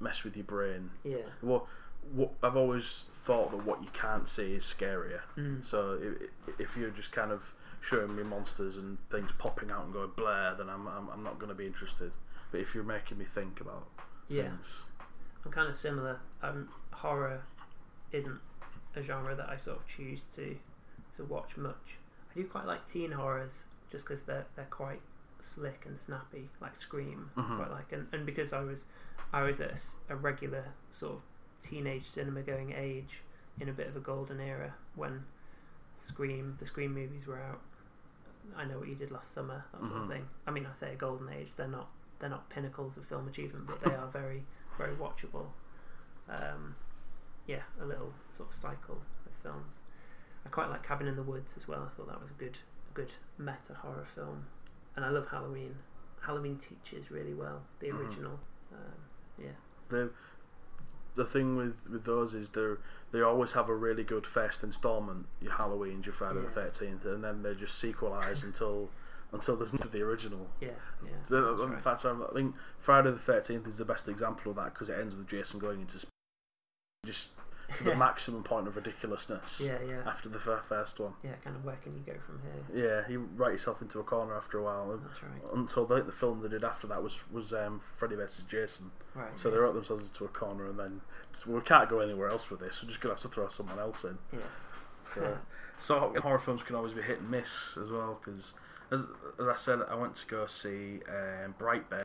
mess 0.00 0.22
with 0.24 0.36
your 0.36 0.44
brain. 0.44 0.90
yeah. 1.04 1.18
Well, 1.42 1.66
what 2.12 2.32
I've 2.42 2.56
always 2.56 3.08
thought 3.24 3.50
that 3.50 3.64
what 3.66 3.82
you 3.82 3.88
can't 3.92 4.28
see 4.28 4.54
is 4.54 4.64
scarier. 4.64 5.20
Mm. 5.36 5.64
So 5.64 5.98
if, 6.46 6.60
if 6.60 6.76
you're 6.76 6.90
just 6.90 7.12
kind 7.12 7.32
of 7.32 7.52
showing 7.80 8.14
me 8.16 8.22
monsters 8.22 8.76
and 8.76 8.98
things 9.10 9.30
popping 9.38 9.70
out 9.70 9.84
and 9.84 9.92
going 9.92 10.10
blare, 10.16 10.54
then 10.56 10.68
I'm 10.68 10.86
I'm, 10.86 11.08
I'm 11.08 11.22
not 11.22 11.38
going 11.38 11.48
to 11.50 11.54
be 11.54 11.66
interested. 11.66 12.12
But 12.50 12.60
if 12.60 12.74
you're 12.74 12.84
making 12.84 13.18
me 13.18 13.24
think 13.26 13.60
about 13.60 13.86
Yeah. 14.28 14.44
things, 14.44 14.86
I'm 15.44 15.52
kind 15.52 15.68
of 15.68 15.76
similar. 15.76 16.18
Um, 16.42 16.68
horror 16.92 17.42
isn't 18.12 18.40
a 18.96 19.02
genre 19.02 19.34
that 19.34 19.48
I 19.48 19.56
sort 19.56 19.78
of 19.78 19.86
choose 19.86 20.22
to 20.36 20.56
to 21.16 21.24
watch 21.24 21.56
much. 21.56 21.96
I 22.30 22.34
do 22.40 22.44
quite 22.44 22.66
like 22.66 22.86
teen 22.86 23.10
horrors 23.12 23.64
just 23.90 24.04
because 24.06 24.22
they're 24.22 24.46
they're 24.56 24.64
quite 24.70 25.00
slick 25.40 25.84
and 25.86 25.96
snappy, 25.96 26.48
like 26.60 26.76
Scream. 26.76 27.30
Mhm. 27.36 27.56
Quite 27.56 27.70
like, 27.70 27.92
and, 27.92 28.06
and 28.12 28.24
because 28.26 28.52
I 28.52 28.60
was 28.60 28.84
I 29.32 29.42
was 29.42 29.60
at 29.60 29.78
a 30.08 30.14
a, 30.14 30.16
regular 30.16 30.64
sort 30.90 31.14
of 31.16 31.20
teenage 31.60 32.06
cinema 32.06 32.42
going 32.42 32.72
age 32.72 33.20
in 33.60 33.68
a 33.68 33.72
bit 33.72 33.88
of 33.88 33.96
a 33.96 34.00
golden 34.00 34.40
era 34.40 34.72
when 34.94 35.24
Scream 35.98 36.56
the 36.58 36.66
Scream 36.66 36.94
movies 36.94 37.26
were 37.26 37.40
out. 37.40 37.60
I 38.56 38.64
know 38.64 38.78
what 38.78 38.88
you 38.88 38.94
did 38.94 39.10
last 39.10 39.32
summer, 39.34 39.64
that 39.72 39.80
sort 39.82 39.92
Mhm. 39.92 40.02
of 40.04 40.08
thing. 40.08 40.28
I 40.46 40.50
mean, 40.50 40.64
I 40.66 40.72
say 40.72 40.94
a 40.94 40.96
golden 40.96 41.28
age. 41.28 41.52
They're 41.56 41.68
not 41.68 41.90
they're 42.18 42.30
not 42.30 42.48
pinnacles 42.50 42.96
of 42.96 43.04
film 43.04 43.28
achievement, 43.28 43.66
but 43.68 43.80
they 43.80 43.94
are 43.94 44.08
very 44.08 44.44
very 44.78 44.94
watchable. 44.96 45.50
Um, 46.28 46.74
yeah, 47.46 47.62
a 47.80 47.84
little 47.84 48.12
sort 48.30 48.48
of 48.50 48.54
cycle 48.54 49.00
of 49.26 49.32
films. 49.42 49.78
I 50.44 50.48
quite 50.48 50.68
like 50.70 50.82
Cabin 50.86 51.06
in 51.08 51.16
the 51.16 51.22
Woods 51.22 51.54
as 51.56 51.68
well. 51.68 51.82
I 51.84 51.88
thought 51.94 52.08
that 52.08 52.20
was 52.20 52.30
a 52.30 52.34
good, 52.34 52.58
a 52.90 52.94
good 52.94 53.12
meta 53.38 53.74
horror 53.74 54.06
film, 54.14 54.46
and 54.96 55.04
I 55.04 55.10
love 55.10 55.28
Halloween. 55.28 55.76
Halloween 56.20 56.56
teaches 56.58 57.10
really 57.10 57.34
well. 57.34 57.62
The 57.80 57.88
Mhm. 57.88 57.98
original, 57.98 58.40
um, 58.72 58.94
yeah, 59.38 59.52
the 59.88 60.10
the 61.14 61.24
thing 61.24 61.56
with 61.56 61.76
with 61.88 62.04
those 62.04 62.34
is 62.34 62.50
they 62.50 62.74
they 63.12 63.22
always 63.22 63.52
have 63.52 63.68
a 63.68 63.74
really 63.74 64.04
good 64.04 64.26
first 64.26 64.62
instalment. 64.62 65.26
Your 65.40 65.52
Halloween, 65.52 66.02
your 66.04 66.12
Friday 66.12 66.40
the 66.40 66.50
Thirteenth, 66.50 67.04
and 67.04 67.22
then 67.24 67.42
they 67.42 67.54
just 67.54 67.82
sequelize 67.82 68.42
until 68.42 68.90
until 69.32 69.56
there's 69.56 69.72
none 69.72 69.82
of 69.82 69.92
the 69.92 70.02
original. 70.02 70.48
yeah, 70.60 70.70
yeah. 71.04 71.10
The- 71.28 71.36
in 71.36 71.60
um, 71.60 71.72
right. 71.72 71.82
fact, 71.82 72.04
um, 72.04 72.24
I 72.30 72.34
think 72.34 72.54
Friday 72.78 73.10
the 73.10 73.18
Thirteenth 73.18 73.66
is 73.66 73.78
the 73.78 73.84
best 73.84 74.08
example 74.08 74.50
of 74.50 74.56
that 74.56 74.74
because 74.74 74.90
it 74.90 74.98
ends 74.98 75.14
with 75.14 75.28
Jason 75.28 75.58
going 75.58 75.80
into 75.80 75.98
space. 75.98 76.10
Just 77.06 77.28
to 77.74 77.84
the 77.84 77.94
maximum 77.94 78.42
point 78.42 78.66
of 78.66 78.76
ridiculousness 78.76 79.60
Yeah, 79.62 79.76
yeah, 79.86 80.02
after 80.06 80.28
the 80.28 80.38
fir- 80.38 80.62
first 80.68 80.98
one. 81.00 81.12
yeah. 81.22 81.32
Kind 81.44 81.56
of 81.56 81.64
where 81.64 81.76
can 81.76 81.92
you 81.92 82.00
go 82.06 82.14
from 82.24 82.40
here? 82.72 83.04
Yeah, 83.06 83.12
you 83.12 83.28
write 83.36 83.52
yourself 83.52 83.82
into 83.82 83.98
a 84.00 84.02
corner 84.02 84.34
after 84.34 84.58
a 84.58 84.62
while. 84.62 84.98
That's 85.04 85.22
right. 85.22 85.52
Until 85.54 85.84
the, 85.84 86.02
the 86.02 86.12
film 86.12 86.40
they 86.42 86.48
did 86.48 86.64
after 86.64 86.86
that 86.86 87.02
was 87.02 87.18
was 87.30 87.52
um, 87.52 87.80
Freddy 87.96 88.16
vs 88.16 88.44
Jason. 88.44 88.90
Right. 89.14 89.28
So 89.36 89.50
they 89.50 89.58
wrote 89.58 89.74
themselves 89.74 90.08
into 90.08 90.24
a 90.24 90.28
corner, 90.28 90.66
and 90.70 90.78
then 90.78 91.00
well, 91.46 91.56
we 91.56 91.62
can't 91.62 91.88
go 91.90 92.00
anywhere 92.00 92.28
else 92.30 92.50
with 92.50 92.60
this. 92.60 92.82
We're 92.82 92.88
just 92.88 93.00
gonna 93.00 93.14
have 93.14 93.20
to 93.22 93.28
throw 93.28 93.48
someone 93.48 93.78
else 93.78 94.04
in. 94.04 94.16
Yeah. 94.32 94.38
So, 95.14 95.38
so 95.78 96.14
horror 96.22 96.38
films 96.38 96.62
can 96.62 96.74
always 96.76 96.94
be 96.94 97.02
hit 97.02 97.20
and 97.20 97.30
miss 97.30 97.76
as 97.82 97.90
well. 97.90 98.18
Because 98.24 98.54
as, 98.90 99.00
as 99.38 99.46
I 99.46 99.56
said, 99.56 99.80
I 99.90 99.94
went 99.94 100.14
to 100.16 100.26
go 100.26 100.46
see 100.46 101.00
um, 101.08 101.54
Brightburn 101.58 102.04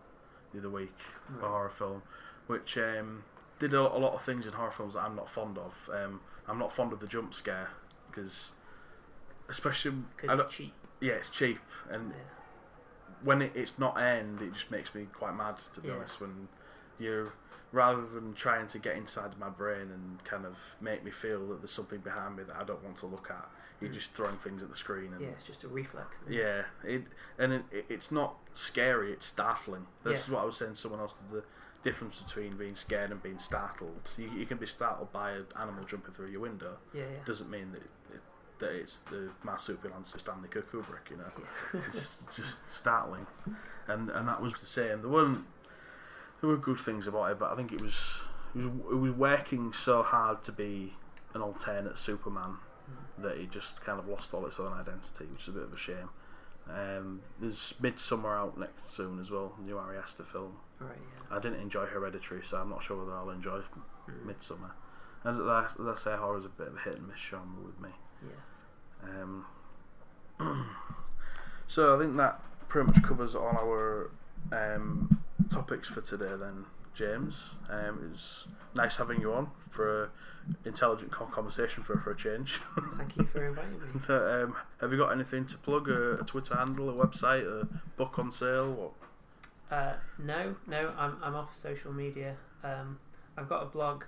the 0.54 0.60
other 0.60 0.70
week, 0.70 0.94
a 1.42 1.48
horror 1.48 1.70
film, 1.70 2.02
which 2.48 2.78
um, 2.78 3.24
did 3.64 3.74
a, 3.74 3.80
a 3.82 3.98
lot 3.98 4.14
of 4.14 4.22
things 4.22 4.46
in 4.46 4.52
horror 4.54 4.72
films 4.72 4.94
that 4.96 5.02
I'm 5.04 5.16
not 5.16 5.30
fond 5.30 5.58
of. 5.58 5.90
Um, 5.94 6.20
I'm 6.48 6.60
not 6.60 6.72
fond 6.74 6.92
of 6.92 7.00
the 7.00 7.08
jump 7.08 7.34
scare 7.34 7.70
because, 8.10 8.52
especially, 9.50 9.94
it's 10.22 10.56
cheap. 10.56 10.74
yeah, 11.00 11.14
it's 11.14 11.30
cheap, 11.30 11.60
and 11.90 12.12
Yeah. 12.12 12.18
when 13.24 13.42
it, 13.42 13.54
it's 13.56 13.80
not 13.80 13.98
end, 14.00 14.42
it 14.42 14.54
just 14.54 14.70
makes 14.70 14.94
me 14.94 15.08
quite 15.14 15.36
mad 15.36 15.58
to 15.74 15.80
be 15.82 15.88
Yeah. 15.88 15.96
honest. 15.96 16.20
When 16.20 16.48
you 17.00 17.32
rather 17.72 18.06
than 18.06 18.34
trying 18.36 18.68
to 18.68 18.78
get 18.78 18.96
inside 18.96 19.36
my 19.40 19.50
brain 19.50 19.90
and 19.92 20.24
kind 20.26 20.46
of 20.46 20.76
make 20.80 21.04
me 21.04 21.10
feel 21.10 21.48
that 21.48 21.60
there's 21.62 21.72
something 21.72 22.00
behind 22.02 22.36
me 22.36 22.44
that 22.44 22.56
I 22.56 22.64
don't 22.64 22.84
want 22.84 22.98
to 22.98 23.08
look 23.08 23.32
at, 23.32 23.50
you're 23.82 23.90
Mm. 23.90 23.94
just 23.96 24.14
throwing 24.14 24.38
things 24.38 24.62
at 24.62 24.70
the 24.70 24.76
screen. 24.76 25.12
And 25.14 25.22
Yeah, 25.22 25.30
it's 25.30 25.44
just 25.44 25.64
a 25.64 25.68
reflex. 25.70 26.22
isn't 26.22 26.34
it? 26.34 26.38
yeah, 26.38 26.66
it 26.84 27.04
and 27.40 27.54
it, 27.54 27.64
it, 27.72 27.86
it's 27.90 28.12
not 28.12 28.36
scary; 28.54 29.12
it's 29.14 29.26
startling. 29.26 29.88
This 30.04 30.12
Yeah. 30.20 30.24
is 30.26 30.30
what 30.30 30.42
I 30.42 30.46
was 30.46 30.58
saying 30.58 30.74
to 30.74 30.78
someone 30.78 31.00
else. 31.00 31.16
The 31.32 31.44
difference 31.84 32.20
between 32.20 32.58
being 32.58 32.76
scared 32.76 33.12
and 33.12 33.22
being 33.22 33.40
startled. 33.40 34.12
You, 34.18 34.30
you 34.38 34.46
can 34.46 34.58
be 34.58 34.66
startled 34.66 35.12
by 35.12 35.32
an 35.32 35.46
animal 35.60 35.84
jumping 35.86 36.14
through 36.14 36.30
your 36.30 36.42
window. 36.42 36.78
Yeah, 36.94 37.02
yeah. 37.02 37.26
Doesn't 37.26 37.50
mean 37.50 37.72
that 37.74 37.82
it, 37.82 38.22
that 38.60 38.72
it's 38.72 39.02
the 39.02 39.30
marsupial 39.44 39.94
Stanley 40.04 40.50
Kubrick. 40.50 41.10
You 41.10 41.18
know 41.18 41.32
yeah. 41.74 41.82
it's 41.88 42.18
just 42.36 42.70
startling, 42.70 43.26
and 43.88 44.10
and 44.10 44.28
that 44.28 44.42
was 44.42 44.54
the 44.56 44.66
same. 44.66 45.02
There 45.02 45.10
weren't 45.10 45.46
there 46.42 46.50
were 46.50 46.58
good 46.58 46.80
things 46.80 47.08
about 47.08 47.32
it, 47.32 47.40
but 47.40 47.52
I 47.52 47.56
think 47.56 47.72
it 47.72 47.82
was 47.82 48.22
it 48.56 48.60
was, 48.60 48.68
it 48.92 48.96
was 48.96 49.12
working 49.12 49.74
so 49.74 50.04
hard 50.04 50.44
to 50.44 50.52
be 50.52 50.94
an 51.34 51.42
alternate 51.42 51.98
Superman 51.98 52.58
Mm. 52.84 53.24
that 53.24 53.38
it 53.38 53.50
just 53.50 53.82
kind 53.82 53.98
of 53.98 54.08
lost 54.08 54.34
all 54.34 54.46
its 54.46 54.60
own 54.60 54.74
identity, 54.74 55.26
which 55.32 55.44
is 55.44 55.48
a 55.48 55.52
bit 55.52 55.64
of 55.64 55.74
a 55.74 55.78
shame. 55.78 56.10
Um, 56.70 57.22
there's 57.42 57.74
Midsommar 57.82 58.38
out 58.38 58.58
next 58.58 58.92
soon 58.94 59.20
as 59.20 59.30
well, 59.30 59.54
new 59.64 59.78
Ari 59.78 59.98
Aster 59.98 60.24
film. 60.24 60.54
Right. 60.80 60.92
Yeah. 60.98 61.38
I 61.38 61.40
didn't 61.40 61.60
enjoy 61.62 61.86
Hereditary, 61.86 62.42
so 62.44 62.58
I'm 62.58 62.70
not 62.70 62.84
sure 62.84 62.98
whether 62.98 63.14
I'll 63.16 63.30
enjoy 63.30 63.62
Mm. 64.10 64.26
Midsommar. 64.26 64.72
As, 65.26 65.38
I- 65.40 65.66
as 65.66 65.88
I 65.88 65.96
say, 65.96 66.16
horror's 66.18 66.46
a 66.46 66.50
bit 66.50 66.68
of 66.68 66.76
a 66.76 66.80
hit 66.80 66.96
and 66.98 67.08
miss 67.08 67.18
genre 67.20 67.62
with 67.66 67.80
me. 67.80 67.90
Yeah. 68.22 69.22
Um, 69.22 69.46
so 71.68 71.96
I 71.96 72.00
think 72.00 72.18
that 72.18 72.42
pretty 72.68 72.88
much 72.92 73.04
covers 73.04 73.36
all 73.36 73.48
our 73.48 74.12
um, 74.52 75.22
topics 75.50 75.88
for 75.88 76.02
today. 76.02 76.34
Then, 76.38 76.66
James, 76.94 77.56
um, 77.70 78.00
it 78.04 78.12
was 78.12 78.48
nice 78.74 78.98
having 78.98 79.22
you 79.22 79.34
on 79.34 79.52
for 79.70 80.04
a 80.06 80.10
intelligent 80.66 81.12
conversation 81.12 81.84
for 81.84 81.98
for 82.00 82.12
a 82.12 82.16
change. 82.18 82.60
Thank 82.98 83.18
you 83.18 83.26
for 83.26 83.46
inviting 83.48 83.80
me. 83.80 84.00
so, 84.06 84.44
um, 84.44 84.56
have 84.82 84.92
you 84.92 84.98
got 84.98 85.12
anything 85.12 85.46
to 85.46 85.58
plug? 85.58 85.90
A, 85.90 86.14
a 86.16 86.24
Twitter 86.24 86.56
handle, 86.56 86.90
a 86.90 86.94
website, 86.94 87.46
a 87.46 87.68
book 87.98 88.20
on 88.20 88.32
sale? 88.32 88.72
What? 88.74 88.92
Uh, 89.72 89.94
no, 90.20 90.56
no, 90.68 90.94
I'm 90.98 91.18
I'm 91.24 91.36
off 91.36 91.58
social 91.60 91.92
media. 91.94 92.36
Um, 92.64 93.00
I've 93.38 93.50
got 93.50 93.64
a 93.64 93.66
blog 93.68 94.04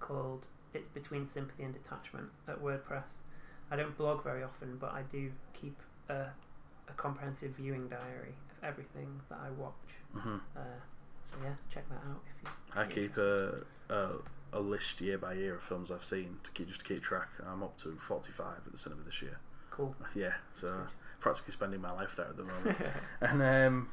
called 0.00 0.46
"It's 0.74 0.88
Between 0.88 1.26
Sympathy 1.26 1.64
and 1.64 1.74
Detachment" 1.74 2.28
at 2.46 2.62
WordPress. 2.62 3.16
I 3.70 3.76
don't 3.76 3.96
blog 3.98 4.24
very 4.24 4.42
often, 4.42 4.78
but 4.80 4.92
I 4.92 5.02
do 5.12 5.30
keep 5.52 5.76
a, 6.08 6.14
a 6.88 6.92
comprehensive 6.96 7.50
viewing 7.52 7.88
diary 7.88 8.34
of 8.50 8.64
everything 8.64 9.20
that 9.28 9.38
I 9.44 9.50
watch. 9.50 9.74
hmm 10.14 10.36
Uh, 10.56 10.60
so 11.30 11.36
yeah, 11.42 11.52
check 11.68 11.86
that 11.90 11.96
out 12.08 12.22
if 12.34 12.42
you. 12.42 12.80
I 12.80 12.86
keep 12.86 13.16
a, 13.18 13.64
a 13.90 14.08
a 14.52 14.60
list 14.60 15.00
year 15.00 15.18
by 15.18 15.34
year 15.34 15.56
of 15.56 15.62
films 15.62 15.90
I've 15.90 16.04
seen 16.04 16.38
to 16.42 16.50
keep 16.52 16.68
just 16.68 16.80
to 16.80 16.86
keep 16.86 17.02
track. 17.02 17.28
I'm 17.46 17.62
up 17.62 17.76
to 17.78 17.96
45 17.96 18.46
at 18.66 18.72
the 18.72 18.78
cinema 18.78 19.02
this 19.04 19.20
year. 19.22 19.38
cool. 19.70 19.94
Yeah, 20.14 20.32
so 20.52 20.86
practically 21.20 21.52
spending 21.52 21.80
my 21.80 21.92
life 21.92 22.14
there 22.16 22.26
at 22.26 22.36
the 22.36 22.44
moment. 22.52 22.76
And 23.20 23.42
um, 23.42 23.88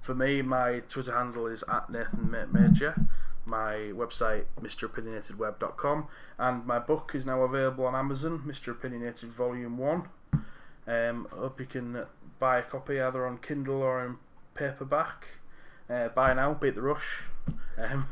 for 0.00 0.14
me, 0.14 0.42
my 0.42 0.80
Twitter 0.88 1.12
handle 1.12 1.46
is 1.46 1.62
at 1.68 1.90
Nathan 1.90 2.30
Ma- 2.30 2.46
Major. 2.46 2.94
My 3.44 3.74
website, 3.94 4.44
MrOpinionatedWeb.com. 4.60 6.06
And 6.38 6.66
my 6.66 6.78
book 6.78 7.12
is 7.14 7.24
now 7.26 7.42
available 7.42 7.86
on 7.86 7.94
Amazon, 7.94 8.42
Mr. 8.46 8.72
Opinionated 8.72 9.30
Volume 9.30 9.78
1. 9.78 10.08
Um, 10.86 11.28
I 11.32 11.36
hope 11.36 11.60
you 11.60 11.66
can 11.66 12.04
buy 12.38 12.58
a 12.58 12.62
copy 12.62 13.00
either 13.00 13.26
on 13.26 13.38
Kindle 13.38 13.82
or 13.82 14.04
in 14.04 14.16
paperback. 14.54 15.26
Uh, 15.88 16.08
buy 16.08 16.34
now, 16.34 16.54
beat 16.54 16.74
the 16.74 16.82
rush. 16.82 17.22
Um, 17.78 18.08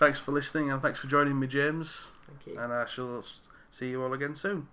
thanks 0.00 0.18
for 0.18 0.32
listening 0.32 0.72
and 0.72 0.80
thanks 0.80 0.98
for 0.98 1.06
joining 1.06 1.38
me, 1.38 1.46
James. 1.46 2.08
Thank 2.26 2.56
you. 2.56 2.60
And 2.60 2.72
I 2.72 2.86
shall 2.86 3.22
see 3.70 3.90
you 3.90 4.02
all 4.02 4.12
again 4.14 4.34
soon. 4.34 4.66